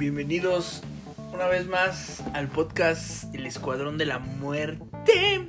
Bienvenidos 0.00 0.80
una 1.30 1.46
vez 1.46 1.66
más 1.66 2.22
al 2.32 2.48
podcast 2.48 3.34
El 3.34 3.44
Escuadrón 3.44 3.98
de 3.98 4.06
la 4.06 4.18
Muerte. 4.18 5.46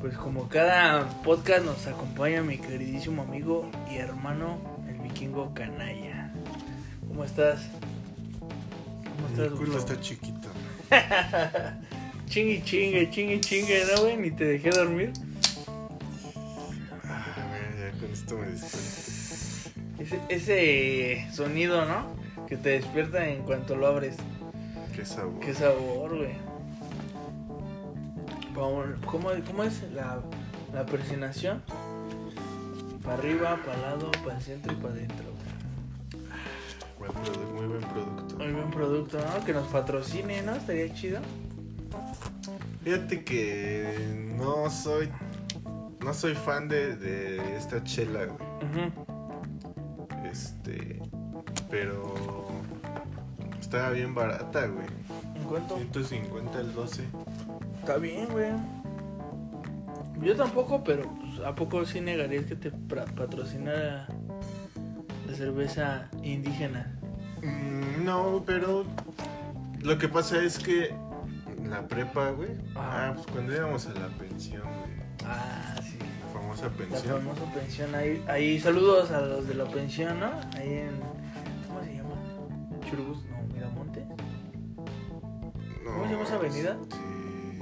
Pues 0.00 0.16
como 0.16 0.48
cada 0.48 1.06
podcast 1.22 1.66
nos 1.66 1.86
acompaña 1.86 2.40
mi 2.40 2.56
queridísimo 2.56 3.24
amigo 3.24 3.70
y 3.92 3.96
hermano, 3.96 4.58
el 4.88 5.00
vikingo 5.00 5.52
Canalla. 5.52 6.32
¿Cómo 7.06 7.24
estás? 7.24 7.60
¿Cómo 8.40 9.28
estás, 9.28 9.50
Mi 9.50 9.66
culo 9.66 9.78
está 9.80 10.00
chiquito. 10.00 10.48
chingue, 12.28 12.64
chingue, 12.64 13.10
chingue, 13.10 13.40
chingue, 13.42 13.84
¿no, 13.94 14.00
güey? 14.00 14.16
Ni 14.16 14.30
te 14.30 14.44
dejé 14.44 14.70
dormir. 14.70 15.12
Ah, 17.04 17.36
ya 17.78 18.00
con 18.00 18.10
esto 18.10 18.38
me 18.38 18.46
ese, 20.02 20.20
ese 20.30 21.28
sonido, 21.34 21.84
¿no? 21.84 22.15
Que 22.46 22.56
te 22.56 22.70
despierta 22.70 23.28
en 23.28 23.42
cuanto 23.42 23.76
lo 23.76 23.86
abres. 23.86 24.16
Qué 24.94 25.04
sabor. 25.04 25.40
Qué 25.40 25.54
sabor, 25.54 26.16
güey. 26.16 26.34
¿Cómo, 28.54 28.84
¿Cómo, 29.46 29.62
es 29.64 29.82
la, 29.92 30.20
la 30.72 30.86
presinación? 30.86 31.62
Para 33.02 33.14
arriba, 33.18 33.58
para 33.64 33.78
lado, 33.78 34.10
para 34.24 34.36
el 34.38 34.42
centro 34.42 34.72
y 34.72 34.76
para 34.76 34.94
adentro. 34.94 35.26
muy 37.54 37.66
buen 37.66 37.80
producto. 37.82 38.36
Muy 38.38 38.52
buen 38.52 38.70
producto, 38.70 39.18
¿no? 39.18 39.44
Que 39.44 39.52
nos 39.52 39.66
patrocine, 39.68 40.42
¿no? 40.42 40.54
Estaría 40.54 40.92
chido. 40.94 41.20
Fíjate 42.82 43.24
que 43.24 44.32
no 44.38 44.70
soy 44.70 45.10
no 46.06 46.14
soy 46.14 46.36
fan 46.36 46.68
de, 46.68 46.94
de 46.94 47.56
esta 47.56 47.82
chela, 47.82 48.26
güey. 48.26 48.92
Este, 50.30 51.02
pero 51.68 52.14
estaba 53.66 53.90
bien 53.90 54.14
barata, 54.14 54.66
güey. 54.66 54.86
¿En 55.34 55.42
cuánto? 55.42 55.76
150 55.76 56.60
el 56.60 56.72
12. 56.72 57.02
Está 57.80 57.96
bien, 57.96 58.28
güey. 58.30 58.52
Yo 60.22 60.36
tampoco, 60.36 60.84
pero 60.84 61.02
pues, 61.02 61.44
¿a 61.44 61.54
poco 61.54 61.84
sí 61.84 62.00
negarías 62.00 62.46
que 62.46 62.54
te 62.54 62.70
patrocinara 62.70 64.06
la 65.26 65.34
cerveza 65.34 66.08
indígena? 66.22 66.96
Mm, 67.42 68.04
no, 68.04 68.44
pero 68.46 68.84
lo 69.80 69.98
que 69.98 70.08
pasa 70.08 70.42
es 70.42 70.60
que 70.60 70.94
la 71.68 71.88
prepa, 71.88 72.30
güey. 72.30 72.50
Ah, 72.76 73.12
pues 73.16 73.26
cuando 73.26 73.52
íbamos 73.52 73.84
a 73.88 73.94
la 73.94 74.08
pensión, 74.16 74.62
güey. 74.62 75.06
Ah, 75.24 75.74
sí. 75.82 75.98
La 75.98 76.40
famosa 76.40 76.68
pensión. 76.70 77.14
La 77.14 77.32
famosa 77.34 77.52
pensión. 77.52 77.94
Ahí, 77.96 78.24
ahí 78.28 78.60
saludos 78.60 79.10
a 79.10 79.20
los 79.22 79.48
de 79.48 79.54
la 79.54 79.64
pensión, 79.64 80.20
¿no? 80.20 80.30
Ahí 80.56 80.72
en. 80.72 81.00
¿Cómo 81.66 81.82
se 81.82 81.96
llama? 81.96 82.14
Churubus, 82.88 83.24
no, 83.24 83.25
Miramonte. 83.25 83.25
¿Cómo 86.06 86.24
se 86.24 86.32
llama 86.32 86.46
esa 86.46 86.56
avenida? 86.56 86.76
Sí. 86.90 87.58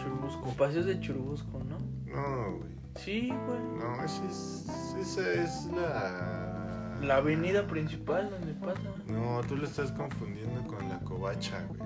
Churubusco, 0.00 0.50
Paseos 0.56 0.86
de 0.86 1.00
Churubusco, 1.00 1.58
¿no? 1.64 1.78
No, 2.06 2.58
güey. 2.58 2.70
Sí, 2.94 3.28
güey. 3.28 3.60
No, 3.78 4.04
esa 4.04 4.24
es, 4.24 4.94
esa 5.00 5.32
es 5.32 5.64
la... 5.72 6.96
La 7.02 7.16
avenida 7.16 7.66
principal 7.66 8.30
donde 8.30 8.54
pasa. 8.54 8.80
No, 9.08 9.40
tú 9.48 9.56
lo 9.56 9.64
estás 9.66 9.90
confundiendo 9.92 10.62
con 10.66 10.88
la 10.88 10.98
covacha, 11.00 11.62
güey. 11.68 11.80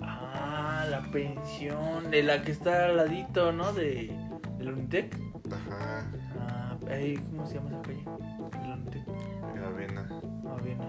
Ah, 0.00 0.86
la 0.88 1.02
pensión, 1.12 2.10
de 2.10 2.22
la 2.22 2.42
que 2.42 2.52
está 2.52 2.86
al 2.86 2.96
ladito, 2.96 3.52
¿no? 3.52 3.72
De, 3.72 4.10
del 4.56 4.72
Unitec. 4.72 5.14
Ajá. 5.52 6.10
Ah, 6.40 6.76
¿cómo 7.30 7.46
se 7.46 7.54
llama 7.54 7.68
esa 7.68 7.82
calle? 7.82 8.04
El 8.64 8.72
Unitec. 8.72 9.04
Avena. 9.64 10.08
Avena. 10.50 10.88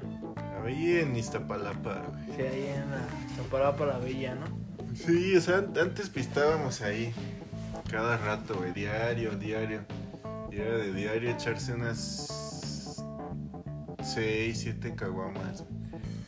Ahí 0.66 0.98
en 0.98 1.16
Iztapalapa, 1.16 2.04
güey. 2.08 2.36
Sí, 2.36 2.42
ahí 2.42 2.68
en 2.68 2.92
la 2.92 3.08
Iztapalapa 3.30 3.86
la 3.86 3.98
Bella, 4.00 4.36
¿no? 4.36 4.46
Sí, 4.96 5.36
o 5.36 5.42
sea, 5.42 5.58
antes 5.58 6.10
pistábamos 6.10 6.82
ahí. 6.82 7.14
Cada 7.90 8.18
rato, 8.18 8.56
güey, 8.56 8.72
diario, 8.74 9.32
diario. 9.32 9.82
Y 10.52 10.58
era 10.58 10.78
de 10.78 10.94
diario 10.94 11.32
echarse 11.32 11.74
unas 11.74 13.04
6, 14.04 14.60
7 14.60 14.96
caguamas. 14.96 15.64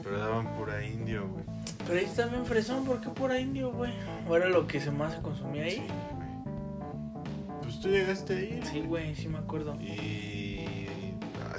Pero 0.03 0.17
daban 0.17 0.55
pura 0.57 0.83
indio, 0.85 1.27
güey. 1.27 1.43
Pero 1.85 1.99
ahí 1.99 2.05
está 2.05 2.25
bien 2.27 2.45
fresón, 2.45 2.85
¿por 2.85 3.01
qué 3.01 3.09
pura 3.09 3.39
indio, 3.39 3.71
güey? 3.71 3.93
¿O 4.27 4.35
era 4.35 4.49
lo 4.49 4.65
que 4.67 4.79
se 4.79 4.91
más 4.91 5.13
se 5.13 5.21
consumía 5.21 5.63
ahí? 5.63 5.75
Sí, 5.75 5.87
güey. 6.15 7.61
Pues 7.61 7.79
tú 7.79 7.89
llegaste 7.89 8.33
ahí. 8.35 8.61
Sí, 8.71 8.81
güey, 8.81 9.15
sí 9.15 9.27
me 9.27 9.37
acuerdo. 9.37 9.75
Y 9.79 10.40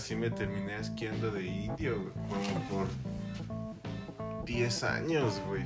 así 0.02 0.16
me 0.16 0.30
terminé 0.30 0.76
esquiando 0.80 1.30
de 1.30 1.46
indio, 1.46 1.94
güey. 1.96 2.12
Como 2.28 2.86
por 4.26 4.44
10 4.44 4.82
años, 4.82 5.40
güey. 5.46 5.62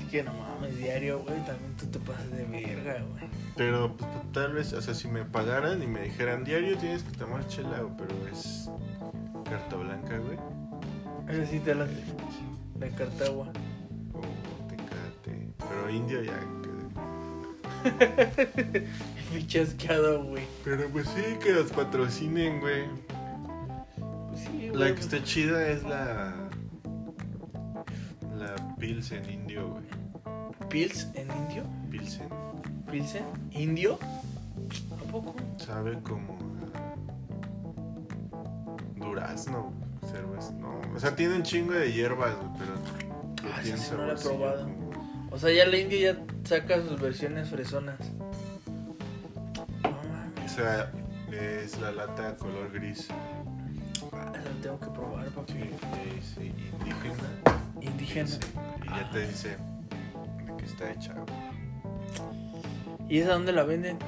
Es 0.00 0.10
que 0.10 0.22
no 0.22 0.32
mames, 0.32 0.78
diario, 0.78 1.18
güey, 1.18 1.36
también 1.44 1.76
tú 1.78 1.84
te 1.86 1.98
pasas 1.98 2.30
de 2.30 2.44
verga, 2.44 3.04
güey. 3.10 3.24
Pero 3.54 3.94
pues, 3.94 4.10
tal 4.32 4.54
vez, 4.54 4.72
o 4.72 4.80
sea, 4.80 4.94
si 4.94 5.08
me 5.08 5.22
pagaran 5.26 5.82
y 5.82 5.86
me 5.86 6.00
dijeran 6.04 6.44
diario 6.44 6.78
tienes 6.78 7.02
que 7.02 7.14
tomar 7.18 7.46
chela, 7.46 7.80
güey, 7.80 7.94
pero 7.98 8.26
es 8.32 8.70
carta 9.44 9.76
blanca, 9.76 10.16
güey. 10.16 10.38
Ese 11.28 11.46
sí 11.46 11.60
te 11.60 11.74
la 11.74 11.84
de 11.84 12.90
Cartagua. 12.92 13.52
Oh, 14.14 14.68
tecate. 14.68 15.52
Pero 15.58 15.90
indio 15.90 16.22
ya. 16.22 16.40
Fichasqueado, 19.30 20.24
güey. 20.28 20.44
Pero 20.64 20.88
pues 20.88 21.06
sí, 21.08 21.36
que 21.42 21.52
los 21.52 21.70
patrocinen, 21.72 22.60
güey. 22.60 23.05
La 24.76 24.94
que 24.94 25.00
está 25.00 25.24
chida 25.24 25.68
es 25.68 25.82
la. 25.84 26.34
La 28.36 28.76
Pilsen 28.78 29.24
indio, 29.30 29.70
güey. 29.70 29.84
¿Pils 30.68 31.08
en 31.14 31.30
indio? 31.30 31.64
Pilsen. 31.90 32.28
¿Pilsen? 32.90 33.24
¿Indio? 33.52 33.98
¿A 34.92 35.10
poco? 35.10 35.34
Sabe 35.56 35.98
como. 36.02 36.36
Durazno, 38.96 39.72
cerveza. 40.12 40.52
No, 40.52 40.78
o 40.94 41.00
sea, 41.00 41.16
tiene 41.16 41.36
un 41.36 41.42
chingo 41.42 41.72
de 41.72 41.90
hierbas, 41.90 42.36
güey, 42.36 42.50
pero. 42.58 42.74
Ah, 43.50 43.60
sí, 43.62 43.72
no 43.92 44.06
la 44.06 44.12
he 44.12 44.16
probado. 44.16 44.68
O 45.30 45.38
sea, 45.38 45.52
ya 45.52 45.64
la 45.64 45.78
india 45.78 46.12
ya 46.12 46.18
saca 46.44 46.82
sus 46.82 47.00
versiones 47.00 47.48
fresonas. 47.48 47.98
No 49.82 49.90
mames. 49.90 50.52
O 50.52 50.54
sea, 50.54 50.92
es 51.32 51.80
la 51.80 51.92
lata 51.92 52.36
color 52.36 52.70
gris. 52.72 53.08
Ah, 54.68 54.78
tengo 54.78 54.80
que 54.80 54.98
probar, 54.98 55.26
papi. 55.28 55.52
Sí, 55.52 56.34
sí, 56.34 56.52
indígena. 56.80 57.62
Indígena. 57.80 58.26
Sí, 58.28 58.38
y 58.82 58.88
ya 58.88 59.10
te 59.10 59.26
dice 59.26 59.48
de 59.50 60.56
qué 60.58 60.64
está 60.64 60.90
hecha. 60.92 61.14
¿Y 63.08 63.18
esa 63.18 63.34
dónde 63.34 63.52
la 63.52 63.62
venden? 63.64 63.98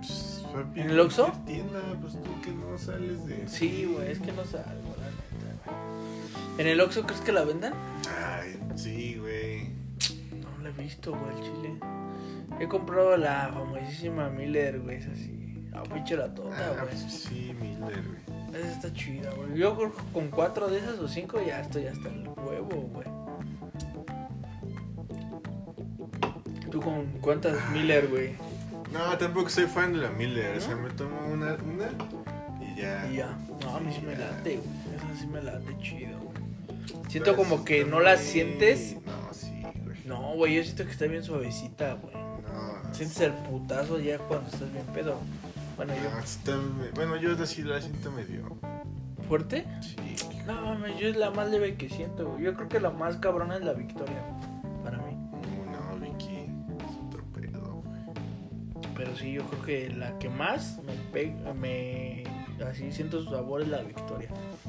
Pues, 0.00 0.44
¿En 0.74 0.90
el 0.90 0.98
Oxxo? 1.00 1.30
tienda, 1.46 1.80
pues 2.00 2.14
tú 2.14 2.40
que 2.42 2.50
no 2.50 2.76
sales 2.78 3.24
de... 3.26 3.46
Sí, 3.48 3.84
güey, 3.92 4.10
es 4.12 4.18
que 4.18 4.32
no 4.32 4.44
salgo, 4.44 4.94
la 4.98 5.06
neta, 5.06 5.60
güey. 5.66 6.60
¿En 6.60 6.66
el 6.66 6.80
Oxxo 6.80 7.04
crees 7.04 7.20
que 7.20 7.32
la 7.32 7.44
vendan? 7.44 7.72
Ay, 8.26 8.58
sí, 8.74 9.16
güey. 9.18 9.68
No 10.40 10.62
la 10.62 10.70
he 10.70 10.82
visto, 10.82 11.12
güey, 11.16 11.36
el 11.36 11.42
chile. 11.44 11.74
He 12.58 12.66
comprado 12.66 13.16
la 13.16 13.50
famosísima 13.52 14.28
Miller, 14.30 14.80
güey, 14.80 14.96
es 14.96 15.06
así. 15.06 15.68
Ah, 15.72 15.82
pinche 15.84 16.16
la 16.16 16.34
tota, 16.34 16.56
Ah, 16.58 16.70
güey. 16.72 16.88
pues 16.88 17.12
sí, 17.12 17.54
Miller, 17.60 18.02
güey. 18.02 18.37
Esa 18.58 18.72
está 18.72 18.92
chida, 18.92 19.30
güey. 19.34 19.56
Yo 19.58 19.76
con 20.12 20.28
cuatro 20.30 20.68
de 20.68 20.78
esas 20.78 20.98
o 20.98 21.08
cinco 21.08 21.40
ya 21.46 21.60
estoy 21.60 21.86
hasta 21.86 22.08
el 22.08 22.28
huevo, 22.28 22.90
güey. 22.92 23.06
¿Tú 26.70 26.80
con 26.80 27.06
cuántas 27.20 27.70
Miller, 27.70 28.08
güey? 28.08 28.34
No, 28.92 29.16
tampoco 29.18 29.48
soy 29.48 29.64
fan 29.66 29.92
de 29.92 29.98
la 30.00 30.10
Miller. 30.10 30.56
O 30.56 30.60
sea, 30.60 30.76
me 30.76 30.90
tomo 30.90 31.16
una, 31.28 31.54
una 31.54 31.88
y 32.60 32.80
ya. 32.80 33.08
Y 33.10 33.16
ya. 33.16 33.38
No, 33.62 33.76
a 33.76 33.80
mí 33.80 33.92
sí 33.92 34.00
me 34.04 34.16
late, 34.16 34.56
güey. 34.58 34.96
Esa 34.96 35.20
sí 35.20 35.26
me 35.26 35.42
late 35.42 35.76
chido, 35.80 36.18
güey. 36.18 36.38
Siento 37.08 37.32
Pero 37.32 37.36
como 37.36 37.64
que 37.64 37.84
no 37.84 38.00
la 38.00 38.16
muy- 38.16 38.24
sientes. 38.24 38.96
No, 39.06 39.32
sí, 39.34 39.62
güey. 39.84 39.98
No, 40.04 40.34
güey, 40.34 40.54
yo 40.56 40.62
siento 40.64 40.84
que 40.84 40.90
está 40.90 41.06
bien 41.06 41.22
suavecita, 41.22 41.94
güey. 41.94 42.14
No, 42.14 42.94
Sientes 42.94 43.20
el 43.20 43.32
putazo 43.32 43.98
ya 44.00 44.18
cuando 44.18 44.48
estás 44.50 44.70
bien 44.72 44.84
pedo. 44.94 45.18
Bueno, 45.78 45.94
no, 45.94 46.02
yo. 46.02 46.18
está 46.18 46.56
me- 46.56 46.90
bueno, 46.90 47.16
yo 47.16 47.32
así 47.42 47.62
la 47.62 47.80
siento 47.80 48.10
medio. 48.12 48.58
¿Fuerte? 49.28 49.64
Sí. 49.80 49.96
No, 50.46 50.54
mames, 50.62 50.98
yo 50.98 51.08
es 51.08 51.16
la 51.16 51.30
más 51.30 51.48
leve 51.50 51.76
que 51.76 51.88
siento, 51.88 52.28
güey. 52.30 52.44
Yo 52.44 52.54
creo 52.54 52.68
que 52.68 52.80
la 52.80 52.90
más 52.90 53.16
cabrona 53.16 53.56
es 53.56 53.62
la 53.64 53.72
Victoria, 53.74 54.22
para 54.84 54.98
mí. 54.98 55.14
No, 55.70 55.98
Vicky, 56.00 56.36
es 56.78 57.06
otro 57.06 57.22
pedo, 57.34 57.82
güey. 57.84 58.92
Pero 58.96 59.16
sí, 59.16 59.32
yo 59.32 59.42
creo 59.44 59.62
que 59.62 59.90
la 59.90 60.18
que 60.18 60.28
más 60.28 60.78
me 60.84 60.92
pega, 61.12 61.54
me... 61.54 62.24
Así 62.68 62.90
siento 62.90 63.22
su 63.22 63.30
sabor 63.30 63.62
es 63.62 63.68
la 63.68 63.82
Victoria. 63.82 64.28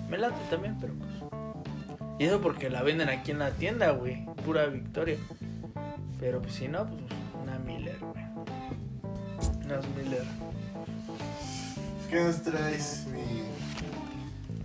Me 0.10 0.18
late 0.18 0.36
también, 0.50 0.78
pero 0.80 0.94
pues... 0.94 1.10
Y 2.20 2.26
eso 2.26 2.40
porque 2.42 2.70
la 2.70 2.84
venden 2.84 3.10
aquí 3.10 3.32
en 3.32 3.40
la 3.40 3.52
tienda, 3.52 3.92
güey. 3.92 4.26
Pura 4.46 4.66
Victoria. 4.68 5.18
Pero 6.20 6.42
pues 6.42 6.54
si 6.54 6.68
no, 6.68 6.86
pues 6.86 7.02
una 7.42 7.58
Miller, 7.60 7.98
güey. 8.00 8.26
Unas 9.66 9.88
Miller. 9.96 10.24
¿Qué 12.10 12.24
nos 12.24 12.42
traes, 12.42 13.06
mi 13.08 13.44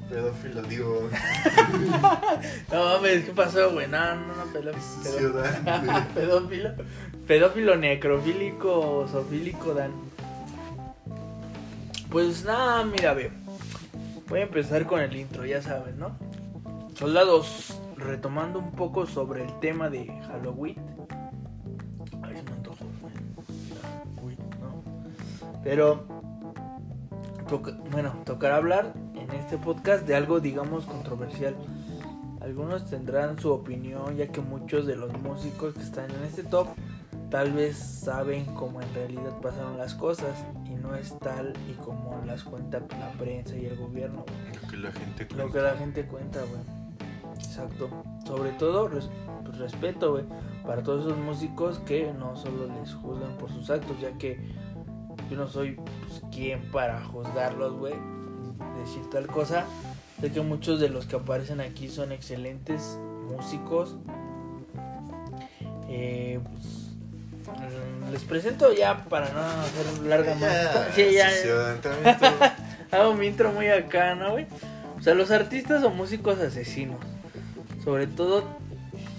pedófilo, 0.09 0.63
digo. 0.63 1.09
No 2.73 2.85
mames, 2.85 3.25
¿qué 3.25 3.33
pasó, 3.33 3.73
güey? 3.73 3.87
No, 3.89 4.15
no, 4.17 4.27
no, 4.35 4.45
pedó- 4.53 4.73
pedó- 4.73 5.19
Ciudad. 5.19 6.09
pedófilo. 6.15 6.71
Pedófilo 7.27 7.77
necrofílico, 7.77 9.07
zoofílico, 9.11 9.75
Dan. 9.75 9.93
Pues 12.11 12.45
nada, 12.45 12.85
mira, 12.85 13.15
ve. 13.15 13.31
Voy 14.29 14.41
a 14.41 14.43
empezar 14.45 14.87
con 14.87 15.01
el 15.01 15.15
intro, 15.17 15.45
ya 15.45 15.61
saben, 15.63 15.99
¿no? 15.99 16.17
Soldados, 16.99 17.79
retomando 17.97 18.59
un 18.59 18.73
poco 18.73 19.07
sobre 19.07 19.45
el 19.45 19.59
tema 19.61 19.91
de 19.91 20.07
Halloween. 20.29 20.77
Ay, 22.23 22.37
se 22.37 22.43
me 22.43 22.51
antojó, 22.53 22.85
güey. 24.23 24.37
Pero, 25.63 26.14
toca- 27.49 27.77
bueno, 27.91 28.13
tocará 28.25 28.57
hablar 28.57 28.93
en 29.15 29.31
este 29.39 29.59
podcast 29.59 30.07
de 30.07 30.15
algo, 30.15 30.41
digamos, 30.41 30.85
controversial. 30.87 31.55
Algunos 32.41 32.85
tendrán 32.87 33.39
su 33.39 33.51
opinión, 33.53 34.17
ya 34.17 34.29
que 34.29 34.41
muchos 34.41 34.87
de 34.87 34.97
los 34.97 35.13
músicos 35.23 35.75
que 35.75 35.83
están 35.83 36.11
en 36.11 36.25
este 36.25 36.43
top 36.43 36.69
tal 37.31 37.53
vez 37.53 37.77
saben 37.77 38.45
cómo 38.55 38.83
en 38.83 38.93
realidad 38.95 39.41
pasaron 39.41 39.79
las 39.79 39.95
cosas 39.95 40.45
y 40.67 40.75
no 40.75 40.95
es 40.95 41.19
tal 41.21 41.53
y 41.71 41.73
como 41.83 42.21
las 42.27 42.45
cuenta 42.45 42.81
la 43.01 43.11
prensa 43.19 43.57
y 43.57 43.65
el 43.67 43.77
gobierno. 43.77 44.25
Lo 44.63 44.69
que 44.69 44.77
la 44.77 44.93
gente 44.93 45.23
Lo 45.23 45.29
que 45.47 45.51
cuenta. 45.53 45.63
la 45.63 45.77
gente 45.79 46.07
cuenta, 46.07 46.41
güey. 46.41 47.35
Exacto. 47.39 47.89
Sobre 48.27 48.51
todo, 48.53 48.89
res- 48.89 49.11
pues, 49.45 49.59
respeto, 49.59 50.13
güey, 50.13 50.25
para 50.67 50.83
todos 50.83 51.07
esos 51.07 51.19
músicos 51.19 51.79
que 51.81 52.13
no 52.13 52.37
solo 52.37 52.67
les 52.81 52.93
juzgan 52.95 53.37
por 53.39 53.51
sus 53.51 53.71
actos, 53.71 53.99
ya 54.01 54.13
que 54.19 54.39
yo 55.35 55.41
no 55.41 55.49
soy 55.49 55.73
pues, 55.73 56.23
quien 56.33 56.63
para 56.71 57.03
juzgarlos, 57.05 57.75
güey, 57.75 57.95
decir 58.79 59.03
tal 59.11 59.27
cosa. 59.27 59.65
Sé 60.21 60.31
que 60.31 60.41
muchos 60.41 60.79
de 60.81 60.89
los 60.89 61.07
que 61.07 61.17
aparecen 61.17 61.61
aquí 61.61 61.89
son 61.89 62.13
excelentes 62.13 62.99
músicos. 63.29 63.97
Eh, 65.89 66.39
pues, 66.43 67.57
mm, 67.59 68.13
les 68.13 68.23
presento 68.23 68.73
ya 68.73 69.05
para 69.05 69.29
no 69.31 69.41
hacer 69.41 70.07
larga 70.07 70.35
más. 70.37 70.95
Sí, 70.95 71.13
ya, 71.13 71.31
Hago 72.91 73.15
mi 73.15 73.27
intro 73.27 73.51
muy 73.53 73.67
acá, 73.69 74.15
¿no, 74.15 74.33
güey? 74.33 74.47
O 74.99 75.03
sea, 75.03 75.15
los 75.15 75.31
artistas 75.33 75.83
o 75.83 75.91
músicos 75.91 76.39
asesinos. 76.39 77.01
Sobre 77.83 78.07
todo, 78.07 78.45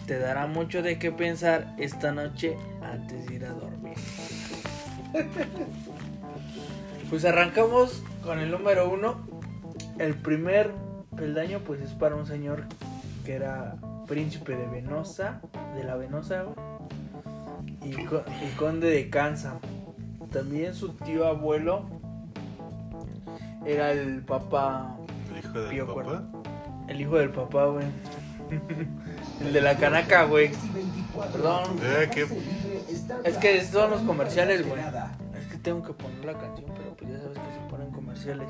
te 0.07 0.17
dará 0.17 0.47
mucho 0.47 0.81
de 0.81 0.97
qué 0.97 1.11
pensar 1.11 1.75
esta 1.77 2.13
noche 2.13 2.57
antes 2.81 3.25
de 3.27 3.35
ir 3.35 3.45
a 3.45 3.49
dormir. 3.49 3.97
pues 7.15 7.23
arrancamos 7.23 8.03
con 8.25 8.39
el 8.39 8.51
número 8.51 8.89
uno. 8.89 9.25
El 9.99 10.15
primer 10.15 10.71
peldaño, 11.15 11.59
pues 11.65 11.79
es 11.79 11.91
para 11.91 12.13
un 12.17 12.25
señor 12.25 12.63
que 13.23 13.35
era 13.35 13.77
príncipe 14.05 14.53
de 14.57 14.67
Venosa, 14.67 15.39
de 15.77 15.85
la 15.85 15.95
Venosa, 15.95 16.43
güey. 16.43 16.57
Y, 17.89 17.91
y 18.01 18.49
conde 18.57 18.89
de 18.89 19.09
Kansa. 19.09 19.59
También 20.33 20.73
su 20.73 20.89
tío 20.89 21.25
abuelo 21.25 21.85
era 23.65 23.93
el 23.93 24.21
papá, 24.21 24.97
El 25.31 25.37
hijo 25.39 25.59
del 25.61 25.69
Pío 25.69 25.87
papá. 25.87 26.03
Cuarto. 26.03 26.43
el 26.89 26.99
hijo 27.01 27.15
del 27.15 27.29
papá, 27.29 27.65
güey. 27.67 27.85
el 29.39 29.53
de 29.53 29.61
la 29.61 29.77
canaca, 29.77 30.25
güey. 30.25 30.51
Perdón. 31.31 31.63
Eh, 31.81 32.09
qué- 32.13 32.27
Es 33.23 33.37
que 33.37 33.63
son 33.63 33.91
los 33.91 34.01
comerciales, 34.01 34.67
güey. 34.67 34.81
Es 35.39 35.47
que 35.47 35.57
tengo 35.59 35.81
que 35.81 35.93
poner 35.93 36.25
la 36.25 36.33
canción, 36.33 36.69
pero 36.75 36.84
pues 36.97 37.11
ya 37.11 37.19
sabes 37.19 37.37
que 37.37 37.53
se 37.53 37.69
ponen 37.69 37.91
comerciales. 37.91 38.47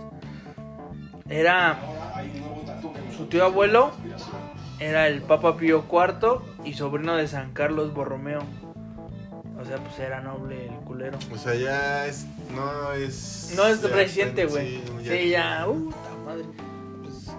Era 1.27 1.79
su 3.17 3.25
tío 3.25 3.45
abuelo, 3.45 3.91
era 4.79 5.07
el 5.07 5.21
Papa 5.21 5.57
Pío 5.57 5.85
IV 5.89 6.41
y 6.63 6.73
sobrino 6.73 7.15
de 7.15 7.27
San 7.27 7.53
Carlos 7.53 7.93
Borromeo. 7.93 8.41
O 9.59 9.65
sea, 9.65 9.77
pues 9.77 9.97
era 9.99 10.21
noble 10.21 10.67
el 10.67 10.75
culero. 10.81 11.17
O 11.33 11.37
sea, 11.37 11.55
ya 11.55 12.05
es. 12.05 12.27
No 12.53 12.91
es. 12.91 13.53
No 13.55 13.65
es 13.65 13.81
ya 13.81 13.87
reciente, 13.87 14.45
güey. 14.45 14.79
Sí, 15.03 15.29
ya, 15.29 15.67
uh, 15.67 15.89
ta 15.89 16.15
madre. 16.23 16.45
Pues, 17.01 17.31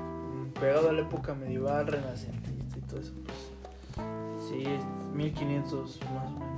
pegado 0.58 0.90
a 0.90 0.92
la 0.92 1.02
época 1.02 1.34
medieval, 1.34 1.86
renacentista 1.86 2.78
y 2.78 2.80
todo 2.80 3.00
eso. 3.00 3.12
Pues, 3.24 4.48
sí, 4.48 4.64
es 4.64 4.82
1500 5.14 6.00
más 6.14 6.26
o 6.26 6.30
menos. 6.30 6.55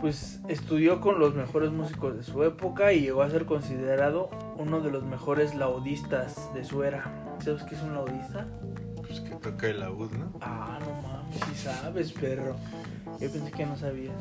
Pues 0.00 0.40
estudió 0.48 1.00
con 1.00 1.18
los 1.18 1.34
mejores 1.34 1.70
músicos 1.70 2.16
de 2.16 2.22
su 2.22 2.42
época 2.42 2.92
y 2.92 3.00
llegó 3.00 3.22
a 3.22 3.28
ser 3.30 3.44
considerado 3.44 4.30
uno 4.56 4.80
de 4.80 4.90
los 4.90 5.04
mejores 5.04 5.54
laudistas 5.54 6.52
de 6.54 6.64
su 6.64 6.82
era. 6.82 7.36
¿Sabes 7.44 7.62
qué 7.64 7.74
es 7.74 7.82
un 7.82 7.94
laudista? 7.94 8.46
Pues 9.06 9.20
que 9.20 9.34
toca 9.34 9.66
el 9.68 9.80
laúd, 9.80 10.10
¿no? 10.12 10.32
Ah, 10.40 10.78
no 10.80 11.02
mames, 11.02 11.36
sí 11.48 11.54
sabes, 11.54 12.12
perro. 12.12 12.56
Yo 13.18 13.30
pensé 13.30 13.50
que 13.50 13.66
no 13.66 13.76
sabías. 13.76 14.14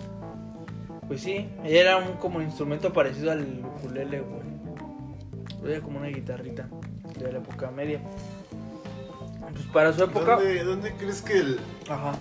Pues 1.07 1.21
sí, 1.21 1.49
era 1.63 1.97
un 1.97 2.17
como 2.17 2.41
instrumento 2.41 2.91
parecido 2.91 3.31
al 3.31 3.63
ukulele, 3.77 4.19
güey. 4.21 5.71
Era 5.71 5.81
como 5.81 5.99
una 5.99 6.07
guitarrita 6.07 6.67
de 7.17 7.31
la 7.31 7.39
época 7.39 7.71
media. 7.71 8.01
Pues 9.53 9.65
para 9.67 9.93
su 9.93 10.03
época. 10.03 10.35
¿Dónde, 10.35 10.63
¿Dónde 10.63 10.93
crees 10.95 11.21
que 11.21 11.39
el 11.39 11.59
Ajá. 11.89 12.13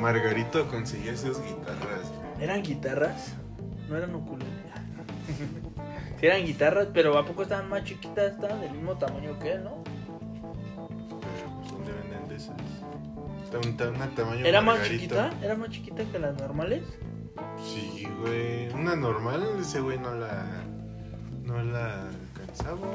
Margarito 0.00 0.66
conseguía 0.68 1.12
esas 1.12 1.42
guitarras? 1.42 2.12
¿Eran 2.40 2.62
guitarras? 2.62 3.34
No 3.88 3.96
eran 3.96 4.14
ukulele. 4.14 4.50
sí 6.20 6.26
eran 6.26 6.44
guitarras, 6.44 6.88
pero 6.92 7.18
¿a 7.18 7.24
poco 7.24 7.42
estaban 7.42 7.68
más 7.68 7.84
chiquitas? 7.84 8.32
Estaban 8.32 8.60
del 8.60 8.72
mismo 8.72 8.96
tamaño 8.96 9.38
que 9.38 9.52
él, 9.52 9.64
¿no? 9.64 9.82
Pues, 11.08 11.70
¿Dónde 11.72 11.92
venden 11.92 12.28
de 12.28 12.36
esas? 12.36 12.56
Una 13.88 14.08
tamaño 14.14 14.44
¿Era 14.44 14.60
más 14.60 14.82
chiquita? 14.82 15.30
¿Era 15.42 15.56
más 15.56 15.70
chiquita 15.70 16.04
que 16.04 16.18
las 16.18 16.36
normales? 16.36 16.82
Sí, 17.64 18.06
güey. 18.20 18.68
Una 18.70 18.96
normal, 18.96 19.42
ese 19.60 19.80
güey 19.80 19.98
no 19.98 20.14
la. 20.14 20.44
No 21.44 21.62
la 21.62 22.08
alcanzaba. 22.08 22.88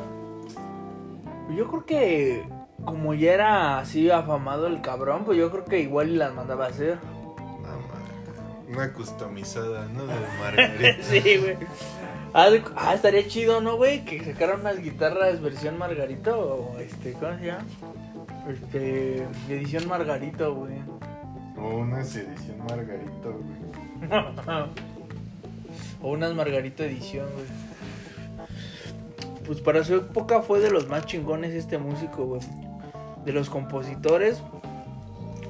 Yo 1.56 1.68
creo 1.68 1.86
que 1.86 2.44
como 2.86 3.14
ya 3.14 3.34
era 3.34 3.80
así 3.80 4.10
afamado 4.12 4.68
el 4.68 4.82
cabrón, 4.82 5.24
pues 5.26 5.38
yo 5.38 5.50
creo 5.52 5.66
que 5.66 5.80
igual 5.80 6.18
las 6.18 6.34
mandaba 6.34 6.66
a 6.66 6.70
hacer. 6.70 7.00
Una 8.74 8.94
customizada, 8.94 9.88
¿no? 9.88 10.06
De 10.06 10.14
Margarito. 10.40 11.04
sí, 11.04 11.38
güey. 11.38 11.58
Ah, 12.34 12.50
ah, 12.78 12.94
estaría 12.94 13.28
chido, 13.28 13.60
¿no, 13.60 13.76
güey? 13.76 14.06
Que 14.06 14.24
sacaran 14.24 14.62
unas 14.62 14.80
guitarras 14.82 15.42
versión 15.42 15.78
Margarito 15.78 16.40
o 16.40 16.80
este, 16.80 17.14
¿cómo 17.14 17.38
se 17.38 17.46
llama? 17.48 17.66
Este, 18.50 19.28
edición 19.50 19.88
Margarito, 19.88 20.56
güey. 20.56 20.76
O 21.58 21.80
una 21.80 22.00
edición 22.02 22.58
Margarito, 22.68 23.34
güey. 23.34 24.22
o 26.02 26.10
unas 26.12 26.34
Margarito 26.34 26.84
edición, 26.86 27.28
güey. 27.34 27.48
Pues 29.46 29.60
para 29.60 29.84
su 29.84 29.96
época 29.96 30.42
fue 30.42 30.62
de 30.62 30.72
los 30.72 30.88
más 30.88 31.06
chingones 31.06 31.54
este 31.54 31.78
músico, 31.78 32.26
güey. 32.26 32.42
De 33.26 33.34
los 33.34 33.50
compositores 33.50 34.42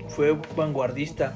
fue 0.09 0.35
vanguardista. 0.55 1.33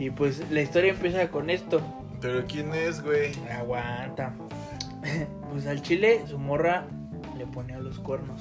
Y 0.00 0.08
pues 0.10 0.42
la 0.50 0.62
historia 0.62 0.92
empieza 0.92 1.28
con 1.30 1.50
esto. 1.50 1.82
Pero 2.22 2.46
¿quién 2.46 2.72
es, 2.74 3.02
güey? 3.02 3.32
Aguanta. 3.52 4.32
Pues 5.50 5.66
al 5.66 5.82
chile 5.82 6.22
su 6.28 6.38
morra 6.38 6.84
le 7.36 7.44
ponía 7.44 7.78
los 7.80 7.98
cuernos. 7.98 8.40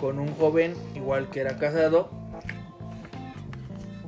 Con 0.00 0.18
un 0.18 0.34
joven 0.34 0.74
igual 0.96 1.30
que 1.30 1.40
era 1.40 1.56
casado. 1.56 2.10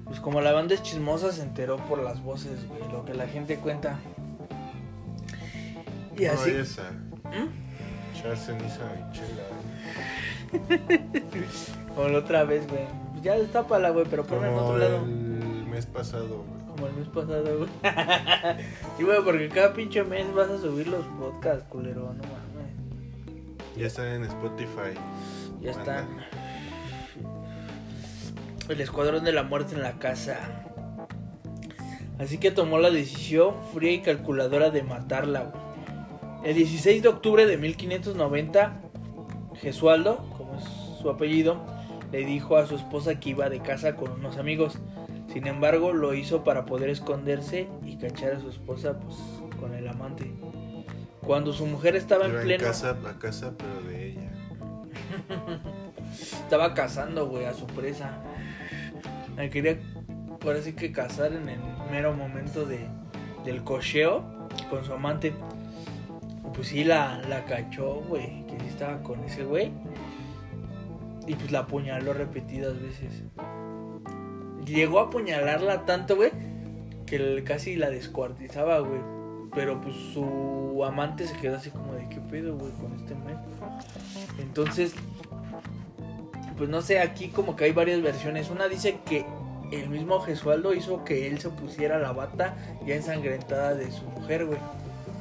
Pues 0.05 0.19
como 0.21 0.41
la 0.41 0.51
banda 0.53 0.75
es 0.75 0.83
chismosa 0.83 1.31
se 1.33 1.43
enteró 1.43 1.77
por 1.87 2.03
las 2.03 2.21
voces, 2.23 2.67
güey, 2.69 2.81
lo 2.91 3.05
que 3.05 3.15
la 3.15 3.27
gente 3.29 3.57
cuenta. 3.59 3.99
Y 6.19 6.25
No 6.25 6.33
así. 6.33 6.51
vayas 6.51 6.79
a 6.81 6.91
¿Mm? 7.29 7.51
echar 8.19 8.37
ceniza 8.37 8.81
mi 8.97 9.13
chela. 9.13 9.45
Como 11.95 12.09
la 12.09 12.19
otra 12.19 12.43
vez, 12.45 12.67
güey. 12.69 12.83
Ya 13.23 13.35
destápala, 13.35 13.91
güey, 13.91 14.07
pero 14.11 14.25
ponla 14.25 14.49
en 14.49 14.55
otro 14.55 14.79
lado. 14.79 15.05
el 15.05 15.26
mes 15.77 15.85
pasado, 15.85 16.27
güey. 16.27 16.67
Como 16.75 16.87
el 16.87 16.93
mes 16.95 17.09
pasado, 17.09 17.59
güey. 17.59 17.69
sí, 18.97 19.05
güey, 19.05 19.23
porque 19.23 19.49
cada 19.51 19.75
pinche 19.75 20.03
mes 20.03 20.33
vas 20.35 20.49
a 20.49 20.59
subir 20.59 20.89
los 20.89 21.05
podcasts, 21.19 21.65
culero, 21.69 22.15
no 22.15 22.23
mames. 22.23 23.77
Ya 23.77 23.87
están 23.87 24.07
en 24.07 24.25
Spotify. 24.25 24.99
Ya 25.61 25.73
están. 25.73 26.07
El 28.71 28.81
escuadrón 28.81 29.23
de 29.23 29.33
la 29.33 29.43
muerte 29.43 29.75
en 29.75 29.83
la 29.83 29.99
casa. 29.99 30.39
Así 32.19 32.39
que 32.39 32.51
tomó 32.51 32.79
la 32.79 32.91
decisión 32.91 33.55
fría 33.75 33.93
y 33.93 34.01
calculadora 34.01 34.71
de 34.71 34.83
matarla. 34.83 35.41
güey. 35.43 35.67
El 36.43 36.55
16 36.55 37.03
de 37.03 37.09
octubre 37.09 37.45
de 37.45 37.59
1590, 37.59 38.81
Gesualdo, 39.61 40.25
como 40.39 40.55
es 40.57 40.65
su 41.03 41.11
apellido, 41.11 41.61
le 42.13 42.25
dijo 42.25 42.57
a 42.57 42.67
su 42.67 42.77
esposa 42.77 43.21
que 43.21 43.31
iba 43.31 43.51
de 43.51 43.61
casa 43.61 43.95
con 43.95 44.13
unos 44.13 44.39
amigos. 44.39 44.79
Sin 45.37 45.47
embargo, 45.49 45.93
lo 45.93 46.15
hizo 46.15 46.45
para 46.45 46.65
poder 46.65 46.89
esconderse 46.89 47.69
y 47.85 47.99
cachar 47.99 48.33
a 48.33 48.41
su 48.41 48.49
esposa 48.49 48.99
pues, 48.99 49.19
con 49.61 49.75
el 49.75 49.87
amante. 49.87 50.33
Cuando 51.21 51.53
su 51.53 51.67
mujer 51.67 51.95
estaba 51.95 52.25
en 52.25 52.37
en 52.37 52.41
pleno... 52.41 52.65
casa 52.65 52.97
a 53.07 53.19
casa, 53.19 53.53
pero 53.59 53.83
de 53.87 54.13
ella. 54.13 54.31
Estaba 56.43 56.73
cazando, 56.73 57.29
güey, 57.29 57.45
a 57.45 57.53
su 57.53 57.67
presa. 57.67 58.19
Me 59.37 59.51
quería, 59.51 59.79
por 60.41 60.57
así 60.57 60.73
que 60.73 60.91
cazar 60.91 61.35
en 61.35 61.51
el 61.51 61.61
mero 61.91 62.15
momento 62.15 62.65
de, 62.65 62.87
del 63.45 63.63
cocheo 63.63 64.25
con 64.71 64.87
su 64.87 64.95
amante. 64.95 65.35
Pues 66.55 66.69
sí, 66.69 66.83
la, 66.83 67.19
la 67.29 67.45
cachó, 67.45 67.97
güey, 68.09 68.47
que 68.47 68.59
sí 68.59 68.69
estaba 68.69 69.03
con 69.03 69.23
ese 69.25 69.45
güey. 69.45 69.71
Y 71.27 71.35
pues 71.35 71.53
la 71.53 71.59
apuñaló 71.59 72.15
repetidas 72.15 72.81
veces. 72.81 73.23
Llegó 74.67 74.99
a 74.99 75.05
apuñalarla 75.05 75.87
tanto, 75.87 76.17
güey, 76.17 76.33
que 77.07 77.45
casi 77.45 77.77
la 77.77 77.89
descuartizaba, 77.89 78.81
güey. 78.81 79.01
Pero 79.55 79.81
pues 79.81 79.95
su 80.13 80.83
amante 80.85 81.27
se 81.27 81.37
quedó 81.37 81.57
así 81.57 81.71
como 81.71 81.95
de 81.95 82.09
qué 82.09 82.21
pedo, 82.21 82.57
güey, 82.57 82.73
con 82.73 82.93
este 82.95 83.15
men. 83.15 83.39
Entonces, 84.39 84.95
pues 86.59 86.69
no 86.69 86.83
sé, 86.83 86.99
aquí 86.99 87.29
como 87.29 87.55
que 87.55 87.65
hay 87.65 87.73
varias 87.73 88.03
versiones. 88.03 88.51
Una 88.51 88.67
dice 88.69 88.99
que 89.07 89.25
el 89.73 89.89
mismo 89.89 90.21
Gesualdo 90.21 90.75
hizo 90.75 91.05
que 91.05 91.29
él 91.29 91.39
se 91.39 91.51
pusiera 91.51 91.99
la 91.99 92.13
bata 92.13 92.57
ya 92.87 92.97
ensangrentada 92.97 93.75
de 93.75 93.91
su 93.93 94.05
mujer, 94.05 94.47
güey. 94.47 94.59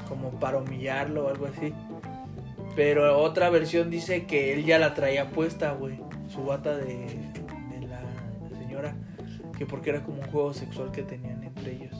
Como 0.09 0.31
para 0.39 0.57
humillarlo 0.57 1.25
o 1.25 1.29
algo 1.29 1.47
así. 1.47 1.73
Pero 2.75 3.19
otra 3.19 3.49
versión 3.49 3.89
dice 3.89 4.25
que 4.25 4.53
él 4.53 4.65
ya 4.65 4.79
la 4.79 4.93
traía 4.93 5.29
puesta, 5.29 5.71
güey. 5.71 5.99
Su 6.27 6.43
bata 6.43 6.75
de, 6.75 6.85
de 6.85 7.87
la 7.87 8.01
señora. 8.59 8.95
Que 9.57 9.65
porque 9.65 9.89
era 9.89 10.03
como 10.03 10.21
un 10.21 10.27
juego 10.27 10.53
sexual 10.53 10.91
que 10.91 11.03
tenían 11.03 11.43
entre 11.43 11.73
ellos. 11.73 11.95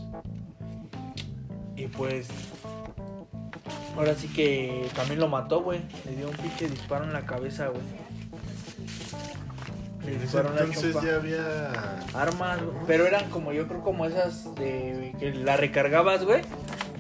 Y 1.76 1.88
pues. 1.88 2.28
Ahora 3.96 4.14
sí 4.14 4.28
que 4.28 4.90
también 4.96 5.20
lo 5.20 5.28
mató, 5.28 5.62
güey. 5.62 5.82
Le 6.06 6.16
dio 6.16 6.30
un 6.30 6.36
pinche 6.36 6.68
disparo 6.68 7.06
en 7.06 7.14
la 7.14 7.26
cabeza, 7.26 7.68
güey. 7.68 7.82
Le 10.06 10.20
la 10.20 10.64
entonces 10.64 10.96
ya 11.02 11.16
había. 11.16 12.00
Armas, 12.14 12.64
güey, 12.64 12.78
pero 12.86 13.08
eran 13.08 13.30
como 13.32 13.54
yo 13.54 13.68
creo 13.68 13.82
como 13.82 14.06
esas 14.06 14.54
de 14.56 15.16
que 15.20 15.34
la 15.34 15.58
recargabas, 15.58 16.24
güey, 16.24 16.42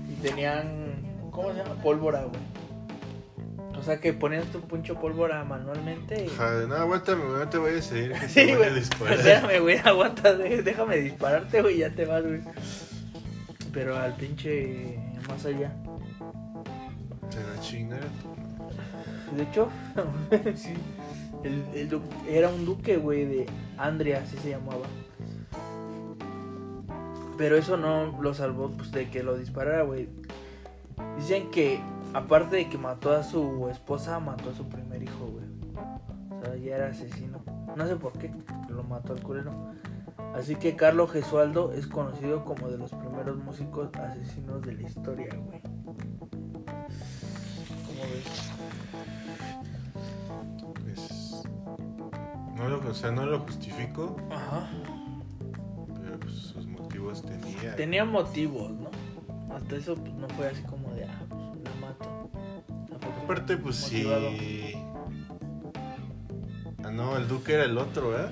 y 0.10 0.16
tenían 0.22 0.96
¿cómo 1.30 1.52
se 1.52 1.58
llama? 1.58 1.76
pólvora, 1.84 2.24
güey. 2.24 2.55
O 3.86 3.88
sea 3.88 4.00
que 4.00 4.13
ponías 4.13 4.46
tu 4.48 4.62
puncho 4.62 5.00
pólvora 5.00 5.44
manualmente. 5.44 6.25
y- 6.25 6.27
Ajá, 6.27 6.65
no, 6.68 6.74
aguántame, 6.75 7.24
güey, 7.24 7.38
no 7.38 7.50
te 7.50 7.60
voy 7.60 7.75
a 7.77 7.82
seguir 7.84 8.13
que 8.13 8.27
Sí, 8.27 8.34
te 8.34 8.46
voy 8.56 8.65
a 8.65 8.70
güey. 8.70 8.80
disparar. 8.80 9.13
Espérame, 9.20 9.62
güey, 9.62 9.77
aguanta, 9.77 10.34
déjame 10.36 10.98
dispararte, 10.98 11.62
güey, 11.62 11.77
ya 11.77 11.92
te 11.92 12.06
vas, 12.06 12.24
güey. 12.24 12.42
Pero 13.72 13.96
al 13.96 14.15
pinche 14.15 14.98
más 15.30 15.46
allá. 15.46 15.72
Se 17.30 17.39
la 17.44 17.60
chinga. 17.62 17.98
De 19.38 19.44
hecho, 19.44 19.70
sí. 20.56 20.74
El, 21.44 21.63
el 21.75 22.01
era 22.27 22.50
un 22.50 22.65
duque, 22.65 22.98
güey, 22.98 23.25
de 23.25 23.46
Andrea, 23.77 24.24
así 24.25 24.36
se 24.38 24.50
llamaba. 24.50 24.88
Pero 27.38 27.56
eso 27.58 27.77
no 27.77 28.20
lo 28.20 28.34
salvó 28.34 28.72
pues, 28.72 28.92
de 28.92 29.10
que 29.12 29.22
lo 29.22 29.38
disparara, 29.38 29.84
güey. 29.84 30.10
Dicen 31.18 31.51
que, 31.51 31.80
aparte 32.15 32.55
de 32.55 32.69
que 32.69 32.77
mató 32.77 33.12
a 33.12 33.24
su 33.24 33.67
esposa, 33.69 34.19
mató 34.22 34.50
a 34.50 34.53
su 34.53 34.67
primer 34.69 35.03
hijo, 35.03 35.25
güey. 35.25 35.45
O 36.31 36.45
sea, 36.45 36.55
ya 36.55 36.75
era 36.77 36.88
asesino. 36.88 37.43
No 37.75 37.86
sé 37.86 37.98
por 37.98 38.13
qué, 38.13 38.31
lo 38.69 38.84
mató 38.84 39.12
al 39.13 39.22
culero. 39.22 39.51
Así 40.34 40.55
que 40.55 40.77
Carlos 40.77 41.12
Gesualdo 41.12 41.74
es 41.74 41.88
conocido 41.88 42.45
como 42.45 42.69
de 42.69 42.77
los 42.77 42.91
primeros 42.91 43.38
músicos 43.38 43.89
asesinos 43.95 44.62
de 44.62 44.74
la 44.75 44.81
historia, 44.84 45.29
güey. 45.36 45.62
¿Cómo 47.86 48.01
ves? 48.13 48.51
Pues. 50.84 51.43
No 52.55 52.69
lo, 52.69 52.89
o 52.89 52.93
sea, 52.93 53.12
no 53.12 53.25
lo 53.25 53.39
justifico, 53.39 54.15
Ajá. 54.31 54.69
pero 56.01 56.17
pues 56.19 56.34
sus 56.34 56.65
motivos 56.65 57.22
tenía. 57.24 57.75
Tenía 57.75 58.05
motivos, 58.05 58.72
¿no? 58.72 58.89
Hasta 59.53 59.75
eso 59.75 59.95
pues, 59.95 60.13
no 60.13 60.29
fue 60.29 60.48
así 60.48 60.62
como 60.63 60.91
de, 60.93 61.03
ah, 61.05 61.25
pues 61.29 61.55
la 61.65 61.88
mato. 61.88 62.29
Tampoco 62.89 63.13
Aparte, 63.24 63.57
pues 63.57 63.81
motivado. 63.84 64.29
sí. 64.31 64.74
Ah, 66.84 66.91
no, 66.91 67.17
el 67.17 67.27
Duque 67.27 67.53
era 67.53 67.63
el 67.65 67.77
otro, 67.77 68.17
¿eh? 68.17 68.27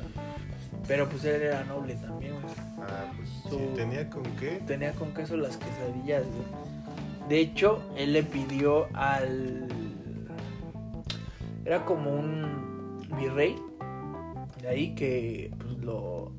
Pero 0.87 1.07
pues 1.09 1.23
él 1.25 1.41
era 1.41 1.63
noble 1.63 1.95
también, 1.95 2.33
güey. 2.41 2.53
Ah, 2.79 3.11
pues 3.15 3.29
sí, 3.29 3.49
Su- 3.49 3.73
tenía 3.75 4.09
con 4.09 4.23
qué. 4.39 4.61
Tenía 4.67 4.91
con 4.93 5.13
queso 5.13 5.37
las 5.37 5.57
quesadillas, 5.57 6.23
güey. 6.27 7.27
De 7.29 7.39
hecho, 7.39 7.81
él 7.95 8.13
le 8.13 8.23
pidió 8.23 8.87
al... 8.93 9.67
Era 11.65 11.85
como 11.85 12.11
un 12.11 12.99
virrey 13.17 13.55
de 14.61 14.67
ahí 14.67 14.93
que 14.95 15.51
pues 15.57 15.77
lo 15.79 16.33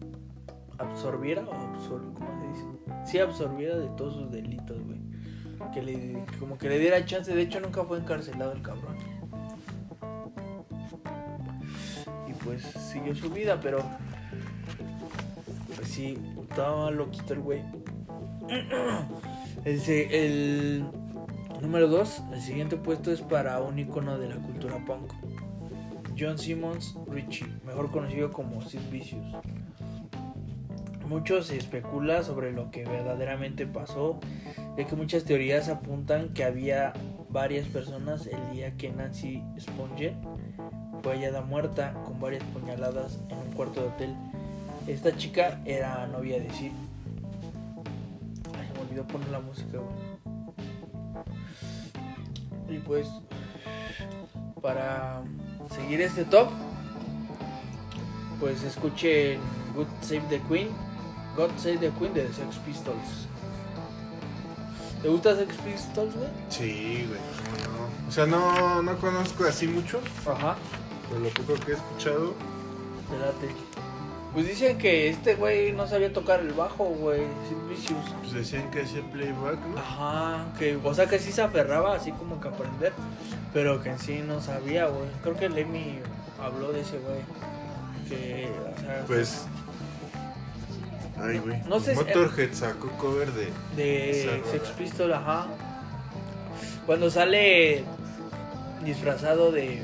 absorbiera 0.78 1.42
o 1.42 1.52
absor... 1.54 2.12
¿Cómo 2.14 2.28
se 2.40 2.48
dice? 2.48 2.66
Sí, 3.10 3.18
absorbiera 3.18 3.76
de 3.76 3.88
todos 3.96 4.14
sus 4.14 4.30
delitos, 4.30 4.78
güey. 4.84 5.00
Que 5.72 5.82
le, 5.82 6.24
como 6.38 6.58
que 6.58 6.68
le 6.68 6.78
diera 6.78 7.04
chance. 7.04 7.34
De 7.34 7.42
hecho, 7.42 7.60
nunca 7.60 7.84
fue 7.84 7.98
encarcelado 7.98 8.52
el 8.52 8.62
cabrón. 8.62 8.96
Y 12.28 12.32
pues 12.44 12.62
siguió 12.62 13.14
su 13.14 13.30
vida, 13.30 13.60
pero... 13.60 13.78
Pues 15.74 15.88
sí, 15.88 16.18
estaba 16.48 16.90
loquito 16.90 17.34
el 17.34 17.40
güey. 17.40 17.62
El, 19.64 19.80
el 19.88 20.84
número 21.60 21.88
2, 21.88 22.22
el 22.34 22.40
siguiente 22.40 22.76
puesto 22.76 23.10
es 23.10 23.22
para 23.22 23.60
un 23.60 23.78
icono 23.78 24.18
de 24.18 24.28
la 24.28 24.36
cultura 24.36 24.76
punk. 24.84 25.12
John 26.18 26.38
Simmons 26.38 26.96
Richie, 27.08 27.46
mejor 27.64 27.90
conocido 27.90 28.30
como 28.30 28.62
Sid 28.62 28.80
Vicious. 28.90 29.24
Mucho 31.14 31.44
se 31.44 31.56
especula 31.56 32.24
sobre 32.24 32.50
lo 32.50 32.72
que 32.72 32.84
verdaderamente 32.84 33.68
pasó, 33.68 34.18
ya 34.76 34.84
que 34.84 34.96
muchas 34.96 35.22
teorías 35.22 35.68
apuntan 35.68 36.30
que 36.34 36.42
había 36.42 36.92
varias 37.28 37.68
personas 37.68 38.26
el 38.26 38.50
día 38.50 38.76
que 38.76 38.90
Nancy 38.90 39.40
Sponger 39.60 40.12
fue 41.04 41.12
hallada 41.12 41.42
muerta 41.42 41.94
con 42.04 42.18
varias 42.18 42.42
puñaladas 42.46 43.20
en 43.28 43.38
un 43.38 43.52
cuarto 43.52 43.82
de 43.82 43.86
hotel. 43.86 44.16
Esta 44.88 45.16
chica 45.16 45.60
era 45.64 46.04
novia 46.08 46.40
de 46.40 46.50
Sid. 46.50 46.72
Ay, 48.58 48.68
me 48.74 48.80
olvidó 48.80 49.06
poner 49.06 49.28
la 49.28 49.38
música. 49.38 49.78
Y 52.68 52.78
pues, 52.78 53.06
para 54.60 55.22
seguir 55.70 56.00
este 56.00 56.24
top, 56.24 56.48
pues 58.40 58.64
escuchen 58.64 59.38
Good 59.76 59.86
Save 60.02 60.24
the 60.28 60.40
Queen, 60.48 60.68
God 61.36 61.50
Save 61.58 61.78
the 61.78 61.90
Queen 61.98 62.14
de 62.14 62.26
Sex 62.32 62.56
Pistols. 62.64 63.26
¿Te 65.02 65.08
gusta 65.08 65.36
Sex 65.36 65.54
Pistols, 65.56 66.14
güey? 66.14 66.28
Sí, 66.48 67.06
güey, 67.08 67.20
no. 67.68 68.08
O 68.08 68.10
sea, 68.12 68.26
no, 68.26 68.82
no 68.82 68.96
conozco 68.98 69.44
así 69.44 69.66
mucho, 69.66 70.00
Ajá, 70.26 70.56
pero 71.08 71.20
lo 71.20 71.28
poco 71.30 71.54
que 71.64 71.72
he 71.72 71.74
escuchado. 71.74 72.34
te 73.10 73.18
late. 73.18 73.54
Pues 74.32 74.48
dicen 74.48 74.78
que 74.78 75.08
este 75.10 75.36
güey 75.36 75.72
no 75.72 75.86
sabía 75.86 76.12
tocar 76.12 76.40
el 76.40 76.52
bajo, 76.54 76.84
güey, 76.86 77.20
Sid 77.48 77.68
Vicious. 77.68 78.04
Pues 78.20 78.32
decían 78.32 78.70
que 78.70 78.82
hacía 78.82 79.02
playback, 79.12 79.58
¿no? 79.66 79.78
Ajá, 79.78 80.46
que, 80.58 80.76
o 80.82 80.94
sea 80.94 81.06
que 81.06 81.18
sí 81.20 81.30
se 81.30 81.42
aferraba 81.42 81.94
así 81.94 82.10
como 82.12 82.40
que 82.40 82.48
a 82.48 82.50
aprender, 82.50 82.92
pero 83.52 83.80
que 83.82 83.90
en 83.90 83.98
sí 83.98 84.22
no 84.26 84.40
sabía, 84.40 84.86
güey. 84.86 85.08
Creo 85.22 85.36
que 85.36 85.48
Lemmy 85.48 86.00
habló 86.42 86.72
de 86.72 86.80
ese 86.80 86.98
güey. 86.98 87.20
Que, 88.08 88.50
o 88.76 88.80
sea, 88.80 89.04
Pues. 89.06 89.46
Ay, 91.20 91.38
güey. 91.38 91.60
No 91.68 91.78
sé 91.80 91.94
si- 91.94 92.02
Motorhead 92.04 92.52
sacó 92.52 92.88
cover 92.98 93.30
de. 93.32 93.52
de. 93.76 94.42
Sex 94.50 94.68
Pistol, 94.70 95.12
ajá. 95.12 95.46
Cuando 96.86 97.10
sale 97.10 97.84
disfrazado 98.84 99.52
de. 99.52 99.82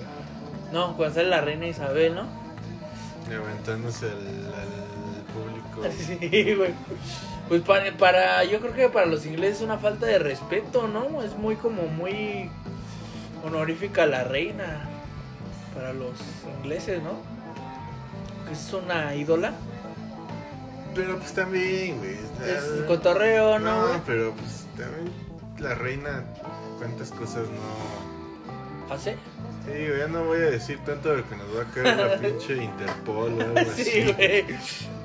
No, 0.73 0.97
cuando 0.97 1.15
sale 1.17 1.29
la 1.29 1.41
reina 1.41 1.67
Isabel, 1.67 2.15
¿no? 2.15 2.41
levantándose 3.29 4.07
al, 4.07 4.13
al 4.13 5.23
público. 5.33 5.95
Sí, 6.21 6.55
güey. 6.55 6.73
Pues 7.49 7.63
para, 7.63 7.93
para, 7.97 8.45
yo 8.45 8.61
creo 8.61 8.73
que 8.75 8.89
para 8.89 9.07
los 9.07 9.25
ingleses 9.27 9.59
es 9.59 9.63
una 9.63 9.79
falta 9.79 10.07
de 10.07 10.19
respeto, 10.19 10.89
¿no? 10.89 11.23
Es 11.23 11.37
muy 11.37 11.55
como 11.57 11.83
muy 11.87 12.51
honorífica 13.45 14.07
la 14.07 14.25
reina 14.25 14.89
para 15.75 15.93
los 15.93 16.13
ingleses, 16.59 17.01
¿no? 17.03 17.13
Es 18.53 18.73
una 18.73 19.15
ídola. 19.15 19.53
Pero 20.95 21.19
pues 21.19 21.33
también, 21.33 21.99
güey. 21.99 22.17
Es 22.47 22.85
cotorreo, 22.87 23.59
¿no? 23.59 23.93
No, 23.95 24.03
pero 24.07 24.33
pues 24.33 24.67
también 24.77 25.13
la 25.59 25.75
reina, 25.75 26.25
cuántas 26.79 27.11
cosas 27.11 27.47
no. 27.49 28.95
¿Hace? 28.95 29.13
Sí, 29.65 29.73
güey, 29.73 29.99
ya 29.99 30.09
no 30.09 30.25
voy 30.25 30.39
a 30.39 30.51
decir 30.51 30.79
tanto 30.85 31.15
porque 31.15 31.37
nos 31.37 31.57
va 31.57 31.63
a 31.63 31.67
caer 31.67 31.97
la 31.97 32.19
pinche 32.29 32.65
Interpol 32.65 33.39
o 33.39 33.41
algo 33.41 33.59
así. 33.59 33.85
Sí, 33.85 34.13
güey. 34.13 34.45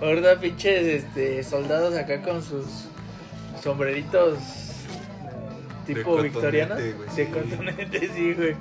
Ahorita 0.01 0.39
pinches 0.39 1.03
este, 1.03 1.43
soldados 1.43 1.95
acá 1.95 2.21
con 2.21 2.41
sus 2.41 2.65
sombreritos 3.61 4.37
eh, 4.37 5.93
tipo 5.93 6.17
De 6.17 6.23
victorianos. 6.23 6.77
De 6.77 6.95
sí. 7.15 7.25
cotonete, 7.25 8.09
sí, 8.13 8.33
güey. 8.33 8.55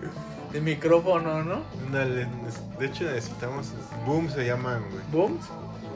de 0.52 0.60
micrófono, 0.60 1.42
¿no? 1.42 1.62
De 2.78 2.86
hecho 2.86 3.04
necesitamos. 3.04 3.72
Boom 4.04 4.28
se 4.28 4.44
llaman, 4.44 4.82
güey. 4.90 5.04
¿Booms? 5.10 5.46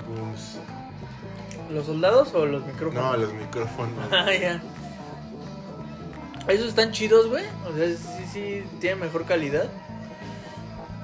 Booms. 0.08 0.58
¿Los 1.70 1.86
soldados 1.86 2.34
o 2.34 2.46
los 2.46 2.64
micrófonos? 2.64 3.04
No, 3.04 3.16
los 3.16 3.32
micrófonos. 3.34 4.04
Ah, 4.12 4.32
ya. 4.32 4.62
Esos 6.48 6.68
están 6.68 6.92
chidos, 6.92 7.28
güey. 7.28 7.44
O 7.66 7.76
sea, 7.76 7.86
sí, 7.88 8.24
sí, 8.32 8.64
tienen 8.80 9.00
mejor 9.00 9.26
calidad. 9.26 9.68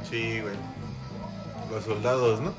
Sí, 0.09 0.41
güey. 0.41 0.55
Los 1.71 1.85
soldados, 1.85 2.41
¿no? 2.41 2.55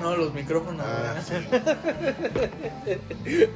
No, 0.00 0.16
los 0.16 0.32
micrófonos. 0.32 0.86
Ah, 0.86 1.20
sí. 1.22 1.34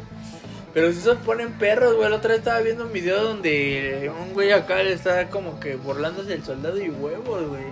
Pero 0.75 0.93
si 0.93 1.00
se 1.00 1.14
ponen 1.17 1.52
perros, 1.52 1.97
güey. 1.97 2.11
La 2.11 2.17
otra 2.17 2.31
vez 2.31 2.41
estaba 2.41 2.61
viendo 2.61 2.85
un 2.85 2.93
video 2.93 3.23
donde 3.23 4.11
un 4.21 4.35
güey 4.35 4.52
acá 4.52 4.83
le 4.83 4.93
está 4.93 5.29
como 5.29 5.59
que 5.61 5.76
burlándose 5.76 6.31
del 6.31 6.45
soldado 6.45 6.79
y 6.79 6.91
huevos, 6.91 7.49
güey. 7.49 7.64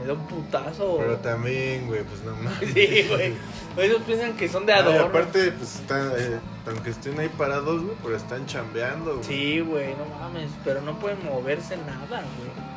Le 0.00 0.06
da 0.06 0.12
un 0.14 0.26
putazo. 0.26 0.96
Pero 0.98 1.16
también, 1.18 1.86
güey, 1.86 2.02
pues 2.04 2.22
no 2.22 2.34
mames. 2.36 2.58
Sí, 2.74 3.06
güey. 3.08 3.34
Ellos 3.76 4.02
piensan 4.06 4.36
que 4.36 4.48
son 4.48 4.66
de 4.66 4.72
Ay, 4.72 4.80
adorno. 4.80 5.06
aparte, 5.06 5.52
pues 5.52 5.76
están, 5.76 6.12
eh, 6.16 6.38
aunque 6.66 6.90
estén 6.90 7.18
ahí 7.20 7.28
parados, 7.28 7.82
güey, 7.82 7.96
pero 8.02 8.16
están 8.16 8.46
chambeando, 8.46 9.14
güey. 9.16 9.24
Sí, 9.24 9.60
güey, 9.60 9.94
no 9.96 10.06
mames. 10.18 10.50
Pero 10.64 10.80
no 10.82 10.98
pueden 10.98 11.24
moverse 11.24 11.76
nada, 11.76 12.20
güey. 12.20 12.70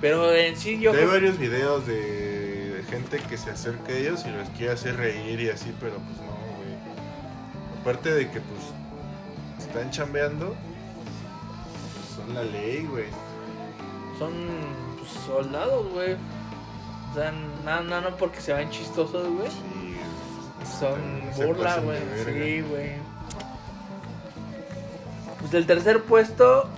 Pero 0.00 0.32
en 0.34 0.56
sí 0.56 0.80
yo 0.80 0.92
Hay 0.92 1.04
varios 1.04 1.38
videos 1.38 1.86
de, 1.86 2.72
de 2.76 2.82
gente 2.84 3.18
que 3.18 3.36
se 3.36 3.50
acerca 3.50 3.92
a 3.92 3.96
ellos 3.96 4.24
y 4.26 4.30
los 4.30 4.48
quiere 4.50 4.72
hacer 4.72 4.96
reír 4.96 5.40
y 5.40 5.48
así, 5.50 5.72
pero 5.78 5.94
pues 5.94 6.16
no, 6.18 6.32
güey. 6.56 7.80
Aparte 7.80 8.12
de 8.12 8.28
que, 8.30 8.40
pues, 8.40 9.64
están 9.64 9.90
chambeando, 9.92 10.56
pues 11.94 12.16
son 12.16 12.34
la 12.34 12.42
ley, 12.42 12.84
güey. 12.90 13.06
son 14.18 14.32
pues, 14.32 14.91
soldados, 15.26 15.86
güey. 15.92 16.14
O 17.10 17.14
sea, 17.14 17.32
nada, 17.64 17.82
nada, 17.82 18.00
no 18.10 18.16
porque 18.16 18.40
se 18.40 18.52
ven 18.54 18.70
chistosos, 18.70 19.28
güey. 19.28 19.48
Sí, 19.50 19.96
Son 20.78 21.46
burla, 21.46 21.78
güey. 21.80 21.98
Sí, 22.24 22.60
güey. 22.62 22.92
Pues 25.40 25.50
del 25.50 25.66
tercer 25.66 26.02
puesto. 26.04 26.68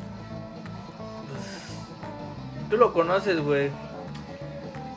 pues, 1.30 2.68
tú 2.70 2.76
lo 2.76 2.92
conoces, 2.92 3.40
güey. 3.40 3.70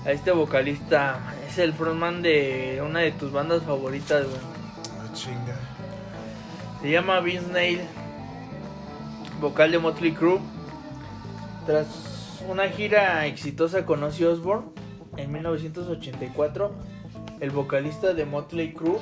A 0.06 0.12
este 0.12 0.32
vocalista. 0.32 1.20
Es 1.48 1.58
el 1.60 1.74
frontman 1.74 2.22
de 2.22 2.82
una 2.86 3.00
de 3.00 3.12
tus 3.12 3.32
bandas 3.32 3.64
favoritas, 3.64 4.26
güey. 4.26 4.40
no 4.98 5.14
chinga. 5.14 5.56
Se 6.82 6.92
llama 6.92 7.20
Vince 7.22 7.52
Neil, 7.52 7.82
vocal 9.42 9.72
de 9.72 9.80
Motley 9.80 10.14
Crue. 10.14 10.40
Tras 11.66 11.88
una 12.42 12.70
gira 12.70 13.26
exitosa 13.26 13.86
con 13.86 14.04
Ozzy 14.04 14.26
Osbourne 14.26 14.68
en 15.18 15.32
1984, 15.32 16.72
el 17.40 17.52
vocalista 17.52 18.14
de 18.14 18.26
Motley 18.26 18.74
Crue 18.74 19.00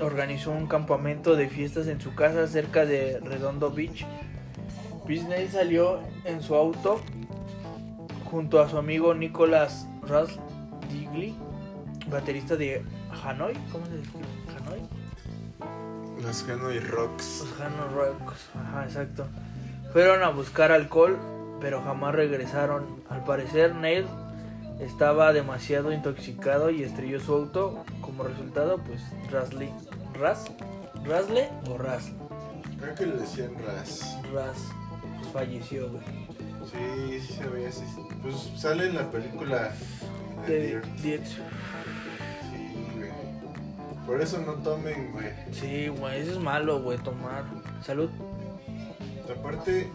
organizó 0.00 0.50
un 0.50 0.66
campamento 0.66 1.36
de 1.36 1.48
fiestas 1.48 1.86
en 1.88 2.00
su 2.00 2.14
casa 2.14 2.46
cerca 2.46 2.84
de 2.84 3.20
Redondo 3.20 3.70
Beach. 3.70 4.06
Neil 5.08 5.48
salió 5.50 6.00
en 6.24 6.42
su 6.42 6.54
auto 6.54 7.00
junto 8.24 8.60
a 8.60 8.68
su 8.68 8.76
amigo 8.76 9.14
Nicholas 9.14 9.88
Russ 10.02 10.38
Digley, 10.92 11.34
baterista 12.10 12.56
de 12.56 12.84
Hanoi. 13.24 13.54
¿Cómo 13.72 13.86
se? 13.86 13.92
Hanoi. 14.56 14.82
Los 16.20 16.42
Hanoi 16.48 16.80
Rocks. 16.80 17.44
Los 17.44 17.60
Hanoi 17.60 17.94
Rocks, 17.94 18.48
ajá, 18.54 18.84
exacto. 18.84 19.26
Fueron 19.92 20.22
a 20.24 20.30
buscar 20.30 20.72
alcohol, 20.72 21.16
pero 21.60 21.82
jamás 21.82 22.14
regresaron. 22.14 23.02
Al 23.08 23.24
parecer, 23.24 23.74
Neil 23.74 24.06
estaba 24.80 25.32
demasiado 25.32 25.92
intoxicado 25.92 26.70
y 26.70 26.82
estrelló 26.82 27.20
su 27.20 27.34
auto. 27.34 27.84
Como 28.00 28.24
resultado, 28.24 28.78
pues 28.78 29.02
Rasley, 29.30 29.72
Ras, 30.14 30.46
Rasle 31.04 31.48
o 31.68 31.78
Ras, 31.78 32.12
Creo 32.80 32.94
que 32.94 33.06
le 33.06 33.16
decían 33.16 33.54
Ras. 33.64 34.18
Ras, 34.32 34.58
pues 35.18 35.28
falleció, 35.32 35.90
güey. 35.90 36.04
Sí, 36.70 37.20
sí 37.20 37.32
se 37.34 37.48
veía 37.48 37.68
así. 37.68 37.84
Pues 38.22 38.34
sale 38.56 38.86
en 38.86 38.96
la 38.96 39.10
película 39.10 39.72
de. 40.46 40.82
Sí, 40.98 41.18
güey. 42.96 43.10
Por 44.06 44.20
eso 44.20 44.40
no 44.40 44.54
tomen, 44.54 45.12
güey. 45.12 45.28
Sí, 45.52 45.88
güey, 45.88 46.20
eso 46.20 46.32
es 46.32 46.38
malo, 46.38 46.82
güey, 46.82 46.98
tomar. 46.98 47.44
Salud. 47.82 48.10
Aparte. 49.38 49.90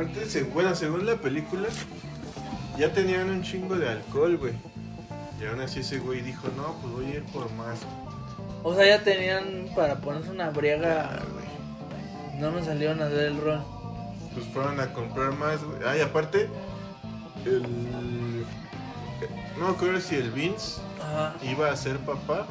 Aparte, 0.00 0.42
bueno, 0.54 0.74
según 0.74 1.04
la 1.06 1.16
película, 1.16 1.68
ya 2.78 2.92
tenían 2.92 3.28
un 3.28 3.42
chingo 3.42 3.76
de 3.76 3.88
alcohol, 3.88 4.36
güey. 4.38 4.54
Y 5.40 5.44
aún 5.46 5.60
así 5.60 5.80
ese 5.80 5.98
güey 5.98 6.20
dijo, 6.22 6.48
no, 6.56 6.74
pues 6.80 6.92
voy 6.94 7.06
a 7.06 7.14
ir 7.16 7.24
por 7.24 7.50
más. 7.52 7.80
O 8.62 8.74
sea, 8.74 8.86
ya 8.86 9.02
tenían 9.02 9.68
para 9.74 9.96
ponerse 9.96 10.30
una 10.30 10.46
Ah, 10.46 10.50
briaga. 10.50 11.20
güey. 11.32 12.40
No 12.40 12.50
me 12.50 12.62
salieron 12.64 13.00
a 13.02 13.08
dar 13.10 13.24
el 13.24 13.40
rol. 13.40 13.62
Pues 14.34 14.46
fueron 14.46 14.80
a 14.80 14.92
comprar 14.92 15.32
más, 15.32 15.62
güey. 15.62 15.78
Ah, 15.86 15.96
y 15.96 16.00
aparte, 16.00 16.48
el. 17.44 17.62
No 19.58 19.66
me 19.68 19.74
acuerdo 19.74 20.00
si 20.00 20.14
el 20.14 20.30
Vince 20.30 20.80
Ajá. 21.02 21.34
iba 21.42 21.70
a 21.70 21.76
ser 21.76 21.98
papá 21.98 22.46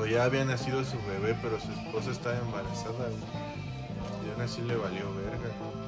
o 0.00 0.06
ya 0.06 0.24
había 0.24 0.44
nacido 0.44 0.82
su 0.84 0.96
bebé, 1.06 1.36
pero 1.40 1.60
su 1.60 1.70
esposa 1.70 2.10
estaba 2.10 2.36
embarazada, 2.38 2.92
güey. 2.94 4.26
Y 4.26 4.32
aún 4.32 4.40
así 4.40 4.60
le 4.62 4.74
valió 4.74 5.14
verga. 5.14 5.48
No 5.60 5.81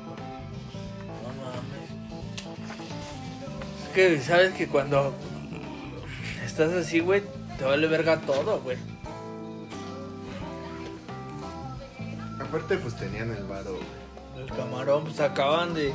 que 3.95 4.21
sabes 4.21 4.53
que 4.55 4.67
cuando 4.67 5.15
estás 6.45 6.73
así, 6.73 7.01
güey, 7.01 7.23
te 7.59 7.65
vale 7.65 7.87
verga 7.87 8.21
todo, 8.21 8.61
güey. 8.61 8.77
Aparte, 12.41 12.77
pues 12.77 12.97
tenían 12.97 13.31
el 13.31 13.45
varo, 13.45 13.71
güey. 13.71 14.45
El 14.45 14.53
camarón, 14.55 15.05
pues 15.05 15.21
acaban 15.21 15.75
de 15.75 15.93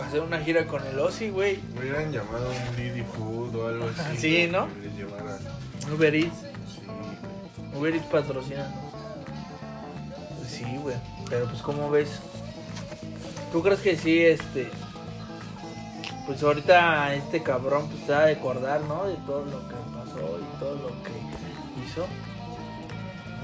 hacer 0.00 0.20
una 0.20 0.38
gira 0.40 0.66
con 0.66 0.84
el 0.86 0.98
Ozzy, 0.98 1.28
güey. 1.28 1.60
Me 1.74 1.80
hubieran 1.80 2.10
llamado 2.10 2.50
un 2.50 2.76
Didi 2.76 3.02
Food 3.02 3.54
o 3.54 3.68
algo 3.68 3.90
así. 3.96 4.16
Sí, 4.16 4.48
¿no? 4.50 4.68
llevara. 4.96 5.38
Uber 5.94 6.14
Eats. 6.14 6.36
Sí. 6.40 7.78
Uber 7.78 7.94
Eats 7.94 8.06
patrocina. 8.06 8.66
Sí, 10.48 10.64
güey. 10.80 10.96
Pero 11.28 11.46
pues, 11.46 11.60
¿cómo 11.60 11.90
ves? 11.90 12.20
¿Tú 13.52 13.62
crees 13.62 13.80
que 13.80 13.96
sí, 13.96 14.24
este... 14.24 14.70
Pues 16.26 16.42
ahorita 16.42 17.14
este 17.14 17.42
cabrón 17.42 17.88
pues 17.88 18.04
se 18.04 18.12
va 18.12 18.24
a 18.24 18.28
acordar, 18.28 18.80
¿no? 18.82 19.04
De 19.06 19.16
todo 19.26 19.44
lo 19.44 19.58
que 19.68 19.74
pasó 19.74 20.38
y 20.38 20.58
todo 20.60 20.74
lo 20.76 20.88
que 21.02 21.12
hizo. 21.84 22.06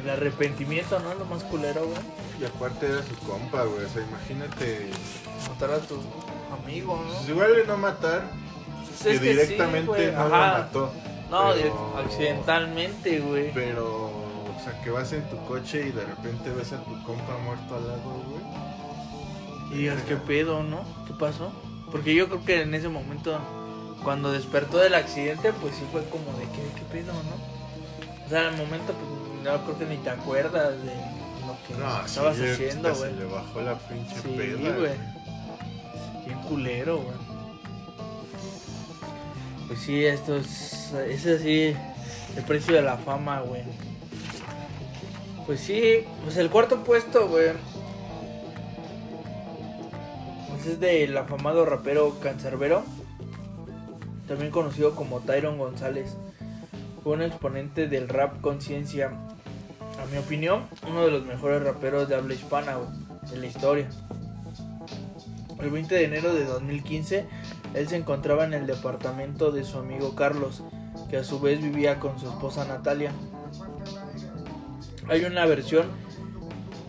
El 0.03 0.11
arrepentimiento, 0.11 0.99
¿no? 1.01 1.13
Lo 1.15 1.25
más 1.25 1.43
culero, 1.45 1.81
güey. 1.87 1.99
Y 2.41 2.45
aparte 2.45 2.87
era 2.87 3.03
su 3.03 3.17
compa, 3.27 3.65
güey. 3.65 3.85
O 3.85 3.89
sea, 3.89 4.03
imagínate. 4.05 4.91
Matar 5.49 5.73
a 5.73 5.79
tu 5.81 6.01
amigo, 6.63 7.03
Pues 7.09 7.25
¿no? 7.29 7.35
igual 7.35 7.57
de 7.57 7.67
no 7.67 7.77
matar, 7.79 8.31
Pues 8.87 9.03
que 9.03 9.11
es 9.15 9.21
que 9.21 9.27
sí, 9.27 9.29
directamente 9.33 9.87
güey, 9.89 10.13
no 10.13 10.29
lo 10.29 10.35
ajá. 10.37 10.59
mató. 10.59 10.93
No, 11.31 11.51
pero- 11.53 11.93
de- 11.97 12.03
accidentalmente, 12.05 13.21
güey. 13.21 13.53
Pero, 13.53 13.87
o 14.07 14.61
sea, 14.63 14.81
que 14.83 14.91
vas 14.91 15.13
en 15.13 15.23
tu 15.29 15.37
coche 15.47 15.89
y 15.89 15.91
de 15.91 16.05
repente 16.05 16.51
ves 16.51 16.73
a 16.73 16.79
tu 16.85 17.03
compa 17.03 17.37
muerto 17.45 17.75
al 17.75 17.89
lado, 17.89 18.23
güey. 18.29 19.73
Y 19.73 19.83
digas, 19.83 20.01
¿qué 20.07 20.15
pedo, 20.17 20.63
no? 20.63 20.83
¿Qué 21.09 21.13
pasó? 21.19 21.51
Porque 21.91 22.15
yo 22.15 22.29
creo 22.29 22.45
que 22.45 22.63
en 22.63 22.75
ese 22.75 22.89
momento, 22.89 23.39
cuando 24.05 24.33
despertó 24.33 24.79
del 24.79 24.95
accidente, 24.95 25.53
pues 25.53 25.75
sí 25.75 25.83
fue 25.91 26.05
como 26.09 26.33
de, 26.39 26.45
¿qué, 26.47 26.63
qué 26.77 26.83
pedo, 26.93 27.13
no? 27.13 27.59
O 28.27 28.29
sea, 28.29 28.49
en 28.49 28.55
el 28.55 28.61
momento, 28.61 28.93
pues 28.93 29.19
no 29.43 29.65
creo 29.65 29.79
que 29.79 29.87
ni 29.87 29.97
te 30.03 30.11
acuerdas 30.11 30.75
de 30.83 30.95
lo 31.47 31.57
que 31.67 31.75
No, 31.83 32.05
estabas 32.05 32.37
sí, 32.37 32.45
haciendo, 32.45 32.95
güey. 32.95 33.11
Se 33.11 33.17
le 33.17 33.25
bajó 33.25 33.61
la 33.63 33.79
pinche 33.79 34.15
Sí, 34.17 34.29
güey. 34.35 34.93
Bien 36.27 36.39
culero, 36.47 36.99
güey. 36.99 37.17
Pues 39.67 39.81
sí, 39.81 40.05
esto 40.05 40.37
es. 40.37 40.93
Es 41.09 41.27
así. 41.27 41.75
El 42.37 42.45
precio 42.45 42.75
de 42.75 42.83
la 42.83 42.97
fama, 42.99 43.41
güey. 43.41 43.63
Pues 45.47 45.61
sí, 45.61 46.05
pues 46.25 46.37
el 46.37 46.51
cuarto 46.51 46.85
puesto, 46.85 47.29
güey. 47.29 47.53
Es 50.67 50.81
del 50.81 51.17
afamado 51.17 51.65
rapero 51.65 52.19
Cancerbero. 52.21 52.83
También 54.27 54.51
conocido 54.51 54.95
como 54.95 55.21
Tyron 55.21 55.57
González. 55.57 56.17
Fue 57.03 57.15
un 57.15 57.23
exponente 57.23 57.87
del 57.87 58.09
rap 58.09 58.41
conciencia. 58.41 59.13
A 60.03 60.07
mi 60.13 60.19
opinión, 60.19 60.65
uno 60.87 61.05
de 61.05 61.11
los 61.11 61.25
mejores 61.25 61.63
raperos 61.63 62.09
de 62.09 62.17
habla 62.17 62.35
hispana, 62.35 62.77
de 63.31 63.39
la 63.39 63.47
historia. 63.47 63.89
El 65.59 65.71
20 65.71 65.95
de 65.95 66.05
enero 66.05 66.35
de 66.35 66.45
2015, 66.45 67.27
él 67.75 67.89
se 67.89 67.97
encontraba 67.97 68.45
en 68.45 68.53
el 68.53 68.67
departamento 68.67 69.53
de 69.53 69.65
su 69.65 69.79
amigo 69.79 70.15
Carlos, 70.15 70.63
que 71.09 71.17
a 71.17 71.25
su 71.25 71.41
vez 71.41 71.63
vivía 71.63 71.99
con 71.99 72.19
su 72.19 72.29
esposa 72.29 72.67
Natalia. 72.67 73.13
Hay 75.09 75.25
una 75.25 75.47
versión 75.47 75.87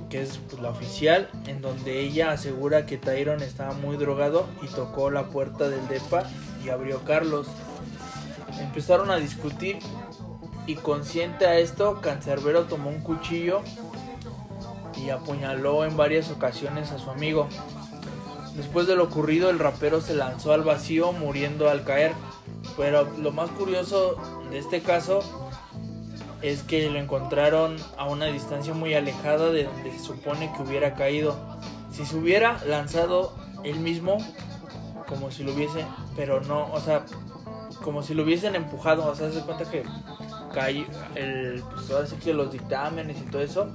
que 0.10 0.22
es 0.22 0.40
pues, 0.50 0.62
la 0.62 0.70
oficial, 0.70 1.30
en 1.48 1.62
donde 1.62 2.02
ella 2.02 2.32
asegura 2.32 2.86
que 2.86 2.98
Tyron 2.98 3.42
estaba 3.42 3.74
muy 3.74 3.98
drogado 3.98 4.48
y 4.62 4.68
tocó 4.68 5.12
la 5.12 5.30
puerta 5.30 5.70
del 5.70 5.88
depa 5.88 6.24
y 6.64 6.70
abrió 6.70 7.04
Carlos. 7.04 7.48
Empezaron 8.60 9.12
a 9.12 9.18
discutir 9.18 9.80
y 10.66 10.76
consciente 10.76 11.46
a 11.46 11.58
esto, 11.58 12.02
Cancerbero 12.02 12.66
tomó 12.66 12.90
un 12.90 13.02
cuchillo 13.02 13.62
y 14.98 15.10
apuñaló 15.10 15.86
en 15.86 15.96
varias 15.96 16.30
ocasiones 16.30 16.92
a 16.92 17.00
su 17.00 17.10
amigo. 17.10 17.48
Después 18.56 18.88
de 18.88 18.96
lo 18.96 19.06
ocurrido, 19.06 19.50
el 19.50 19.60
rapero 19.60 20.02
se 20.02 20.14
lanzó 20.16 20.52
al 20.52 20.64
vacío 20.64 21.14
muriendo 21.14 21.70
al 21.70 21.84
caer. 21.86 22.12
Pero 22.76 23.10
lo 23.18 23.32
más 23.32 23.50
curioso 23.52 24.18
de 24.52 24.60
este 24.60 24.82
caso 24.82 25.49
es 26.42 26.64
que 26.64 26.90
lo 26.90 27.00
encontraron 27.00 27.76
a 27.98 28.06
una 28.06 28.26
distancia 28.26 28.74
muy 28.74 28.94
alejada 28.94 29.50
de 29.52 29.66
donde 29.66 29.92
se 29.92 30.00
supone 30.00 30.52
que 30.56 30.64
hubiera 30.64 30.94
caído. 30.96 31.36
Si 31.92 32.06
se 32.06 32.16
hubiera 32.16 32.64
lanzado 32.66 33.34
él 33.64 33.80
mismo, 33.80 34.18
como 35.08 35.32
si 35.32 35.44
lo 35.44 35.54
hubiese, 35.54 35.86
pero 36.16 36.42
no, 36.42 36.72
o 36.72 36.80
sea, 36.80 37.06
como 37.84 38.04
si 38.04 38.14
lo 38.14 38.24
hubiesen 38.24 38.56
empujado, 38.56 39.08
o 39.08 39.16
sea, 39.16 39.32
se 39.32 39.42
cuenta 39.42 39.70
que 39.70 39.84
cayó, 40.54 40.86
el, 41.16 41.64
pues 41.74 41.92
ahora 41.92 42.08
sí 42.08 42.16
que 42.18 42.34
los 42.34 42.52
dictámenes 42.52 43.18
y 43.20 43.24
todo 43.24 43.42
eso 43.42 43.68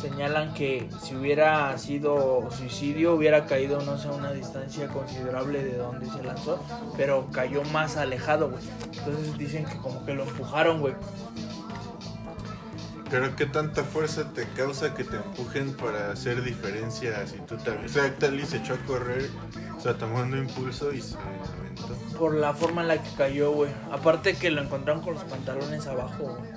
señalan 0.00 0.54
que 0.54 0.88
si 1.02 1.16
hubiera 1.16 1.76
sido 1.76 2.48
suicidio 2.50 3.14
hubiera 3.14 3.46
caído 3.46 3.80
no 3.82 3.98
sé 3.98 4.08
a 4.08 4.12
una 4.12 4.30
distancia 4.30 4.86
considerable 4.88 5.64
de 5.64 5.76
donde 5.76 6.06
se 6.06 6.22
lanzó 6.22 6.62
pero 6.96 7.26
cayó 7.32 7.64
más 7.72 7.96
alejado 7.96 8.48
güey 8.50 8.62
entonces 8.96 9.36
dicen 9.36 9.64
que 9.64 9.76
como 9.78 10.04
que 10.04 10.14
lo 10.14 10.22
empujaron 10.22 10.80
güey 10.80 10.94
Pero 13.10 13.34
qué 13.36 13.46
tanta 13.46 13.84
fuerza 13.84 14.32
te 14.32 14.46
causa 14.48 14.94
que 14.94 15.04
te 15.04 15.16
empujen 15.16 15.74
para 15.74 16.12
hacer 16.12 16.42
diferencia 16.42 17.26
si 17.26 17.38
tú 17.38 17.56
te... 17.56 17.70
O 17.70 17.88
sea, 17.88 18.14
Tali 18.16 18.44
se 18.44 18.58
echó 18.58 18.74
a 18.74 18.78
correr, 18.86 19.30
o 19.76 19.80
sea, 19.80 19.94
tomando 19.96 20.36
impulso 20.36 20.92
y 20.92 21.00
se 21.00 21.16
aventó. 21.16 22.18
por 22.18 22.34
la 22.34 22.52
forma 22.52 22.82
en 22.82 22.88
la 22.88 23.02
que 23.02 23.10
cayó 23.16 23.52
güey. 23.52 23.70
Aparte 23.90 24.34
que 24.34 24.50
lo 24.50 24.62
encontraron 24.62 25.02
con 25.02 25.14
los 25.14 25.24
pantalones 25.24 25.86
abajo 25.86 26.36
güey. 26.36 26.50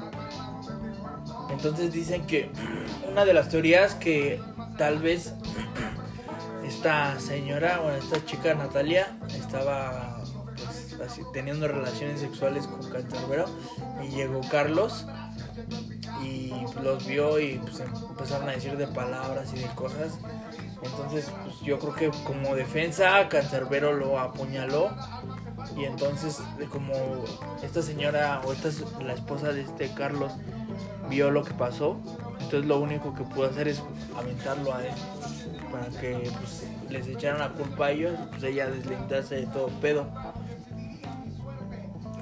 Entonces 1.52 1.92
dicen 1.94 2.26
que 2.26 2.52
una 3.12 3.26
de 3.26 3.34
las 3.34 3.50
teorías 3.50 3.96
que 3.96 4.42
tal 4.78 5.00
vez 5.00 5.34
esta 6.66 7.20
señora 7.20 7.82
o 7.82 7.92
esta 7.92 8.26
chica 8.26 8.54
Natalia 8.56 9.18
estaba 9.36 10.22
pues, 10.56 11.00
así, 11.02 11.22
teniendo 11.34 11.68
relaciones 11.68 12.20
sexuales 12.20 12.68
con 12.68 12.90
Cancerbero 12.90 13.46
y 14.04 14.10
llegó 14.10 14.42
Carlos 14.50 15.06
y 16.22 16.54
los 16.82 17.06
vio 17.06 17.40
y 17.40 17.60
pues 17.60 17.80
empezaron 17.80 18.50
a 18.50 18.54
decir 18.54 18.78
de 18.78 18.88
palabras 18.88 19.52
y 19.54 19.60
de 19.60 19.68
cosas. 19.76 20.20
Entonces 20.84 21.32
pues, 21.44 21.60
yo 21.62 21.80
creo 21.80 21.94
que 21.94 22.12
como 22.24 22.56
defensa 22.56 23.28
Cancerbero 23.30 23.94
lo 23.94 24.20
apuñaló. 24.20 24.90
Y 25.78 25.86
entonces 25.86 26.40
como 26.72 26.94
esta 27.64 27.82
señora 27.82 28.42
o 28.46 28.52
esta 28.52 28.70
es 28.70 28.84
la 29.02 29.14
esposa 29.14 29.54
de 29.54 29.62
este 29.62 29.94
Carlos 29.94 30.32
vio 31.08 31.30
lo 31.30 31.44
que 31.44 31.54
pasó 31.54 31.98
entonces 32.52 32.68
lo 32.68 32.80
único 32.80 33.14
que 33.14 33.24
pudo 33.24 33.46
hacer 33.46 33.68
es 33.70 33.82
aventarlo 34.18 34.74
a 34.74 34.86
él 34.86 34.94
para 35.72 35.88
que 36.02 36.30
pues, 36.38 36.68
les 36.90 37.08
echaran 37.08 37.40
la 37.40 37.50
culpa 37.50 37.86
a 37.86 37.92
ellos 37.92 38.12
pues 38.30 38.44
ella 38.44 38.70
deslindarse 38.70 39.36
de 39.36 39.46
todo 39.48 39.68
pedo. 39.80 40.06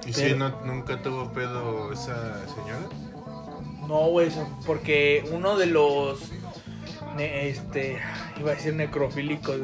¿Y 0.05 0.11
Pero- 0.11 0.29
si 0.29 0.35
no, 0.35 0.49
nunca 0.65 1.01
tuvo 1.01 1.31
pedo 1.31 1.91
esa 1.91 2.45
señora? 2.47 3.08
No, 3.89 4.05
güey, 4.09 4.29
porque 4.67 5.27
uno 5.33 5.57
de 5.57 5.65
los. 5.65 6.19
este. 7.17 7.97
Iba 8.39 8.51
a 8.51 8.55
decir 8.55 8.73
necrofílicos, 8.75 9.57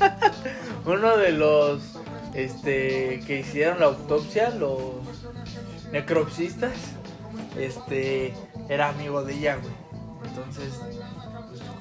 uno 0.86 1.16
de 1.16 1.32
los. 1.32 1.80
Este. 2.34 3.20
Que 3.26 3.40
hicieron 3.40 3.80
la 3.80 3.86
autopsia, 3.86 4.50
los. 4.50 4.80
Necropsistas. 5.92 6.72
Este. 7.58 8.34
Era 8.68 8.90
amigo 8.90 9.24
de 9.24 9.34
ella, 9.34 9.56
güey. 9.56 9.74
Entonces. 10.30 10.74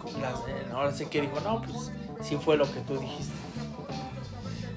pues, 0.02 0.14
las- 0.18 0.74
ahora 0.74 0.92
sí 0.92 1.06
que 1.06 1.22
dijo, 1.22 1.40
no, 1.42 1.62
pues. 1.62 1.92
Sí 2.28 2.38
fue 2.44 2.58
lo 2.58 2.66
que 2.66 2.80
tú 2.82 2.98
dijiste. 2.98 3.34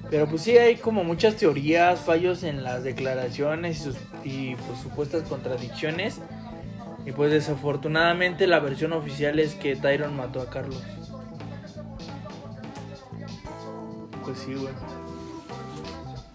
Pero 0.09 0.27
pues 0.27 0.43
sí 0.43 0.55
hay 0.57 0.75
como 0.75 1.03
muchas 1.03 1.35
teorías, 1.37 1.99
fallos 2.01 2.43
en 2.43 2.63
las 2.63 2.83
declaraciones 2.83 3.79
y, 3.79 3.83
sus- 3.83 3.97
y 4.23 4.55
pues 4.55 4.79
supuestas 4.81 5.23
contradicciones. 5.27 6.19
Y 7.05 7.11
pues 7.11 7.31
desafortunadamente 7.31 8.47
la 8.47 8.59
versión 8.59 8.93
oficial 8.93 9.39
es 9.39 9.55
que 9.55 9.75
Tyron 9.75 10.15
mató 10.15 10.41
a 10.41 10.49
Carlos. 10.49 10.81
Pues 14.23 14.39
sí, 14.39 14.53
güey. 14.53 14.73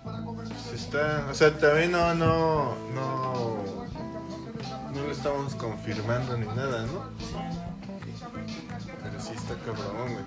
Pues 0.05 0.73
está, 0.75 1.27
o 1.31 1.35
sea, 1.35 1.57
también 1.57 1.93
no, 1.93 2.15
no, 2.15 2.75
no, 2.95 3.57
no 4.95 5.03
lo 5.03 5.11
estamos 5.11 5.55
confirmando 5.55 6.37
ni 6.37 6.47
nada, 6.47 6.87
¿no? 6.87 7.05
Pero 9.03 9.21
sí 9.21 9.33
está 9.35 9.55
cabrón, 9.65 10.13
güey. 10.13 10.25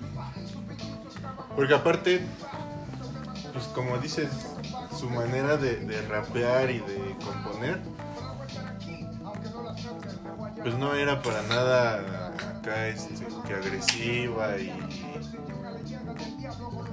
Porque 1.54 1.74
aparte, 1.74 2.20
pues 3.52 3.66
como 3.66 3.98
dices, 3.98 4.28
su 4.98 5.08
manera 5.08 5.56
de, 5.56 5.76
de 5.76 6.02
rapear 6.08 6.70
y 6.70 6.80
de 6.80 7.16
componer, 7.24 7.80
pues 10.62 10.74
no 10.76 10.94
era 10.94 11.20
para 11.22 11.42
nada 11.42 12.32
acá, 12.58 12.88
este, 12.88 13.14
que 13.46 13.54
agresiva 13.54 14.56
y 14.58 14.72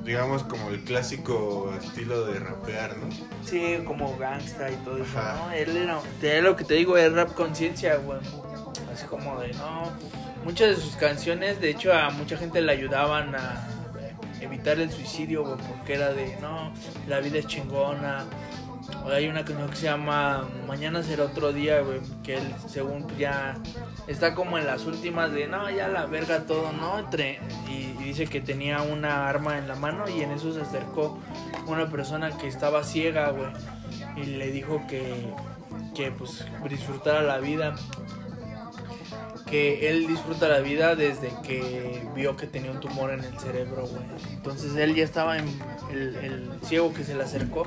digamos 0.04 0.44
como 0.44 0.70
el 0.70 0.84
clásico 0.84 1.72
estilo 1.80 2.26
de 2.26 2.40
rapear, 2.40 2.98
¿no? 2.98 3.08
Sí, 3.46 3.80
como 3.86 4.18
gangsta 4.18 4.72
y 4.72 4.76
todo 4.78 4.98
eso, 4.98 5.18
Ajá. 5.20 5.46
¿no? 5.46 5.52
Él 5.52 5.78
era, 5.78 6.00
te- 6.20 6.42
lo 6.42 6.56
que 6.56 6.64
te 6.64 6.74
digo, 6.76 6.98
es 6.98 7.12
rap 7.14 7.34
conciencia, 7.34 7.96
güey. 7.98 8.20
Así 8.94 9.06
como 9.08 9.40
de, 9.40 9.54
no. 9.54 9.92
Muchas 10.44 10.70
de 10.70 10.76
sus 10.82 10.96
canciones, 10.96 11.60
de 11.62 11.70
hecho, 11.72 11.94
a 11.94 12.10
mucha 12.12 12.38
gente 12.38 12.62
le 12.62 12.72
ayudaban 12.72 13.36
a 13.36 13.68
evitar 14.42 14.80
el 14.80 14.90
suicidio, 14.90 15.44
güey, 15.44 15.58
porque 15.68 15.94
era 15.96 16.12
de, 16.14 16.38
no, 16.42 16.72
la 17.08 17.20
vida 17.20 17.40
es 17.40 17.48
chingona. 17.48 18.26
Hay 19.06 19.28
una 19.28 19.44
canción 19.44 19.70
que 19.70 19.76
se 19.76 19.86
llama 19.86 20.48
Mañana 20.68 21.02
será 21.04 21.24
otro 21.24 21.52
día, 21.52 21.82
güey, 21.82 22.00
que 22.24 22.36
él, 22.38 22.54
según 22.68 23.08
ya 23.18 23.56
está 24.08 24.36
como 24.36 24.58
en 24.58 24.68
las 24.68 24.86
últimas 24.86 25.32
de, 25.32 25.48
no, 25.48 25.70
ya 25.70 25.88
la 25.88 26.06
verga 26.06 26.46
todo, 26.46 26.72
¿no? 26.74 27.00
Entre, 27.00 27.40
y, 27.68 27.96
y 28.00 28.04
dice 28.04 28.28
que 28.28 28.42
tenía 28.42 28.82
una 28.82 29.28
arma 29.28 29.58
en 29.58 29.68
la 29.68 29.76
mano 29.76 30.08
y 30.08 30.22
en 30.22 30.32
eso 30.32 30.54
se 30.54 30.62
acercó 30.62 31.20
una 31.66 31.90
persona 31.90 32.38
que 32.38 32.48
estaba 32.48 32.84
ciega, 32.84 33.32
güey, 33.32 33.52
y 34.16 34.24
le 34.38 34.52
dijo 34.52 34.86
que, 34.88 35.34
que 35.96 36.12
pues 36.12 36.46
disfrutara 36.70 37.22
la 37.22 37.40
vida. 37.40 37.76
Que 39.50 39.90
él 39.90 40.06
disfruta 40.06 40.48
la 40.48 40.60
vida 40.60 40.96
desde 40.96 41.32
que 41.44 42.04
vio 42.16 42.36
que 42.38 42.46
tenía 42.46 42.70
un 42.72 42.80
tumor 42.80 43.12
en 43.12 43.24
el 43.24 43.40
cerebro, 43.40 43.88
güey. 43.88 44.04
Entonces 44.34 44.76
él 44.76 44.94
ya 44.96 45.04
estaba 45.04 45.38
en. 45.38 45.46
El, 45.92 46.16
el 46.18 46.50
ciego 46.68 46.94
que 46.94 47.04
se 47.04 47.16
le 47.16 47.24
acercó, 47.24 47.66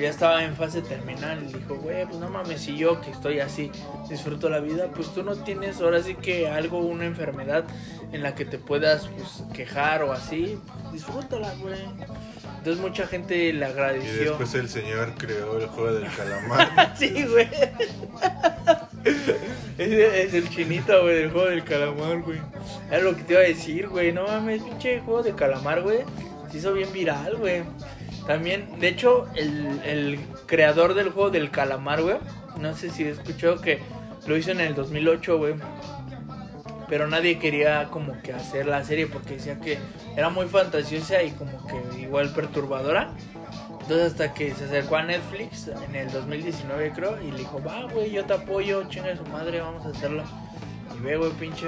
ya 0.00 0.08
estaba 0.08 0.44
en 0.44 0.54
fase 0.54 0.80
terminal. 0.80 1.42
Y 1.42 1.52
dijo, 1.54 1.74
güey, 1.76 2.06
pues 2.06 2.18
no 2.20 2.30
mames, 2.30 2.60
si 2.60 2.76
yo 2.76 3.00
que 3.00 3.10
estoy 3.10 3.40
así 3.40 3.72
disfruto 4.08 4.48
la 4.48 4.60
vida, 4.60 4.92
pues 4.94 5.12
tú 5.12 5.24
no 5.24 5.34
tienes 5.34 5.80
ahora 5.80 6.00
sí 6.02 6.14
que 6.14 6.48
algo, 6.48 6.78
una 6.78 7.04
enfermedad 7.04 7.64
en 8.12 8.22
la 8.22 8.36
que 8.36 8.44
te 8.44 8.58
puedas 8.58 9.08
pues, 9.08 9.42
quejar 9.52 10.04
o 10.04 10.12
así. 10.12 10.56
Disfrútala, 10.92 11.52
güey. 11.60 11.80
Entonces 12.58 12.80
mucha 12.80 13.06
gente 13.08 13.52
le 13.52 13.58
Y 13.58 13.62
agradeció. 13.68 14.20
después 14.30 14.54
el 14.54 14.68
señor 14.68 15.14
creó 15.18 15.58
el 15.58 15.66
juego 15.66 15.92
del 15.94 16.06
calamar. 16.12 16.94
Sí, 16.96 17.24
güey. 17.28 17.48
Es 19.78 20.34
el 20.34 20.48
chinito, 20.48 21.02
güey, 21.02 21.16
del 21.16 21.30
juego 21.30 21.48
del 21.48 21.64
calamar, 21.64 22.22
güey. 22.22 22.40
Era 22.90 23.02
lo 23.02 23.16
que 23.16 23.22
te 23.22 23.32
iba 23.32 23.42
a 23.42 23.44
decir, 23.44 23.88
güey. 23.88 24.12
No 24.12 24.26
mames, 24.26 24.62
pinche 24.62 25.00
juego 25.00 25.22
de 25.22 25.34
calamar, 25.34 25.82
güey. 25.82 25.98
Se 26.50 26.58
hizo 26.58 26.72
bien 26.72 26.92
viral, 26.92 27.36
güey. 27.36 27.62
También, 28.26 28.78
de 28.78 28.88
hecho, 28.88 29.26
el, 29.34 29.80
el 29.84 30.20
creador 30.46 30.94
del 30.94 31.10
juego 31.10 31.30
del 31.30 31.50
calamar, 31.50 32.02
güey. 32.02 32.16
No 32.60 32.74
sé 32.74 32.90
si 32.90 33.04
escuchó 33.04 33.60
que 33.60 33.80
lo 34.26 34.36
hizo 34.36 34.52
en 34.52 34.60
el 34.60 34.74
2008, 34.74 35.38
güey. 35.38 35.54
Pero 36.88 37.08
nadie 37.08 37.38
quería 37.38 37.88
como 37.90 38.20
que 38.22 38.32
hacer 38.32 38.66
la 38.66 38.84
serie 38.84 39.06
porque 39.06 39.34
decía 39.34 39.58
que 39.58 39.78
era 40.16 40.28
muy 40.30 40.46
fantasiosa 40.46 41.22
y 41.22 41.30
como 41.32 41.66
que 41.66 42.00
igual 42.00 42.32
perturbadora. 42.32 43.10
Entonces 43.84 44.12
hasta 44.12 44.32
que 44.32 44.54
se 44.54 44.64
acercó 44.64 44.96
a 44.96 45.02
Netflix 45.02 45.68
en 45.68 45.94
el 45.94 46.10
2019 46.10 46.92
creo 46.94 47.20
y 47.20 47.30
le 47.30 47.40
dijo, 47.40 47.62
va 47.62 47.84
güey, 47.92 48.12
yo 48.12 48.24
te 48.24 48.32
apoyo, 48.32 48.82
chinga 48.88 49.14
su 49.14 49.26
madre, 49.26 49.60
vamos 49.60 49.84
a 49.84 49.90
hacerlo. 49.90 50.24
Y 50.96 51.02
ve 51.02 51.18
güey, 51.18 51.30
pinche, 51.32 51.66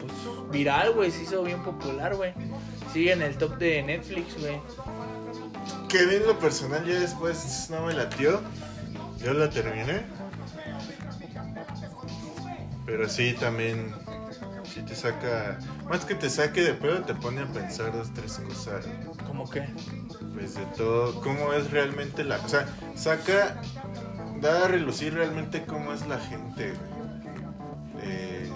pues 0.00 0.50
viral 0.50 0.94
güey, 0.94 1.12
se 1.12 1.22
hizo 1.22 1.44
bien 1.44 1.62
popular 1.62 2.16
güey. 2.16 2.32
Sigue 2.92 3.12
en 3.12 3.22
el 3.22 3.38
top 3.38 3.56
de 3.58 3.84
Netflix 3.84 4.36
güey. 4.40 4.60
Que 5.88 6.04
bien 6.06 6.26
lo 6.26 6.36
personal, 6.40 6.84
ya 6.84 6.98
después 6.98 7.68
no 7.70 7.86
me 7.86 7.94
latió. 7.94 8.40
Yo 9.24 9.34
la 9.34 9.48
terminé. 9.50 10.02
Pero 12.84 13.08
sí, 13.08 13.32
también. 13.38 13.94
sí 14.74 14.82
te 14.82 14.96
saca, 14.96 15.60
más 15.88 16.04
que 16.04 16.16
te 16.16 16.28
saque 16.28 16.62
de 16.62 16.74
pedo, 16.74 17.02
te 17.02 17.14
pone 17.14 17.42
a 17.42 17.46
pensar 17.46 17.92
dos, 17.92 18.12
tres 18.12 18.40
cosas. 18.40 18.86
¿Cómo 19.24 19.48
qué? 19.48 19.68
Pues 20.34 20.54
de 20.54 20.64
todo, 20.76 21.20
cómo 21.20 21.52
es 21.52 21.70
realmente 21.70 22.24
la, 22.24 22.36
o 22.36 22.48
sea, 22.48 22.66
saca, 22.94 23.60
da 24.40 24.66
a 24.66 24.68
relucir 24.68 25.14
realmente 25.14 25.64
cómo 25.64 25.92
es 25.92 26.06
la 26.06 26.18
gente, 26.18 26.72
güey. 26.72 28.02
Eh, 28.02 28.50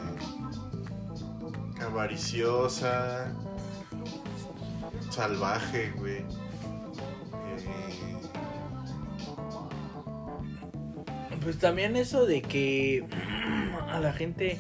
avariciosa, 1.81 3.33
salvaje, 5.11 5.93
güey. 5.97 6.19
Eh, 6.19 8.03
Pues 11.43 11.59
también 11.59 11.97
eso 11.97 12.25
de 12.25 12.41
que 12.41 13.05
a 13.91 13.99
la 13.99 14.13
gente, 14.13 14.59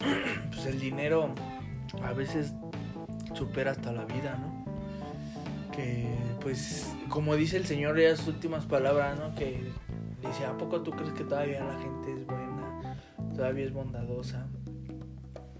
pues 0.50 0.66
el 0.66 0.80
dinero 0.80 1.32
a 2.02 2.12
veces 2.12 2.52
supera 3.34 3.70
hasta 3.70 3.92
la 3.92 4.04
vida, 4.04 4.36
¿no? 4.36 4.64
Que 5.72 6.08
pues 6.46 6.94
como 7.08 7.34
dice 7.34 7.56
el 7.56 7.66
señor 7.66 7.98
ya 7.98 8.14
sus 8.14 8.28
últimas 8.28 8.66
palabras, 8.66 9.18
¿no? 9.18 9.34
Que 9.34 9.64
dice, 10.24 10.46
¿a 10.46 10.56
poco 10.56 10.80
tú 10.80 10.92
crees 10.92 11.12
que 11.14 11.24
todavía 11.24 11.64
la 11.64 11.76
gente 11.80 12.12
es 12.12 12.24
buena? 12.24 12.96
Todavía 13.34 13.64
es 13.64 13.72
bondadosa. 13.72 14.46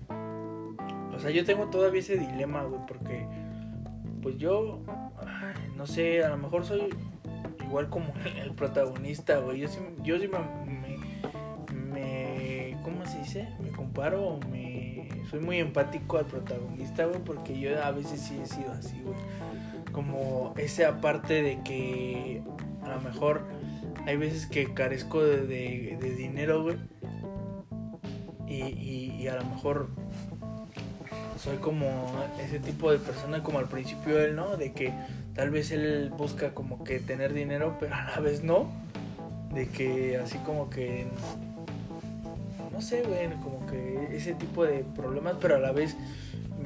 O 0.08 1.18
sea, 1.18 1.32
yo 1.32 1.44
tengo 1.44 1.66
todavía 1.70 1.98
ese 1.98 2.16
dilema, 2.16 2.62
güey, 2.62 2.80
porque 2.86 3.26
pues 4.22 4.38
yo, 4.38 4.80
no 5.76 5.88
sé, 5.88 6.22
a 6.22 6.28
lo 6.28 6.36
mejor 6.38 6.64
soy 6.64 6.94
igual 7.64 7.88
como 7.88 8.12
el 8.40 8.52
protagonista, 8.52 9.38
güey. 9.38 9.58
Yo 9.62 9.66
sí, 9.68 9.80
yo 10.04 10.20
sí 10.20 10.28
me, 10.28 10.38
me, 11.74 11.94
me- 11.94 12.78
¿cómo 12.84 13.04
se 13.06 13.18
dice? 13.18 13.48
Me 13.60 13.70
comparo, 13.70 14.38
me, 14.52 15.08
soy 15.30 15.40
muy 15.40 15.58
empático 15.58 16.18
al 16.18 16.26
protagonista, 16.26 17.06
güey, 17.06 17.18
porque 17.24 17.58
yo 17.58 17.82
a 17.82 17.90
veces 17.90 18.20
sí 18.20 18.38
he 18.40 18.46
sido 18.46 18.70
así, 18.70 19.00
güey. 19.02 19.16
Como 19.96 20.52
esa 20.58 21.00
parte 21.00 21.42
de 21.42 21.62
que 21.62 22.42
a 22.84 22.90
lo 22.90 23.00
mejor 23.00 23.46
hay 24.06 24.18
veces 24.18 24.44
que 24.44 24.74
carezco 24.74 25.22
de, 25.22 25.46
de- 25.46 26.14
dinero, 26.14 26.62
güey. 26.64 26.76
Y, 28.46 28.56
y- 28.62 29.16
y 29.22 29.28
a 29.28 29.36
lo 29.36 29.44
mejor 29.46 29.88
soy 31.38 31.56
como 31.56 32.12
ese 32.38 32.60
tipo 32.60 32.92
de 32.92 32.98
persona 32.98 33.42
como 33.42 33.58
al 33.58 33.68
principio 33.70 34.20
él, 34.20 34.36
¿no? 34.36 34.58
De 34.58 34.72
que 34.72 34.92
tal 35.34 35.48
vez 35.48 35.70
él 35.70 36.12
busca 36.14 36.52
como 36.52 36.84
que 36.84 36.98
tener 37.00 37.32
dinero, 37.32 37.78
pero 37.80 37.94
a 37.94 38.04
la 38.04 38.20
vez 38.20 38.44
no. 38.44 38.70
De 39.54 39.66
que 39.70 40.18
así 40.18 40.36
como 40.40 40.68
que 40.68 41.06
no 42.70 42.82
sé, 42.82 43.00
güey, 43.02 43.28
como 43.42 43.64
que 43.64 44.14
ese 44.14 44.34
tipo 44.34 44.62
de 44.66 44.84
problemas, 44.94 45.36
pero 45.40 45.56
a 45.56 45.58
la 45.58 45.72
vez 45.72 45.96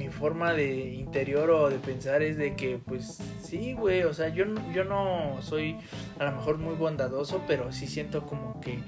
mi 0.00 0.08
forma 0.08 0.54
de 0.54 0.94
interior 0.94 1.50
o 1.50 1.68
de 1.68 1.76
pensar 1.78 2.22
es 2.22 2.38
de 2.38 2.56
que 2.56 2.78
pues 2.78 3.18
sí, 3.42 3.74
güey, 3.74 4.04
o 4.04 4.14
sea, 4.14 4.28
yo 4.30 4.46
no, 4.46 4.72
yo 4.72 4.82
no 4.84 5.36
soy 5.42 5.76
a 6.18 6.24
lo 6.24 6.32
mejor 6.32 6.56
muy 6.56 6.74
bondadoso, 6.74 7.42
pero 7.46 7.70
sí 7.70 7.86
siento 7.86 8.24
como 8.24 8.58
que 8.62 8.78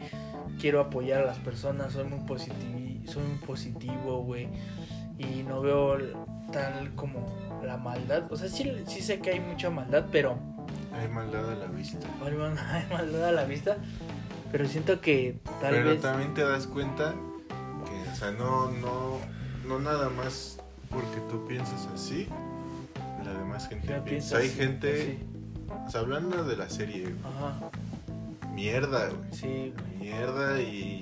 quiero 0.58 0.80
apoyar 0.80 1.20
a 1.20 1.26
las 1.26 1.36
personas, 1.38 1.92
soy 1.92 2.04
muy 2.04 2.20
positivo, 2.20 3.12
soy 3.12 3.22
muy 3.24 3.38
positivo, 3.46 4.22
güey, 4.24 4.48
y 5.18 5.42
no 5.42 5.60
veo 5.60 5.98
tal 6.50 6.94
como 6.94 7.26
la 7.62 7.76
maldad, 7.76 8.32
o 8.32 8.36
sea, 8.36 8.48
sí, 8.48 8.72
sí 8.86 9.02
sé 9.02 9.20
que 9.20 9.32
hay 9.32 9.40
mucha 9.40 9.68
maldad, 9.68 10.06
pero 10.10 10.38
hay 10.98 11.08
maldad 11.08 11.50
a 11.50 11.54
la 11.56 11.66
vista. 11.66 11.98
hay 12.24 12.32
mal- 12.34 12.58
hay 12.58 12.86
maldad 12.90 13.28
a 13.28 13.32
la 13.32 13.44
vista, 13.44 13.76
pero 14.50 14.66
siento 14.66 14.98
que 15.02 15.40
tal 15.60 15.74
Pero 15.74 15.90
vez 15.90 16.00
también 16.00 16.32
te 16.32 16.42
das 16.42 16.66
cuenta 16.66 17.14
que, 17.84 18.10
o 18.10 18.14
sea, 18.14 18.30
no, 18.30 18.70
no, 18.70 19.18
no 19.66 19.78
nada 19.78 20.08
más 20.08 20.61
porque 20.92 21.20
tú 21.30 21.44
piensas 21.46 21.88
así, 21.94 22.28
la 23.24 23.32
demás 23.34 23.68
gente 23.68 23.88
ya 23.88 24.04
piensa. 24.04 24.38
Hay 24.38 24.48
gente, 24.50 25.04
sí, 25.18 25.18
o 25.86 25.90
sea, 25.90 26.00
hablando 26.00 26.44
de 26.44 26.56
la 26.56 26.68
serie, 26.68 27.14
ajá, 27.24 27.70
mierda, 28.54 29.08
güey. 29.08 29.32
sí, 29.32 29.72
güey. 29.76 29.92
Mierda 30.10 30.60
y. 30.60 31.00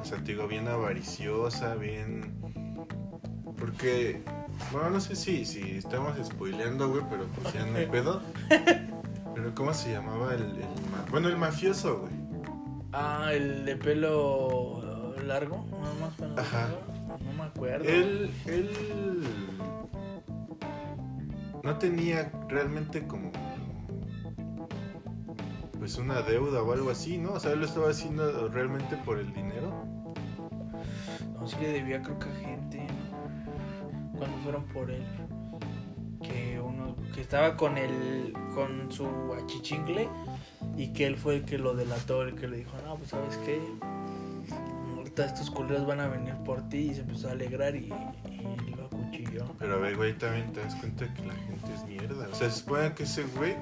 O 0.00 0.04
sea, 0.04 0.18
te 0.18 0.32
digo, 0.32 0.46
bien 0.48 0.68
avariciosa, 0.68 1.74
bien. 1.74 2.34
Porque. 3.58 4.22
Bueno, 4.72 4.90
no 4.90 5.00
sé 5.00 5.14
si, 5.14 5.44
si 5.44 5.76
estamos 5.76 6.14
spoileando, 6.24 6.88
güey, 6.88 7.02
pero 7.08 7.24
pues 7.26 7.54
ya 7.54 7.64
no 7.66 7.76
hay 7.78 7.86
pedo. 7.90 8.20
Pero 9.34 9.54
¿cómo 9.54 9.72
se 9.72 9.92
llamaba 9.92 10.34
el, 10.34 10.42
el 10.42 10.56
ma- 10.90 11.04
Bueno, 11.10 11.28
el 11.28 11.36
mafioso, 11.36 12.00
güey. 12.00 12.12
Ah, 12.92 13.30
el 13.32 13.64
de 13.64 13.76
pelo 13.76 15.14
largo, 15.24 15.64
no 15.70 15.78
más 16.28 16.38
Ajá. 16.38 16.68
largo, 16.68 16.80
acuerdo. 17.58 17.88
Él. 17.88 18.30
Él. 18.46 18.70
No 21.62 21.76
tenía 21.78 22.32
realmente 22.48 23.06
como. 23.06 23.32
Pues 25.78 25.96
una 25.98 26.22
deuda 26.22 26.62
o 26.62 26.72
algo 26.72 26.90
así, 26.90 27.18
¿no? 27.18 27.32
O 27.32 27.40
sea, 27.40 27.52
él 27.52 27.60
lo 27.60 27.66
estaba 27.66 27.90
haciendo 27.90 28.48
realmente 28.48 28.96
por 28.96 29.18
el 29.18 29.32
dinero. 29.32 29.84
No, 31.34 31.46
sí 31.46 31.56
le 31.60 31.72
debía 31.72 32.02
creo 32.02 32.18
que 32.18 32.28
a 32.28 32.34
gente 32.34 32.86
cuando 34.16 34.36
fueron 34.38 34.64
por 34.66 34.90
él. 34.90 35.04
Que 36.22 36.60
uno 36.60 36.96
que 37.14 37.20
estaba 37.20 37.56
con 37.56 37.78
el 37.78 38.32
con 38.54 38.90
su 38.90 39.06
achichingle 39.34 40.08
y 40.76 40.92
que 40.92 41.06
él 41.06 41.16
fue 41.16 41.36
el 41.36 41.44
que 41.44 41.58
lo 41.58 41.74
delató, 41.74 42.22
el 42.22 42.34
que 42.34 42.48
le 42.48 42.58
dijo, 42.58 42.72
"No, 42.84 42.96
pues 42.96 43.10
sabes 43.10 43.36
qué? 43.38 43.60
Estos 45.26 45.50
culeros 45.50 45.86
van 45.86 46.00
a 46.00 46.08
venir 46.08 46.34
por 46.44 46.68
ti" 46.68 46.90
y 46.90 46.94
se 46.94 47.00
empezó 47.02 47.28
a 47.28 47.32
alegrar 47.32 47.74
y, 47.76 47.92
y 48.66 48.70
lo 48.74 48.86
acuchilló. 48.86 49.44
Pero 49.58 49.74
a 49.74 49.78
ver, 49.78 49.96
güey, 49.96 50.16
también 50.16 50.52
te 50.52 50.60
das 50.60 50.74
cuenta 50.76 51.12
que 51.14 51.26
la 51.26 51.34
gente 51.34 51.74
es 51.74 51.84
mierda. 51.84 52.28
O 52.30 52.34
sea, 52.34 52.50
se 52.50 52.60
supone 52.60 52.94
que 52.94 53.02
ese 53.04 53.24
güey 53.36 53.56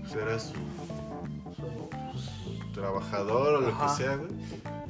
pues, 0.00 0.14
era 0.14 0.38
su, 0.38 0.54
su 1.56 2.72
trabajador 2.72 3.54
o 3.54 3.60
lo 3.60 3.78
que 3.78 3.88
sea, 3.88 4.16
güey. 4.16 4.30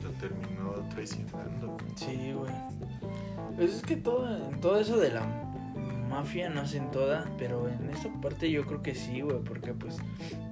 Lo 0.03 0.11
terminó 0.13 0.73
traicionando. 0.91 1.77
Sí, 1.97 2.33
güey. 2.33 2.53
Pues 3.57 3.75
es 3.75 3.83
que 3.83 3.97
todo, 3.97 4.27
todo 4.61 4.81
eso 4.81 4.99
de 4.99 5.11
la 5.11 5.27
mafia, 6.09 6.51
no 6.51 6.67
sé 6.67 6.79
en 6.79 6.91
toda, 6.91 7.27
pero 7.39 7.69
en 7.69 7.91
esta 7.91 8.09
parte 8.21 8.51
yo 8.51 8.67
creo 8.67 8.83
que 8.83 8.95
sí, 8.95 9.21
güey, 9.23 9.39
porque 9.41 9.73
pues 9.73 9.97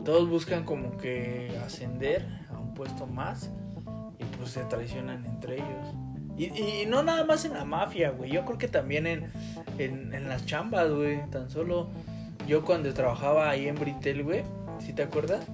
todos 0.04 0.28
buscan 0.28 0.64
como 0.64 0.96
que 0.96 1.58
ascender 1.64 2.26
a 2.50 2.58
un 2.58 2.72
puesto 2.74 3.06
más 3.06 3.50
y 4.20 4.24
pues 4.36 4.50
se 4.50 4.60
traicionan 4.64 5.24
entre 5.26 5.54
ellos. 5.56 5.94
Y, 6.36 6.44
y 6.58 6.86
no 6.86 7.02
nada 7.02 7.24
más 7.24 7.44
en 7.44 7.54
la 7.54 7.64
mafia, 7.64 8.10
güey, 8.10 8.30
yo 8.30 8.44
creo 8.44 8.58
que 8.58 8.68
también 8.68 9.06
en, 9.06 9.26
en, 9.78 10.14
en 10.14 10.28
las 10.28 10.46
chambas, 10.46 10.90
güey, 10.90 11.20
tan 11.30 11.50
solo 11.50 11.88
yo 12.46 12.64
cuando 12.64 12.92
trabajaba 12.94 13.50
ahí 13.50 13.68
en 13.68 13.74
Britel, 13.74 14.22
güey, 14.24 14.42
¿sí 14.78 14.92
te 14.92 15.02
acuerdas? 15.02 15.44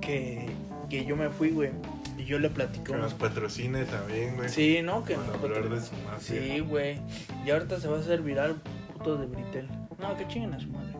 Que, 0.00 0.46
que 0.88 1.04
yo 1.04 1.16
me 1.16 1.28
fui, 1.30 1.50
güey, 1.50 1.70
y 2.18 2.24
yo 2.24 2.38
le 2.38 2.50
platiqué 2.50 2.92
Que 2.92 2.98
nos 2.98 3.14
patrocine 3.14 3.84
también, 3.84 4.36
güey. 4.36 4.48
Sí, 4.48 4.80
¿no? 4.82 5.04
Que 5.04 5.14
Para 5.14 5.26
no- 5.38 5.44
hablar 5.44 5.68
de 5.68 5.80
su 5.80 5.94
mafia. 6.04 6.40
Sí, 6.42 6.60
güey. 6.60 7.00
Y 7.46 7.50
ahorita 7.50 7.78
se 7.80 7.88
va 7.88 7.96
a 7.96 8.00
hacer 8.00 8.20
viral 8.22 8.56
putos 8.92 9.20
de 9.20 9.26
Britel. 9.26 9.68
No, 10.00 10.16
que 10.16 10.26
chinguen 10.28 10.54
a 10.54 10.60
su 10.60 10.68
madre. 10.68 10.92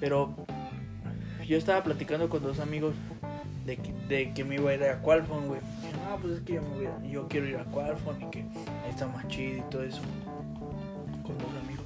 Pero 0.00 0.34
yo 1.46 1.56
estaba 1.56 1.82
platicando 1.82 2.28
con 2.28 2.42
dos 2.42 2.58
amigos 2.60 2.94
de 3.66 4.32
que, 4.32 4.44
me 4.44 4.54
iba 4.56 4.70
a 4.70 4.74
ir 4.74 4.84
a 4.84 5.00
Qualfon, 5.02 5.48
güey. 5.48 5.60
No, 6.08 6.16
pues 6.20 6.34
es 6.34 6.40
que 6.42 6.54
yo, 6.54 6.62
me 6.62 6.68
voy 6.68 6.86
a- 6.86 7.28
quiero 7.28 7.46
ir 7.46 7.56
a 7.56 7.64
Qualfon 7.64 8.22
y 8.22 8.30
que 8.30 8.40
ahí 8.40 8.90
está 8.90 9.06
más 9.08 9.26
chido 9.28 9.58
y 9.58 9.70
todo 9.70 9.82
eso. 9.82 10.00
Con 11.22 11.36
dos 11.38 11.48
amigos. 11.64 11.84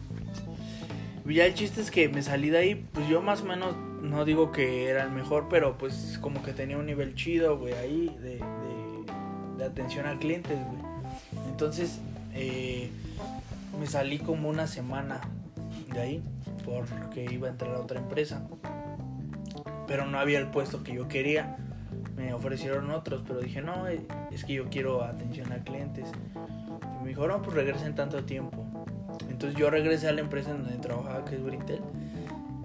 Y 1.26 1.34
ya 1.34 1.46
el 1.46 1.54
chiste 1.54 1.80
es 1.80 1.90
que 1.90 2.08
me 2.08 2.22
salí 2.22 2.50
de 2.50 2.58
ahí, 2.58 2.74
pues 2.92 3.08
yo 3.08 3.22
más 3.22 3.42
o 3.42 3.44
menos, 3.44 3.76
no 4.02 4.24
digo 4.24 4.50
que 4.52 4.88
era 4.88 5.04
el 5.04 5.10
mejor, 5.10 5.46
pero 5.48 5.78
pues 5.78 6.18
como 6.20 6.42
que 6.42 6.52
tenía 6.52 6.76
un 6.76 6.86
nivel 6.86 7.14
chido, 7.14 7.56
güey, 7.58 7.74
ahí 7.74 8.16
de, 8.20 8.40
de, 9.56 9.64
atención 9.64 10.06
a 10.06 10.18
clientes, 10.18 10.58
güey. 10.66 10.82
Entonces, 11.48 12.00
eh, 12.34 12.90
me 13.78 13.86
salí 13.86 14.18
como 14.18 14.48
una 14.48 14.66
semana 14.66 15.20
de 15.92 16.00
ahí 16.00 16.22
porque 16.64 17.26
iba 17.30 17.48
a 17.48 17.50
entrar 17.52 17.74
a 17.74 17.80
otra 17.80 18.00
empresa. 18.00 18.46
Pero 19.86 20.06
no 20.06 20.18
había 20.18 20.38
el 20.38 20.48
puesto 20.48 20.82
que 20.82 20.94
yo 20.94 21.08
quería. 21.08 21.56
Me 22.20 22.34
ofrecieron 22.34 22.90
otros, 22.90 23.22
pero 23.26 23.40
dije, 23.40 23.62
no, 23.62 23.88
eh, 23.88 24.06
es 24.30 24.44
que 24.44 24.52
yo 24.52 24.68
quiero 24.68 25.02
atención 25.02 25.50
a 25.52 25.64
clientes. 25.64 26.06
Me 27.02 27.08
dijo, 27.08 27.26
no, 27.26 27.40
pues 27.40 27.56
regresen 27.56 27.94
tanto 27.94 28.22
tiempo. 28.24 28.62
Entonces 29.30 29.58
yo 29.58 29.70
regresé 29.70 30.08
a 30.08 30.12
la 30.12 30.20
empresa 30.20 30.50
en 30.50 30.62
donde 30.64 30.76
trabajaba, 30.78 31.24
que 31.24 31.36
es 31.36 31.42
Brintel. 31.42 31.80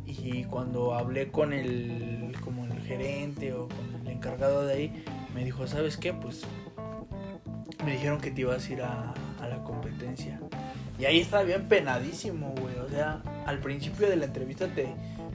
Y 0.06 0.44
cuando 0.44 0.94
hablé 0.94 1.32
con 1.32 1.54
el, 1.54 2.36
como 2.44 2.65
el 2.65 2.82
gerente 2.82 3.54
o 3.54 3.70
con 3.70 4.02
el 4.02 4.08
encargado 4.12 4.65
de 4.65 4.74
ahí, 4.74 5.04
me 5.34 5.46
dijo, 5.46 5.65
¿sabes 5.68 5.96
qué? 5.96 6.12
Pues 6.13 6.44
me 7.86 7.94
dijeron 7.94 8.20
que 8.20 8.32
te 8.32 8.41
ibas 8.41 8.68
a 8.68 8.74
ir 8.74 8.82
a, 8.82 9.13
a 9.41 9.48
la 9.48 9.63
competencia. 9.63 10.39
Y 11.00 11.06
ahí 11.06 11.20
estaba 11.22 11.44
bien 11.44 11.68
penadísimo, 11.70 12.54
güey. 12.60 12.76
O 12.86 12.89
sea, 12.89 13.22
al 13.46 13.60
principio 13.60 14.10
de 14.10 14.18
la 14.18 14.26
entrevista 14.26 14.68
te 14.68 14.88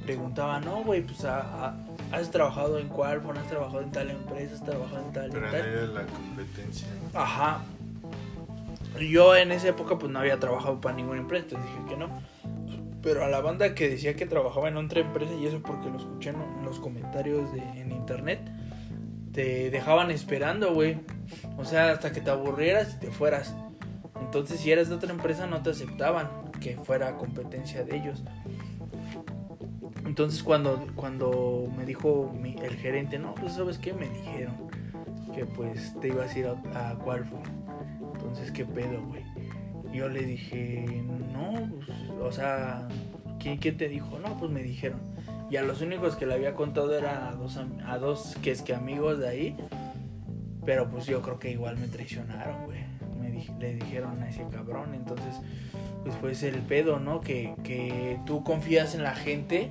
preguntaba, 0.04 0.60
no, 0.60 0.82
güey, 0.84 1.00
pues 1.02 1.24
a- 1.24 1.68
a- 1.68 1.76
has 2.12 2.30
trabajado 2.30 2.78
en 2.78 2.88
Qualfon, 2.88 3.36
has 3.38 3.46
trabajado 3.48 3.80
en 3.82 3.92
tal 3.92 4.10
empresa, 4.10 4.54
has 4.54 4.64
trabajado 4.64 5.02
en 5.06 5.12
tal, 5.12 5.24
en 5.26 5.30
Pero 5.32 5.46
no 5.46 5.52
tal. 5.52 5.60
era 5.66 5.86
la 5.86 6.06
competencia. 6.06 6.88
Ajá. 7.14 7.64
yo 9.00 9.36
en 9.36 9.52
esa 9.52 9.68
época 9.68 9.98
pues 9.98 10.10
no 10.12 10.18
había 10.18 10.38
trabajado 10.38 10.80
para 10.80 10.96
ninguna 10.96 11.20
empresa, 11.20 11.44
entonces 11.44 11.70
dije 11.70 11.88
que 11.88 11.96
no. 11.96 12.20
Pero 13.02 13.24
a 13.24 13.28
la 13.28 13.40
banda 13.40 13.74
que 13.74 13.88
decía 13.88 14.14
que 14.14 14.26
trabajaba 14.26 14.68
en 14.68 14.76
otra 14.76 15.00
empresa, 15.00 15.32
y 15.32 15.46
eso 15.46 15.60
porque 15.62 15.88
lo 15.88 15.96
escuché 15.96 16.30
en 16.30 16.64
los 16.64 16.78
comentarios 16.80 17.50
de, 17.52 17.60
en 17.80 17.92
internet, 17.92 18.40
te 19.32 19.70
dejaban 19.70 20.10
esperando, 20.10 20.74
güey. 20.74 20.98
O 21.56 21.64
sea, 21.64 21.92
hasta 21.92 22.12
que 22.12 22.20
te 22.20 22.30
aburrieras 22.30 22.94
y 22.94 23.00
te 23.00 23.10
fueras. 23.10 23.54
Entonces, 24.20 24.60
si 24.60 24.70
eras 24.70 24.90
de 24.90 24.96
otra 24.96 25.10
empresa, 25.12 25.46
no 25.46 25.62
te 25.62 25.70
aceptaban 25.70 26.28
que 26.60 26.76
fuera 26.76 27.16
competencia 27.16 27.84
de 27.84 27.96
ellos. 27.96 28.22
Entonces, 30.10 30.42
cuando, 30.42 30.84
cuando 30.96 31.68
me 31.76 31.84
dijo 31.84 32.34
mi- 32.42 32.56
el 32.60 32.74
gerente, 32.74 33.16
no, 33.20 33.32
pues, 33.36 33.52
¿sabes 33.52 33.78
qué? 33.78 33.92
Me 33.92 34.08
dijeron 34.08 34.56
que 35.32 35.46
pues 35.46 35.94
te 36.00 36.08
ibas 36.08 36.34
a 36.34 36.38
ir 36.40 36.46
a, 36.48 36.90
a 36.90 36.94
Qualcomm. 36.98 37.38
Entonces, 38.14 38.50
¿qué 38.50 38.64
pedo, 38.64 39.00
güey? 39.06 39.22
Yo 39.92 40.08
le 40.08 40.22
dije, 40.24 41.04
no, 41.32 41.52
pues, 41.76 41.88
o 42.20 42.32
sea, 42.32 42.88
¿quién, 43.38 43.58
quién 43.58 43.76
te 43.76 43.88
dijo? 43.88 44.18
No, 44.18 44.36
pues 44.36 44.50
me 44.50 44.64
dijeron. 44.64 44.98
Y 45.48 45.58
a 45.58 45.62
los 45.62 45.80
únicos 45.80 46.16
que 46.16 46.26
le 46.26 46.34
había 46.34 46.56
contado 46.56 46.92
eran 46.98 47.22
a 47.28 47.32
dos, 47.36 47.60
a 47.86 47.98
dos 47.98 48.36
que 48.42 48.50
es 48.50 48.62
que 48.62 48.74
amigos 48.74 49.20
de 49.20 49.28
ahí. 49.28 49.56
Pero 50.66 50.90
pues 50.90 51.06
yo 51.06 51.22
creo 51.22 51.38
que 51.38 51.52
igual 51.52 51.78
me 51.78 51.86
traicionaron, 51.86 52.64
güey. 52.64 52.80
Me 53.20 53.30
di- 53.30 53.48
le 53.60 53.74
dijeron 53.74 54.20
a 54.24 54.28
ese 54.28 54.44
cabrón. 54.50 54.92
Entonces, 54.92 55.36
pues 56.02 56.16
pues 56.16 56.42
el 56.42 56.56
pedo, 56.62 56.98
¿no? 56.98 57.20
Que, 57.20 57.54
que 57.62 58.18
tú 58.26 58.42
confías 58.42 58.96
en 58.96 59.04
la 59.04 59.14
gente. 59.14 59.70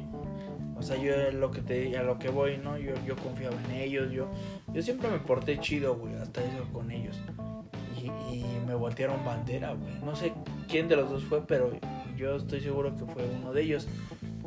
O 0.80 0.82
sea, 0.82 0.96
yo 0.96 1.32
lo 1.32 1.52
que 1.52 1.62
te, 1.62 1.98
a 1.98 2.04
lo 2.04 2.18
que 2.18 2.30
voy, 2.30 2.58
¿no? 2.58 2.78
Yo, 2.78 2.94
yo 3.06 3.16
confiaba 3.18 3.56
en 3.66 3.72
ellos. 3.72 4.12
Yo, 4.12 4.30
yo 4.74 4.82
siempre 4.82 5.10
me 5.10 5.20
porté 5.20 5.60
chido, 5.60 5.96
güey. 5.96 6.16
Hasta 6.16 6.42
eso 6.42 6.64
con 6.72 6.90
ellos. 6.90 7.20
Y, 8.02 8.06
y 8.34 8.46
me 8.66 8.74
voltearon 8.76 9.24
bandera, 9.26 9.74
güey. 9.74 9.94
No 10.04 10.16
sé 10.16 10.32
quién 10.70 10.88
de 10.88 10.96
los 10.96 11.10
dos 11.10 11.26
fue, 11.26 11.46
pero 11.46 11.72
yo 12.16 12.38
estoy 12.38 12.62
seguro 12.62 12.96
que 12.96 13.06
fue 13.06 13.30
uno 13.42 13.52
de 13.52 13.64
ellos. 13.64 13.90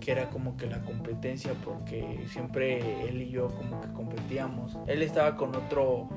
Que 0.00 0.10
era 0.10 0.30
como 0.30 0.56
que 0.56 0.66
la 0.66 0.80
competencia, 0.80 1.52
porque 1.64 2.24
siempre 2.26 3.08
él 3.08 3.22
y 3.22 3.30
yo 3.30 3.48
como 3.48 3.80
que 3.80 3.88
competíamos. 3.92 4.76
Él 4.88 5.02
estaba 5.02 5.36
con 5.36 5.54
otro, 5.54 6.08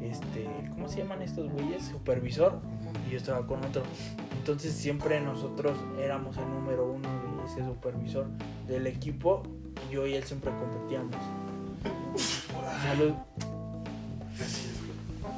este, 0.00 0.46
¿cómo 0.70 0.88
se 0.88 0.98
llaman 0.98 1.22
estos 1.22 1.50
güeyes? 1.50 1.86
Supervisor. 1.86 2.60
Y 3.08 3.12
yo 3.12 3.16
estaba 3.16 3.44
con 3.46 3.64
otro. 3.64 3.82
Entonces 4.38 4.74
siempre 4.74 5.20
nosotros 5.20 5.76
éramos 5.98 6.36
el 6.36 6.48
número 6.48 6.86
uno 6.86 7.08
ese 7.44 7.64
supervisor 7.64 8.26
del 8.66 8.86
equipo. 8.86 9.42
Yo 9.90 10.06
y 10.06 10.14
él 10.14 10.24
siempre 10.24 10.50
competíamos. 10.50 11.16
Salud. 12.82 13.14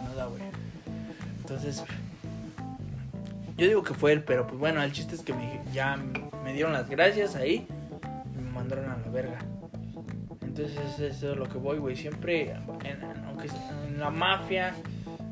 Nada, 0.04 0.26
güey. 0.26 0.42
Entonces, 1.38 1.82
yo 3.56 3.66
digo 3.66 3.82
que 3.82 3.94
fue 3.94 4.12
él, 4.12 4.24
pero 4.24 4.46
pues 4.46 4.58
bueno, 4.58 4.82
el 4.82 4.92
chiste 4.92 5.14
es 5.14 5.22
que 5.22 5.32
me, 5.32 5.60
ya 5.72 5.96
me 6.44 6.52
dieron 6.52 6.72
las 6.72 6.88
gracias 6.88 7.36
ahí 7.36 7.66
y 8.34 8.42
me 8.42 8.50
mandaron 8.50 8.90
a 8.90 8.96
la 8.98 9.10
verga. 9.10 9.38
Entonces, 10.42 10.98
eso 10.98 11.32
es 11.32 11.36
lo 11.36 11.48
que 11.48 11.58
voy, 11.58 11.78
güey. 11.78 11.96
Siempre, 11.96 12.52
en, 12.52 13.02
aunque 13.26 13.48
sea 13.48 13.84
en 13.86 14.00
la 14.00 14.10
mafia, 14.10 14.74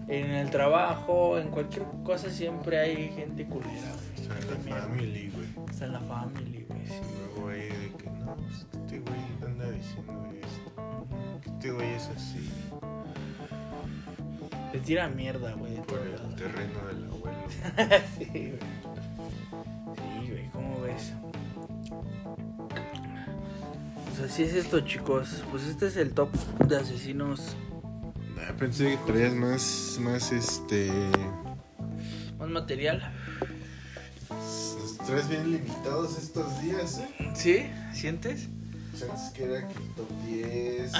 en 0.08 0.30
el 0.30 0.50
trabajo, 0.50 1.38
en 1.38 1.48
cualquier 1.48 1.84
cosa, 2.04 2.30
siempre 2.30 2.78
hay 2.78 3.08
gente 3.08 3.46
culera. 3.46 3.92
Está 4.16 4.38
en 4.38 4.70
la 4.70 4.80
family, 4.80 5.30
güey. 5.30 5.66
Está 5.70 5.86
en 5.86 5.92
la 5.92 6.00
family, 6.00 6.63
no, 8.36 8.42
pues 8.42 8.66
este 8.72 9.00
güey 9.00 9.20
anda 9.44 9.70
diciendo 9.70 10.26
esto. 10.42 11.06
Este 11.46 11.70
güey 11.70 11.88
es 11.94 12.08
así. 12.08 12.50
Te 14.72 14.78
tira 14.80 15.08
mierda, 15.08 15.52
güey. 15.54 15.76
Por 15.82 16.00
el 16.00 16.34
terreno 16.34 16.86
del 16.88 17.04
abuelo. 17.04 17.38
sí, 18.18 18.24
güey. 18.30 18.58
Sí, 19.96 20.30
güey, 20.30 20.48
¿cómo 20.52 20.80
ves? 20.82 21.12
Pues 24.06 24.30
así 24.30 24.42
es 24.44 24.54
esto, 24.54 24.80
chicos. 24.80 25.44
Pues 25.50 25.64
este 25.64 25.86
es 25.86 25.96
el 25.96 26.12
top 26.12 26.30
de 26.66 26.76
asesinos 26.76 27.56
Ah, 28.46 28.52
pensé 28.58 28.90
que 28.90 29.12
traías 29.12 29.34
más, 29.34 29.98
más 30.02 30.30
este. 30.32 30.90
más 32.38 32.48
material. 32.50 33.00
Los 35.04 35.10
traes 35.10 35.28
bien 35.28 35.52
limitados 35.52 36.16
estos 36.16 36.62
días, 36.62 36.98
¿eh? 36.98 37.32
¿Sí? 37.34 37.70
¿Sientes? 37.92 38.48
Antes 39.02 39.30
que 39.34 39.44
era 39.44 39.68
que 39.68 39.74
el 39.74 39.88
top 39.90 40.08
10, 40.26 40.92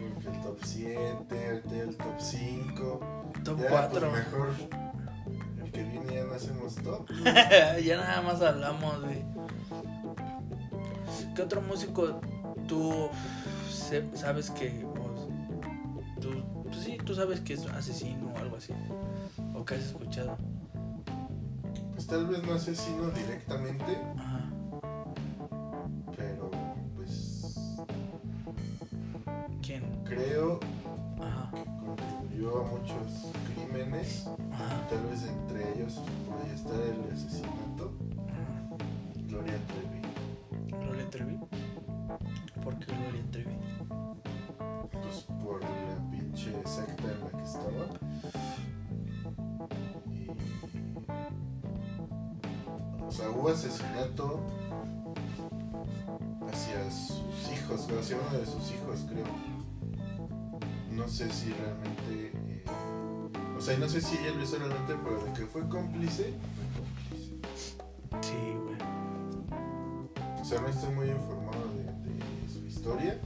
luego 0.00 0.20
que 0.20 0.28
el 0.28 0.40
top 0.42 0.58
7, 0.64 1.46
ahorita 1.46 1.70
ya 1.70 1.82
el 1.82 1.96
top 1.96 2.18
5. 2.18 3.00
Top 3.44 3.60
ya, 3.60 3.68
4. 3.68 4.00
Pues 4.00 4.12
mejor 4.12 4.48
el 5.62 5.70
que 5.70 5.82
viene 5.84 6.12
ya 6.12 6.24
no 6.24 6.34
hacemos 6.34 6.74
top. 6.74 7.08
ya 7.84 7.96
nada 7.98 8.20
más 8.22 8.42
hablamos, 8.42 9.00
güey. 9.00 9.24
¿Qué 11.36 11.42
otro 11.42 11.62
músico 11.62 12.20
tú 12.66 13.10
sabes 14.12 14.50
que, 14.50 14.70
pues, 14.96 16.20
tú, 16.20 16.64
pues 16.64 16.78
sí, 16.78 16.98
tú 17.04 17.14
sabes 17.14 17.38
que 17.42 17.52
es 17.52 17.64
asesino 17.66 18.32
o 18.34 18.38
algo 18.38 18.56
así? 18.56 18.72
¿O 19.54 19.64
que 19.64 19.76
has 19.76 19.82
escuchado? 19.82 20.36
Tal 22.10 22.26
vez 22.26 22.42
no 22.44 22.54
asesino 22.54 23.08
directamente, 23.10 23.96
Ajá. 24.18 24.50
pero 26.16 26.50
pues 26.96 27.44
¿Quién? 29.62 29.84
creo 30.04 30.58
Ajá. 31.20 31.50
que 31.52 31.64
contribuyó 31.64 32.60
a 32.62 32.64
muchos 32.64 33.30
crímenes. 33.54 34.26
Ajá. 34.52 34.88
Tal 34.88 35.06
vez 35.06 35.22
entre 35.24 35.72
ellos 35.74 36.00
podría 36.28 36.52
estar 36.54 36.80
el 36.80 37.14
asesinato. 37.14 37.92
Hubo 53.40 53.48
asesinato 53.50 54.40
hacia 56.52 56.90
sus 56.90 57.52
hijos, 57.52 57.88
hacia 57.98 58.16
uno 58.16 58.38
de 58.38 58.46
sus 58.46 58.70
hijos, 58.72 59.06
creo. 59.08 59.24
No 60.92 61.08
sé 61.08 61.30
si 61.30 61.50
realmente. 61.52 62.32
eh, 62.46 62.64
o 63.56 63.60
sea, 63.60 63.78
no 63.78 63.88
sé 63.88 64.00
si 64.00 64.16
ella 64.18 64.32
lo 64.34 64.42
hizo 64.42 64.58
realmente, 64.58 64.94
pero 65.02 65.24
de 65.24 65.32
que 65.32 65.46
fue 65.46 65.66
cómplice, 65.68 66.34
fue 66.56 66.82
cómplice. 66.82 67.36
Sí, 68.20 68.56
güey. 68.64 70.40
O 70.40 70.44
sea, 70.44 70.60
no 70.60 70.68
estoy 70.68 70.94
muy 70.94 71.08
informado 71.08 71.64
de, 71.76 71.84
de 71.84 72.48
su 72.52 72.66
historia. 72.66 73.18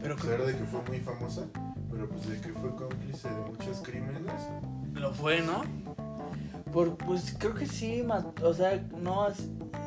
Pero 0.00 0.14
A 0.14 0.16
pesar 0.16 0.44
de 0.44 0.56
que 0.56 0.64
fue 0.64 0.82
muy 0.88 0.98
famosa, 0.98 1.42
pero 1.90 2.08
pues 2.08 2.28
de 2.28 2.40
que 2.40 2.52
fue 2.52 2.74
cómplice 2.74 3.28
de 3.30 3.40
muchos 3.42 3.80
crímenes. 3.82 4.32
lo 4.94 5.14
fue, 5.14 5.40
¿no? 5.42 5.62
Por, 6.72 6.96
pues 6.96 7.34
creo 7.38 7.54
que 7.54 7.66
sí, 7.66 8.02
mató, 8.02 8.48
o 8.48 8.54
sea, 8.54 8.82
no, 8.98 9.28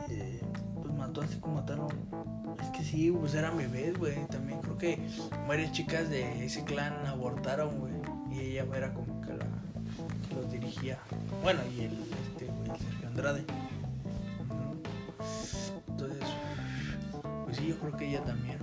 eh, 0.10 0.42
pues 0.76 0.94
mató 0.94 1.22
así 1.22 1.38
como 1.40 1.56
mataron. 1.56 1.88
Es 2.62 2.70
que 2.70 2.84
sí, 2.84 3.12
pues 3.12 3.34
eran 3.34 3.58
bebés, 3.58 3.98
güey. 3.98 4.26
También 4.28 4.60
creo 4.62 4.78
que 4.78 5.00
varias 5.48 5.72
chicas 5.72 6.10
de 6.10 6.46
ese 6.46 6.64
clan 6.64 7.06
abortaron, 7.08 7.80
güey. 7.80 7.94
Y 8.32 8.52
ella 8.52 8.66
era 8.76 8.94
como 8.94 9.20
que 9.22 9.34
la 9.34 9.46
que 10.30 10.36
los 10.36 10.52
dirigía. 10.52 11.00
Bueno, 11.42 11.62
y 11.76 11.86
el, 11.86 11.94
este, 11.94 12.46
güey, 12.46 12.70
el 12.70 12.78
Sergio 12.78 13.08
Andrade. 13.08 13.46
Entonces, 15.88 16.24
pues 17.46 17.58
sí, 17.58 17.68
yo 17.68 17.80
creo 17.80 17.98
que 17.98 18.10
ella 18.10 18.24
también. 18.24 18.60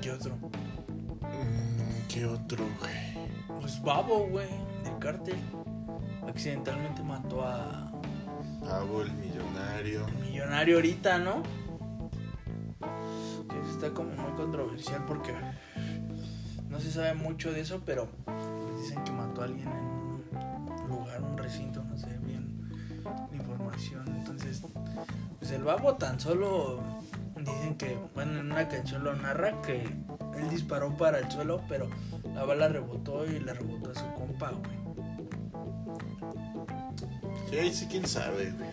¿Qué 0.00 0.12
otro? 0.12 0.36
Mm, 0.36 2.08
¿Qué 2.08 2.24
otro, 2.24 2.64
güey? 2.80 3.60
Pues 3.60 3.82
Babo, 3.82 4.26
güey, 4.28 4.48
del 4.84 4.98
cártel. 4.98 5.36
Accidentalmente 6.30 7.02
mató 7.02 7.44
a 7.44 7.90
Pavo, 8.60 9.02
el 9.02 9.12
millonario. 9.14 10.06
el 10.06 10.14
millonario 10.14 10.76
ahorita, 10.76 11.18
¿no? 11.18 11.42
Que 13.48 13.70
está 13.70 13.90
como 13.90 14.12
muy 14.12 14.32
controversial 14.36 15.04
porque 15.06 15.34
no 16.68 16.78
se 16.78 16.92
sabe 16.92 17.14
mucho 17.14 17.52
de 17.52 17.60
eso, 17.60 17.82
pero 17.84 18.08
pues 18.24 18.82
dicen 18.82 19.02
que 19.02 19.10
mató 19.10 19.42
a 19.42 19.46
alguien 19.46 19.68
en 19.68 19.84
un 20.82 20.88
lugar, 20.88 21.20
un 21.20 21.36
recinto, 21.36 21.82
no 21.82 21.98
sé 21.98 22.16
bien 22.18 22.70
la 23.02 23.36
información. 23.36 24.06
Entonces, 24.16 24.62
pues 25.40 25.50
el 25.50 25.64
babo 25.64 25.96
tan 25.96 26.20
solo 26.20 26.80
dicen 27.36 27.76
que, 27.76 27.98
bueno, 28.14 28.38
en 28.38 28.52
una 28.52 28.68
canción 28.68 29.02
lo 29.02 29.16
narra 29.16 29.60
que 29.62 29.82
él 29.82 30.48
disparó 30.48 30.96
para 30.96 31.18
el 31.18 31.28
suelo, 31.28 31.60
pero 31.68 31.88
la 32.34 32.44
bala 32.44 32.68
rebotó 32.68 33.26
y 33.26 33.40
le 33.40 33.52
rebotó 33.52 33.90
a 33.90 33.94
su 33.94 34.06
compa, 34.14 34.52
güey. 34.52 34.89
Sí, 37.50 37.58
ahí 37.58 37.74
sí, 37.74 37.86
quién 37.90 38.06
sabe, 38.06 38.52
güey. 38.52 38.70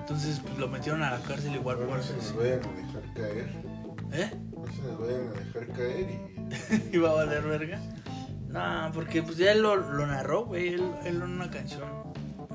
Entonces 0.00 0.40
pues, 0.40 0.56
lo 0.58 0.68
metieron 0.68 1.02
a 1.02 1.10
la 1.10 1.18
cárcel 1.20 1.54
igual 1.54 1.78
por 1.78 1.88
no 1.96 2.02
se 2.02 2.14
nos 2.14 2.34
vayan 2.36 2.60
a 2.64 2.72
dejar 2.72 3.14
caer. 3.14 3.48
¿Eh? 4.12 4.30
No 4.56 4.72
se 4.72 4.82
nos 4.82 4.98
vayan 5.00 5.28
a 5.28 5.32
dejar 5.40 5.66
caer 5.68 6.10
y. 6.90 6.90
¿Iba 6.96 7.10
a 7.10 7.14
valer 7.14 7.42
verga? 7.42 7.80
No, 8.48 8.90
porque 8.94 9.22
pues 9.22 9.36
ya 9.36 9.52
él 9.52 9.60
lo, 9.60 9.76
lo 9.76 10.06
narró, 10.06 10.46
güey. 10.46 10.68
Él, 10.68 10.82
él 11.04 11.16
en 11.16 11.22
una 11.22 11.50
canción 11.50 11.88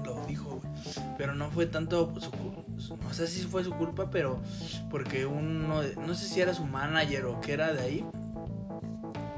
lo 0.04 0.26
dijo, 0.26 0.60
güey. 0.62 0.74
Pero 1.18 1.36
no 1.36 1.52
fue 1.52 1.66
tanto 1.68 2.14
su 2.20 2.32
culpa. 2.32 2.62
O 3.10 3.14
sea, 3.14 3.28
sí 3.28 3.42
fue 3.44 3.64
su 3.64 3.72
culpa, 3.74 4.10
pero 4.10 4.42
porque 4.90 5.26
uno, 5.28 5.82
de- 5.82 5.96
no 5.98 6.16
sé 6.16 6.28
si 6.28 6.42
era 6.42 6.54
su 6.56 6.66
manager 6.66 7.26
o 7.26 7.40
que 7.40 7.54
era 7.54 7.72
de 7.72 7.82
ahí, 7.82 8.06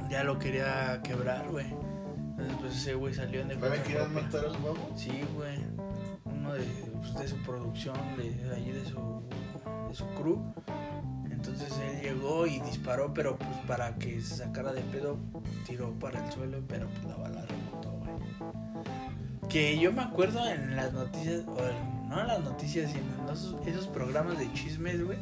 ya 0.09 0.23
lo 0.23 0.39
quería 0.39 1.01
quebrar, 1.03 1.49
güey. 1.49 1.67
Entonces, 2.37 2.55
pues 2.61 2.75
ese 2.77 2.93
güey 2.95 3.13
salió 3.13 3.41
en 3.41 3.47
¿Para 3.59 3.71
defensa 3.75 3.83
que 3.83 3.89
quieran 3.89 4.11
propia. 4.11 4.23
matar 4.27 4.45
al 4.45 4.61
babo? 4.63 4.93
Sí, 4.95 5.21
güey. 5.35 5.57
De, 7.17 7.27
su 7.27 7.37
producción, 7.37 7.95
de 8.17 8.55
ahí 8.55 8.71
de 8.71 8.85
su, 8.85 9.21
de 9.87 9.93
su 9.95 10.05
crew. 10.15 10.41
Entonces 11.31 11.73
él 11.79 12.01
llegó 12.01 12.45
y 12.47 12.59
disparó, 12.61 13.13
pero 13.13 13.37
pues 13.37 13.49
para 13.67 13.95
que 13.95 14.19
se 14.21 14.35
sacara 14.37 14.73
de 14.73 14.81
pedo, 14.81 15.17
tiró 15.65 15.91
para 15.99 16.25
el 16.25 16.31
suelo, 16.31 16.61
pero 16.67 16.87
pues 16.87 17.05
la 17.05 17.15
bala 17.17 17.45
rebotó, 17.45 17.91
güey. 17.91 19.47
Que 19.49 19.77
yo 19.79 19.93
me 19.93 20.01
acuerdo 20.01 20.45
en 20.49 20.75
las 20.75 20.91
noticias, 20.93 21.43
o 21.47 21.57
en- 21.59 22.09
no 22.09 22.19
en 22.21 22.27
las 22.27 22.43
noticias, 22.43 22.91
sino 22.91 23.27
en 23.27 23.33
esos, 23.33 23.55
esos 23.67 23.87
programas 23.87 24.37
de 24.39 24.51
chismes, 24.53 25.03
güey. 25.03 25.17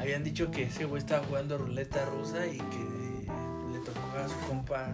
Habían 0.00 0.22
dicho 0.24 0.50
que 0.50 0.64
ese 0.64 0.84
güey 0.84 0.98
estaba 1.00 1.24
jugando 1.26 1.56
ruleta 1.58 2.04
rusa 2.06 2.46
y 2.46 2.58
que 2.58 3.26
le 3.72 3.78
tocó 3.80 4.00
a 4.22 4.28
su 4.28 4.48
compa 4.48 4.88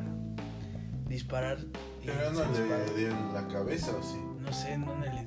disparar. 1.08 1.58
y 2.02 2.06
Pero 2.06 2.32
no 2.32 2.40
le 2.44 2.94
dio 2.96 3.08
en 3.08 3.34
la 3.34 3.46
cabeza, 3.48 3.92
¿o 3.98 4.02
sí? 4.02 4.18
No 4.40 4.52
sé 4.52 4.72
en 4.72 4.84
dónde 4.86 5.12
le 5.12 5.19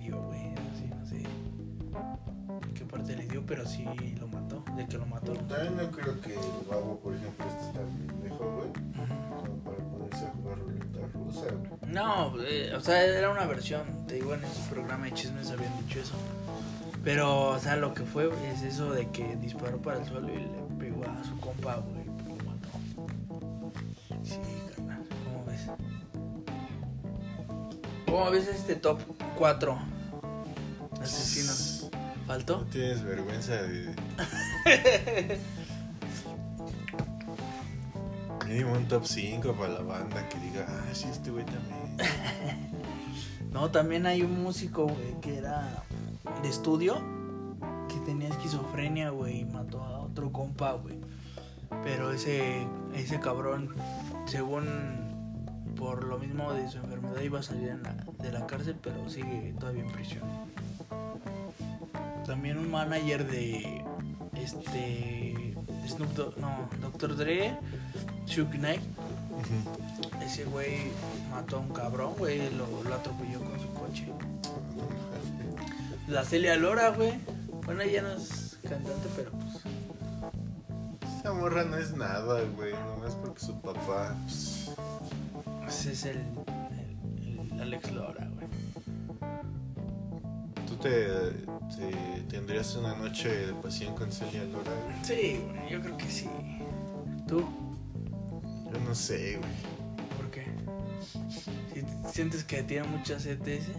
pero 3.54 3.68
sí 3.68 3.86
lo 4.20 4.28
mató. 4.28 4.64
De 4.76 4.88
que 4.88 4.98
lo 4.98 5.06
mató. 5.06 5.34
También 5.34 5.78
no 5.78 5.92
creo 5.92 6.20
que 6.22 6.34
el 6.34 6.68
babo, 6.68 7.00
por 7.00 7.14
ejemplo, 7.14 7.46
este 7.46 7.68
está 7.68 7.80
pendejo, 7.82 8.52
güey. 8.52 8.74
Como 8.74 9.58
para 9.60 9.78
ponerse 9.78 10.26
a 10.26 10.32
jugar 10.32 10.58
ruleta 10.58 11.00
rusa, 11.14 11.46
güey. 11.52 11.94
No, 11.94 12.34
eh, 12.42 12.74
o 12.76 12.82
sea, 12.82 13.04
era 13.06 13.30
una 13.30 13.46
versión. 13.46 14.08
Te 14.08 14.16
digo, 14.16 14.34
en 14.34 14.44
ese 14.44 14.60
programa 14.72 15.06
de 15.06 15.14
chismes 15.14 15.52
habían 15.52 15.78
dicho 15.86 16.00
eso. 16.00 16.16
Pero, 17.04 17.50
o 17.50 17.60
sea, 17.60 17.76
lo 17.76 17.94
que 17.94 18.04
fue 18.04 18.28
es 18.52 18.64
eso 18.64 18.92
de 18.92 19.12
que 19.12 19.36
disparó 19.36 19.80
para 19.80 20.00
el 20.00 20.06
suelo 20.08 20.34
y 20.34 20.38
le 20.38 20.50
pegó 20.80 21.04
a 21.06 21.24
su 21.24 21.40
compa, 21.40 21.76
güey. 21.76 22.06
lo 22.06 22.36
mató. 22.46 22.70
Sí, 24.24 24.40
carnal. 24.76 25.04
¿Cómo 25.26 25.46
ves? 25.46 25.68
¿Cómo 28.08 28.32
ves 28.32 28.48
este 28.48 28.76
top 28.76 29.00
4 29.38 29.78
asesinos? 31.00 31.63
No 32.60 32.66
tienes 32.66 33.04
vergüenza 33.04 33.54
de. 33.62 33.94
Mínimo 38.48 38.74
un 38.74 38.88
top 38.88 39.06
5 39.06 39.54
para 39.54 39.74
la 39.74 39.82
banda 39.82 40.28
que 40.30 40.38
diga, 40.40 40.66
ah, 40.68 40.94
sí, 40.94 41.08
este 41.10 41.32
güey 41.32 41.46
también. 41.46 41.98
No, 43.52 43.72
también 43.72 44.06
hay 44.06 44.22
un 44.22 44.44
músico, 44.44 44.84
güey, 44.88 45.20
que 45.22 45.38
era 45.38 45.84
de 46.42 46.50
estudio, 46.50 47.02
que 47.88 48.00
tenía 48.06 48.30
esquizofrenia, 48.30 49.10
güey, 49.12 49.42
y 49.42 49.46
mató 49.46 49.84
a 49.84 50.00
otro 50.02 50.32
compa, 50.32 50.74
güey. 50.74 51.00
Pero 51.84 52.12
ese, 52.12 52.68
ese 52.94 53.20
cabrón, 53.20 53.70
según 54.26 54.66
por 55.76 56.04
lo 56.04 56.18
mismo 56.20 56.52
de 56.54 56.70
su 56.70 56.78
enfermedad, 56.78 57.22
iba 57.22 57.40
a 57.40 57.44
salir 57.44 57.76
la- 57.82 57.96
de 58.24 58.32
la 58.32 58.46
cárcel, 58.46 58.76
pero 58.82 59.10
sigue 59.10 59.54
todavía 59.60 59.84
en 59.84 59.92
prisión. 59.92 60.24
También 62.26 62.58
un 62.58 62.72
manager 62.72 63.30
de 63.30 63.84
este 64.36 65.56
Snoop 65.88 66.10
Dogg, 66.14 66.38
no, 66.38 66.70
Dr. 66.82 67.16
Dre, 67.18 67.58
Suge 68.26 68.58
Knight, 68.58 68.82
ese 70.26 70.46
güey 70.46 70.78
mató 71.30 71.58
a 71.58 71.60
un 71.60 71.70
cabrón, 71.74 72.14
güey, 72.18 72.50
lo, 72.56 72.66
lo 72.88 72.96
atropelló 72.96 73.40
con 73.42 73.60
su 73.60 73.74
coche. 73.74 74.08
La 76.08 76.24
Celia 76.24 76.56
Lora, 76.56 76.90
güey. 76.90 77.14
Bueno, 77.66 77.82
ella 77.82 78.02
no 78.02 78.14
es 78.14 78.58
cantante, 78.64 79.08
pero 79.16 79.32
pues. 79.32 79.64
Esa 81.20 81.34
morra 81.34 81.64
no 81.64 81.78
es 81.78 81.96
nada, 81.96 82.42
güey. 82.56 82.74
Nomás 82.74 83.16
porque 83.16 83.40
su 83.40 83.60
papá. 83.62 84.16
pues, 84.26 84.70
Ese 85.68 85.92
es 85.94 86.06
el, 86.06 86.18
el- 86.18 87.52
el 87.54 87.62
Alex 87.62 87.92
Lora, 87.92 88.14
güey. 88.16 88.22
¿Tú 88.22 88.23
te, 90.84 91.08
te 91.76 92.22
tendrías 92.30 92.76
una 92.76 92.94
noche 92.96 93.48
de 93.48 93.54
pasión 93.54 93.96
con 93.96 94.12
Celia 94.12 94.44
Lora? 94.44 94.72
güey? 94.84 94.96
Sí, 95.04 95.42
güey, 95.48 95.70
yo 95.72 95.82
creo 95.82 95.98
que 95.98 96.10
sí. 96.10 96.30
¿Tú? 97.28 97.40
Yo 98.72 98.80
no 98.88 98.94
sé, 98.94 99.38
güey. 99.38 99.52
¿Por 100.18 100.30
qué? 100.32 100.46
¿Si- 101.74 102.12
¿Sientes 102.14 102.44
que 102.44 102.64
tiene 102.64 102.88
mucha 102.88 103.16
CTS? 103.18 103.70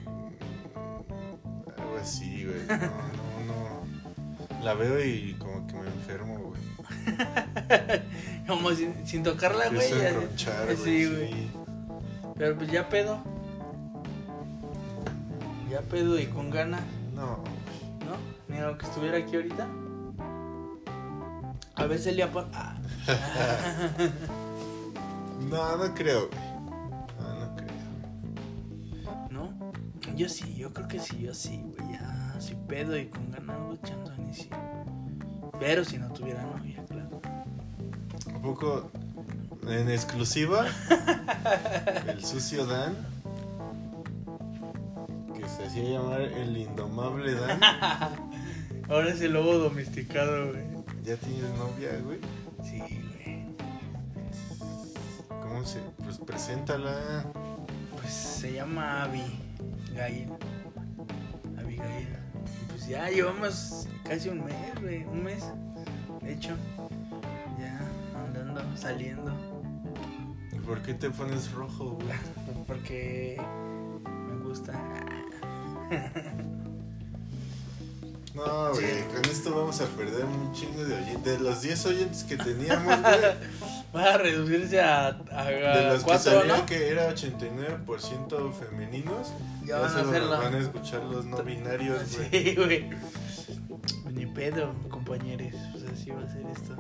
Algo 1.79 1.97
así, 2.01 2.45
güey. 2.47 2.67
No, 2.67 2.77
no, 2.77 3.45
no. 3.47 4.65
La 4.65 4.75
veo 4.75 5.05
y 5.05 5.35
como 5.39 5.67
que 5.67 5.75
me 5.75 5.87
enfermo, 5.87 6.39
güey. 6.39 6.65
Como 8.47 8.71
sin, 8.73 9.07
sin 9.07 9.23
tocarla, 9.23 9.69
güey. 9.71 9.91
Ya- 9.91 10.09
enronchar, 10.11 10.65
güey. 10.77 10.77
Sí, 10.77 11.07
güey. 11.07 11.49
Pero 12.37 12.57
pues 12.57 12.71
ya 12.71 12.89
pedo. 12.89 13.19
Ya 15.71 15.81
pedo 15.83 16.19
y 16.21 16.27
con 16.27 16.51
ganas. 16.51 16.83
No, 17.15 17.39
¿No? 18.05 18.17
Ni 18.49 18.59
aunque 18.59 18.87
estuviera 18.87 19.19
aquí 19.19 19.37
ahorita. 19.37 19.69
A 21.77 21.87
veces 21.87 22.17
le 22.17 22.23
apa... 22.23 22.49
Ah. 22.53 22.77
no, 25.51 25.77
no 25.77 25.95
creo, 25.95 26.29
güey. 26.29 26.41
No, 27.19 27.35
no 27.41 27.57
creo. 27.57 27.71
¿No? 29.31 29.73
Yo 30.17 30.29
sí, 30.29 30.55
yo 30.55 30.73
creo 30.73 30.89
que 30.89 31.01
sí, 31.01 31.21
yo 31.21 31.35
sí, 31.35 31.63
güey. 31.63 31.93
Ya, 31.93 32.37
si 32.39 32.55
pedo 32.55 32.97
y 32.97 33.07
con 33.07 33.31
ganas, 33.31 33.81
chanzón 33.83 34.29
y 34.31 34.35
sí. 34.35 34.51
Pero 35.59 35.85
si 35.85 35.99
no 35.99 36.13
tuviera 36.13 36.43
novia, 36.43 36.85
claro. 36.89 37.21
Un 38.35 38.43
poco 38.43 38.91
en 39.69 39.91
exclusiva, 39.91 40.67
el 42.07 42.25
sucio 42.25 42.67
Dan, 42.67 42.97
hacía 45.75 45.99
llamar 45.99 46.21
el 46.21 46.57
indomable 46.57 47.35
Dan, 47.35 47.61
Ahora 48.89 49.11
es 49.11 49.21
el 49.23 49.33
lobo 49.33 49.55
domesticado, 49.55 50.53
güey. 50.53 50.63
ya 51.03 51.17
tienes 51.17 51.51
novia, 51.59 51.99
güey. 52.05 52.21
Sí, 52.63 52.79
güey. 52.79 53.47
¿Cómo 55.43 55.65
se? 55.65 55.81
Pues 56.05 56.19
preséntala. 56.19 57.25
Pues 57.97 58.13
se 58.13 58.53
llama 58.53 59.03
Abby 59.03 59.25
Gail. 59.95 60.29
Abigail. 61.59 62.09
Pues 62.69 62.87
ya 62.87 63.09
llevamos 63.11 63.89
casi 64.05 64.29
un 64.29 64.45
mes, 64.45 64.81
güey. 64.81 65.05
Un 65.05 65.25
mes. 65.25 65.45
De 66.23 66.35
hecho, 66.35 66.55
ya 67.59 67.81
andando, 68.27 68.63
saliendo. 68.77 69.33
¿Y 70.53 70.59
¿Por 70.61 70.83
qué 70.83 70.95
te 70.95 71.11
pones 71.11 71.51
rojo, 71.51 71.99
güey? 72.01 72.17
Porque. 72.69 73.41
No, 78.35 78.71
güey, 78.73 78.85
Sí. 78.85 79.05
con 79.15 79.25
esto 79.31 79.55
vamos 79.55 79.81
a 79.81 79.87
perder 79.87 80.25
un 80.25 80.53
chingo 80.53 80.83
de 80.85 80.95
oyentes. 80.97 81.25
De 81.25 81.39
los 81.39 81.63
10 81.63 81.87
oyentes 81.87 82.25
que 82.25 82.37
teníamos, 82.37 82.87
güey, 83.01 83.21
Va 83.95 84.15
a 84.15 84.19
reducirse 84.19 84.81
a, 84.81 85.07
a, 85.31 85.45
de 85.45 85.85
los 85.87 85.99
que 86.01 86.05
cuatro, 86.05 86.33
salían 86.33 86.59
¿no? 86.59 86.67
que 86.67 86.89
era 86.89 87.09
89% 87.15 88.53
femeninos, 88.53 89.33
Ya 89.65 89.79
van 89.79 89.97
a 89.97 90.01
hacerlo. 90.01 90.31
van 90.31 90.55
a 90.55 90.59
escuchar 90.59 91.05
los 91.05 91.25
no 91.27 91.45
binarios, 91.45 92.17
güey. 92.17 92.29
Sí, 92.45 92.55
güey. 92.57 92.91
Ni 94.13 94.27
pedo, 94.27 94.75
compañeros. 94.91 95.53
Pues 95.71 95.85
así 95.93 96.11
va 96.11 96.23
a 96.23 96.29
ser 96.33 96.45
esto. 96.47 96.77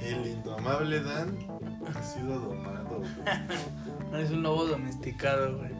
El 0.00 0.26
indomable 0.26 1.00
Dan 1.02 1.36
ha 1.94 2.02
sido 2.02 2.40
domado, 2.40 3.00
güey. 3.00 4.22
Es 4.24 4.30
un 4.30 4.42
lobo 4.42 4.64
domesticado, 4.66 5.58
güey. 5.58 5.71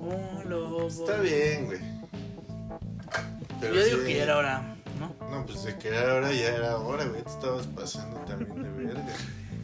Un 0.00 0.48
lobo. 0.50 0.88
Está 0.88 1.20
bien, 1.20 1.66
güey. 1.66 1.78
Pero 3.60 3.74
Yo 3.74 3.84
digo 3.84 3.98
sí- 4.00 4.06
que 4.06 4.16
ya 4.16 4.22
era 4.24 4.38
hora, 4.38 4.76
¿no? 4.98 5.30
No, 5.30 5.46
pues 5.46 5.64
de 5.64 5.76
que 5.78 5.88
era 5.88 6.14
hora, 6.14 6.32
ya 6.32 6.48
era 6.56 6.78
hora, 6.78 7.04
güey. 7.04 7.22
Te 7.22 7.30
estabas 7.30 7.66
pasando 7.66 8.18
también 8.20 8.62
de 8.62 8.70
verga. 8.84 9.04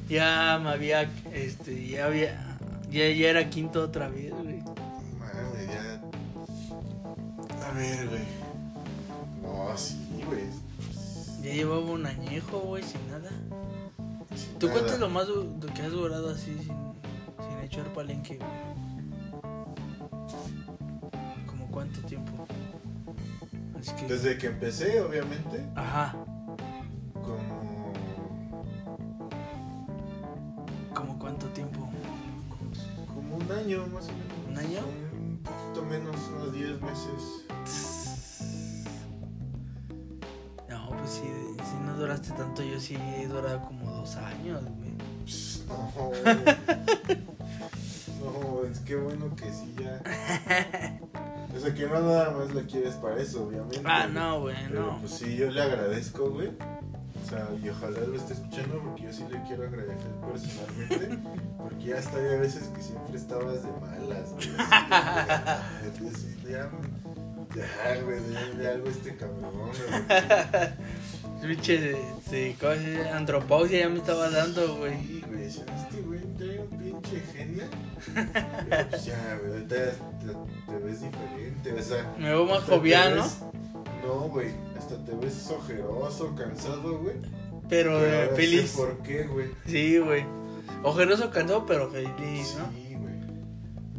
Ya 0.08 0.60
me 0.62 0.70
había, 0.70 1.02
este, 1.32 1.88
ya 1.88 2.06
había, 2.06 2.58
ya, 2.90 3.08
ya 3.08 3.28
era 3.30 3.48
quinto 3.50 3.82
otra 3.82 4.08
vez, 4.08 4.32
güey. 4.32 4.60
Madre, 5.18 5.66
ya. 5.66 6.00
A 7.66 7.72
ver, 7.72 8.08
güey. 8.08 8.22
No, 9.42 9.76
sí, 9.76 10.22
güey. 10.26 10.44
Ya 11.42 11.52
llevaba 11.54 11.80
un 11.80 12.06
añejo, 12.06 12.58
güey, 12.60 12.82
sin 12.82 13.00
nada. 13.10 13.30
Sin 14.36 14.58
¿Tú 14.58 14.66
nada. 14.66 14.78
cuánto 14.78 14.94
es 14.94 15.00
lo 15.00 15.08
más 15.08 15.26
du- 15.26 15.56
lo 15.60 15.74
que 15.74 15.82
has 15.82 15.90
durado 15.90 16.30
así 16.30 16.54
sin, 16.56 16.68
sin 16.68 17.58
echar 17.64 17.86
palenque, 17.94 18.36
güey? 18.36 18.85
cuánto 21.76 22.00
tiempo. 22.06 22.46
Desde 24.08 24.38
que 24.38 24.46
empecé, 24.46 24.98
obviamente. 25.02 25.62
Ajá. 25.74 26.14
Como. 27.12 27.92
¿Como 30.94 31.18
cuánto 31.18 31.46
tiempo? 31.48 31.86
Como 33.06 33.36
un 33.36 33.52
año 33.52 33.86
más 33.88 34.08
o 34.08 34.12
menos. 34.12 34.38
¿Un 34.48 34.56
año? 34.56 34.80
Un 35.12 35.38
poquito 35.44 35.84
menos, 35.84 36.16
unos 36.34 36.54
10 36.54 36.80
meses. 36.80 37.44
No, 40.70 40.88
pues 40.96 41.10
si, 41.10 41.20
si 41.20 41.76
no 41.84 41.94
duraste 41.98 42.30
tanto, 42.30 42.62
yo 42.62 42.80
sí 42.80 42.96
he 42.96 43.28
durado 43.28 43.60
como 43.60 43.90
dos 43.90 44.16
años, 44.16 44.62
güey. 44.64 44.96
No. 45.66 45.92
no, 48.22 48.64
es 48.70 48.78
que 48.80 48.94
bueno 48.94 49.34
que 49.34 49.52
sí 49.52 49.74
ya 49.76 49.85
o 51.76 51.78
sea, 51.78 51.88
que 51.88 51.94
no 51.94 52.00
nada 52.00 52.30
más 52.30 52.54
la 52.54 52.62
quieres 52.62 52.94
para 52.94 53.20
eso, 53.20 53.44
obviamente. 53.44 53.82
Ah, 53.84 54.06
no, 54.06 54.40
güey, 54.40 54.56
Pero 54.68 54.86
no. 54.86 54.98
pues 55.00 55.12
sí, 55.12 55.36
yo 55.36 55.50
le 55.50 55.60
agradezco, 55.62 56.30
güey. 56.30 56.48
O 56.48 57.28
sea, 57.28 57.48
y 57.62 57.68
ojalá 57.68 58.00
lo 58.00 58.14
esté 58.14 58.32
escuchando 58.34 58.78
porque 58.78 59.02
yo 59.02 59.12
sí 59.12 59.24
le 59.30 59.42
quiero 59.42 59.64
agradecer 59.64 60.10
personalmente. 60.30 61.18
Porque 61.58 61.84
ya 61.86 61.98
hasta 61.98 62.16
hay 62.18 62.38
veces 62.38 62.68
que 62.68 62.80
siempre 62.80 63.16
estabas 63.16 63.64
de 63.64 63.70
malas, 63.80 64.30
güey. 64.32 64.46
de, 64.52 64.56
ya, 66.52 66.70
ya, 67.56 68.02
güey, 68.04 68.20
ya 68.62 68.70
algo 68.70 68.88
este 68.88 69.16
cabrón, 69.16 69.50
güey. 69.52 69.72
Pinche, 71.56 71.96
sí, 72.30 72.56
¿cómo 72.60 72.74
se 72.74 72.78
dice? 72.90 73.08
Andropausia 73.10 73.80
ya 73.80 73.88
me 73.88 73.98
estaba 73.98 74.30
dando, 74.30 74.76
güey. 74.76 74.96
Sí, 75.04 75.24
güey, 75.28 75.46
este 75.46 76.00
güey 76.02 76.15
pues 78.90 79.04
ya, 79.04 79.38
güey, 79.40 79.52
ahorita 79.52 79.76
te, 79.76 80.72
te 80.72 80.78
ves 80.78 81.00
diferente, 81.02 81.72
o 81.72 81.82
sea. 81.82 82.14
Me 82.18 82.28
veo 82.30 82.44
más 82.46 82.60
ves- 82.66 82.68
No, 84.04 84.14
güey, 84.28 84.50
hasta 84.76 85.02
te 85.04 85.14
ves 85.14 85.50
ojeroso, 85.50 86.34
cansado, 86.34 86.98
güey. 86.98 87.16
pero 87.68 87.98
Pero 87.98 88.04
eh, 88.04 88.28
sé 88.30 88.34
feliz. 88.36 88.72
¿Por 88.76 89.02
qué, 89.02 89.24
güey? 89.24 89.48
Sí, 89.66 89.98
güey. 89.98 90.24
Ojeroso, 90.82 91.30
cansado, 91.30 91.66
pero 91.66 91.90
feliz, 91.90 92.56
¿no? 92.58 92.70
Sí, 92.72 92.94
güey. 92.96 93.14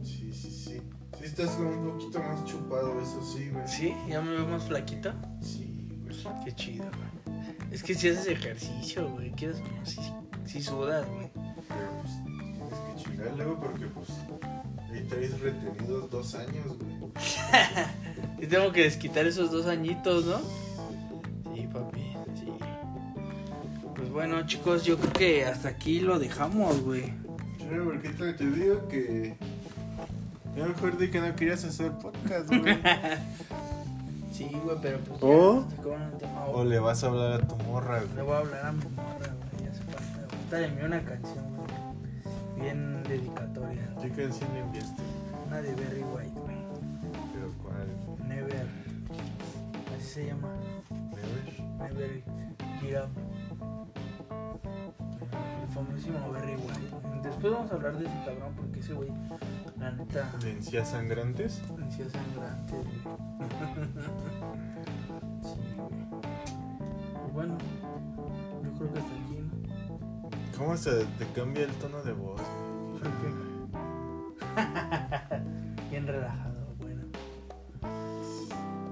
Sí, 0.03 0.33
sí, 0.33 0.51
sí. 0.51 0.81
Sí, 1.17 1.23
estás 1.25 1.49
como 1.51 1.69
un 1.69 1.91
poquito 1.91 2.19
más 2.19 2.45
chupado, 2.45 2.99
eso 3.01 3.21
sí, 3.23 3.49
güey. 3.49 3.67
Sí, 3.67 3.93
ya 4.07 4.21
me 4.21 4.31
veo 4.31 4.47
más 4.47 4.63
flaquito. 4.63 5.11
Sí, 5.41 5.89
güey. 6.03 6.17
Qué 6.45 6.51
chido, 6.53 6.85
güey. 6.85 7.37
Es 7.71 7.83
que 7.83 7.93
si 7.95 8.07
haces 8.09 8.27
ejercicio, 8.27 9.09
güey, 9.09 9.31
quieres 9.31 9.57
o 9.59 9.63
no, 9.63 9.85
sí, 9.85 9.99
sí 10.45 10.63
sudas, 10.63 11.05
güey. 11.09 11.29
Pero 11.33 11.89
pues 12.01 12.13
luego 13.35 13.59
porque, 13.59 13.85
pues, 13.87 14.07
ahí 14.91 15.03
traes 15.07 15.39
retenidos 15.39 16.09
dos 16.09 16.35
años, 16.35 16.77
güey. 16.77 16.97
Y 18.39 18.45
tengo 18.45 18.71
que 18.71 18.83
desquitar 18.83 19.25
esos 19.25 19.51
dos 19.51 19.65
añitos, 19.65 20.25
¿no? 20.25 20.37
Sí, 21.55 21.67
papi, 21.73 22.13
sí. 22.35 22.53
Pues 23.95 24.11
bueno, 24.11 24.45
chicos, 24.45 24.83
yo 24.85 24.97
creo 24.97 25.13
que 25.13 25.45
hasta 25.45 25.69
aquí 25.69 26.01
lo 26.01 26.19
dejamos, 26.19 26.81
güey. 26.81 27.13
Pero, 27.67 27.85
porque 27.85 28.09
te, 28.09 28.45
digo 28.45 28.87
que. 28.87 29.35
Ya 30.55 30.67
mejor 30.67 30.97
di 30.99 31.09
que 31.09 31.19
no 31.19 31.35
querías 31.35 31.63
hacer 31.63 31.91
podcast, 31.93 32.47
güey. 32.47 32.77
Sí, 34.31 34.51
güey, 34.63 34.77
pero 34.83 34.99
pues. 34.99 35.19
¿O? 35.23 35.65
ya, 35.67 35.75
sacaron 35.77 36.01
el 36.11 36.17
tema, 36.19 36.45
o 36.45 36.63
le 36.63 36.77
vas 36.77 37.03
a 37.03 37.07
hablar 37.07 37.41
a 37.41 37.47
tu 37.47 37.55
morra, 37.63 38.01
Le 38.01 38.05
güey. 38.05 38.23
voy 38.27 38.35
a 38.35 38.37
hablar 38.37 38.65
a 38.67 38.71
mi 38.71 38.85
morra, 38.95 39.33
güey, 39.33 39.65
ya 39.67 39.73
se 39.73 39.81
falta. 39.81 40.35
Ahorita 40.35 40.59
le 40.59 40.65
envié 40.67 40.85
una 40.85 41.01
canción, 41.03 41.43
güey. 41.43 41.46
Bien 42.59 43.03
dedicatoria. 43.03 43.87
¿Qué 44.01 44.09
canción 44.09 44.53
le 44.53 44.59
enviaste? 44.61 45.01
Una 45.47 45.61
de 45.61 45.75
Berry 45.75 46.03
White, 46.03 46.39
güey. 46.39 46.57
Pero 47.33 47.53
cuál. 47.63 47.87
Never. 48.27 48.67
Así 49.97 50.05
se 50.07 50.25
llama. 50.27 50.49
Never. 51.77 52.21
Never 52.81 53.03
Up. 53.03 53.09
El 55.61 55.67
famosísimo 55.73 56.31
Berry 56.31 56.55
White. 56.55 57.21
Después 57.23 57.53
vamos 57.53 57.71
a 57.71 57.75
hablar 57.75 57.97
de 57.97 58.05
ese 58.05 58.15
cabrón 58.25 58.53
porque 58.55 58.79
ese 58.79 58.93
güey, 58.93 59.11
la 59.77 59.91
neta, 59.91 60.31
¿De 60.41 60.51
encías 60.51 60.89
sangrantes? 60.89 61.61
venció 61.75 62.05
sangrante, 62.09 62.73
güey. 62.73 63.17
¿Cómo 70.57 70.75
se 70.75 71.05
te 71.19 71.25
cambia 71.35 71.65
el 71.65 71.71
tono 71.73 72.01
de 72.01 72.13
voz? 72.13 72.41
¿Por 72.93 73.01
qué? 73.03 73.27
Bien 75.91 76.07
relajado, 76.07 76.73
bueno. 76.79 77.03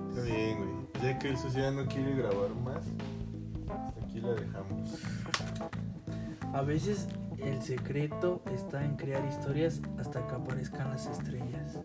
Está 0.09 0.21
bien, 0.21 0.57
güey. 0.59 0.69
Ya 1.01 1.17
que 1.17 1.29
el 1.29 1.37
sucio 1.37 1.63
ya 1.63 1.71
no 1.71 1.87
quiere 1.87 2.15
grabar 2.15 2.53
más, 2.63 2.85
hasta 3.63 4.05
aquí 4.05 4.21
la 4.21 4.35
dejamos. 4.35 5.01
A 6.53 6.61
veces 6.61 7.07
el 7.39 7.59
secreto 7.63 8.43
está 8.53 8.85
en 8.85 8.95
crear 8.95 9.25
historias 9.25 9.81
hasta 9.99 10.25
que 10.27 10.35
aparezcan 10.35 10.91
las 10.91 11.07
estrellas. 11.07 11.79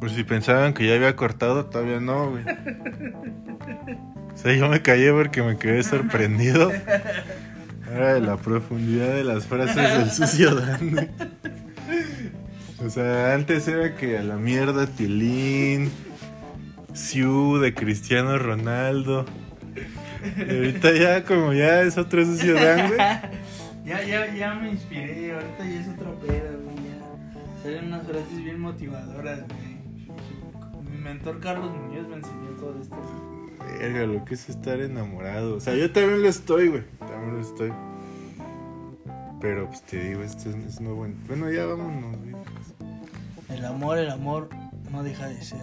Pues 0.00 0.12
si 0.12 0.24
pensaban 0.24 0.72
que 0.72 0.88
ya 0.88 0.94
había 0.94 1.14
cortado, 1.14 1.66
todavía 1.66 2.00
no, 2.00 2.30
güey. 2.30 2.44
O 4.40 4.42
sea, 4.42 4.54
yo 4.54 4.70
me 4.70 4.80
callé 4.80 5.12
porque 5.12 5.42
me 5.42 5.58
quedé 5.58 5.82
sorprendido. 5.82 6.72
Ahora 7.86 8.14
de 8.14 8.20
la 8.20 8.38
profundidad 8.38 9.14
de 9.14 9.22
las 9.22 9.44
frases 9.44 9.76
del 9.76 10.10
sucio 10.10 10.54
Dan. 10.54 11.10
O 12.82 12.88
sea, 12.88 13.34
antes 13.34 13.68
era 13.68 13.94
que 13.96 14.16
a 14.16 14.22
la 14.22 14.36
mierda 14.36 14.86
Tilín, 14.86 15.90
Siu 16.94 17.58
de 17.58 17.74
Cristiano 17.74 18.38
Ronaldo. 18.38 19.26
Y 20.38 20.40
ahorita 20.40 20.94
ya 20.94 21.24
como 21.24 21.52
ya 21.52 21.82
es 21.82 21.98
otro 21.98 22.24
sucio 22.24 22.54
Dan, 22.54 22.88
güey. 22.88 23.00
Ya, 23.84 24.02
ya, 24.04 24.34
ya 24.34 24.54
me 24.54 24.70
inspiré, 24.70 25.32
ahorita 25.32 25.64
ya 25.64 25.80
es 25.80 25.88
otro 25.88 26.18
pedo, 26.20 26.60
güey. 26.62 26.76
Ya 26.76 27.62
salen 27.62 27.86
unas 27.86 28.06
frases 28.06 28.44
bien 28.44 28.60
motivadoras, 28.60 29.40
güey. 29.48 30.90
Mi 30.90 30.96
mentor 30.96 31.40
Carlos 31.40 31.74
Muñoz 31.76 32.08
me 32.08 32.16
enseñó 32.16 32.50
todo 32.58 32.80
esto. 32.80 33.29
Verga, 33.78 34.06
lo 34.06 34.24
que 34.24 34.34
es 34.34 34.48
estar 34.48 34.80
enamorado. 34.80 35.56
O 35.56 35.60
sea, 35.60 35.74
yo 35.74 35.90
también 35.92 36.22
lo 36.22 36.28
estoy, 36.28 36.68
güey. 36.68 36.82
También 36.98 37.34
lo 37.36 37.40
estoy. 37.40 37.72
Pero 39.40 39.66
pues 39.68 39.82
te 39.82 40.02
digo, 40.08 40.22
esto 40.22 40.50
es, 40.50 40.56
es 40.56 40.80
nuevo. 40.80 41.06
en- 41.06 41.16
Bueno, 41.26 41.50
ya 41.50 41.64
vámonos, 41.66 42.16
güey. 42.18 42.34
El 43.48 43.64
amor, 43.64 43.98
el 43.98 44.10
amor 44.10 44.48
no 44.92 45.02
deja 45.02 45.26
de 45.28 45.42
ser. 45.42 45.58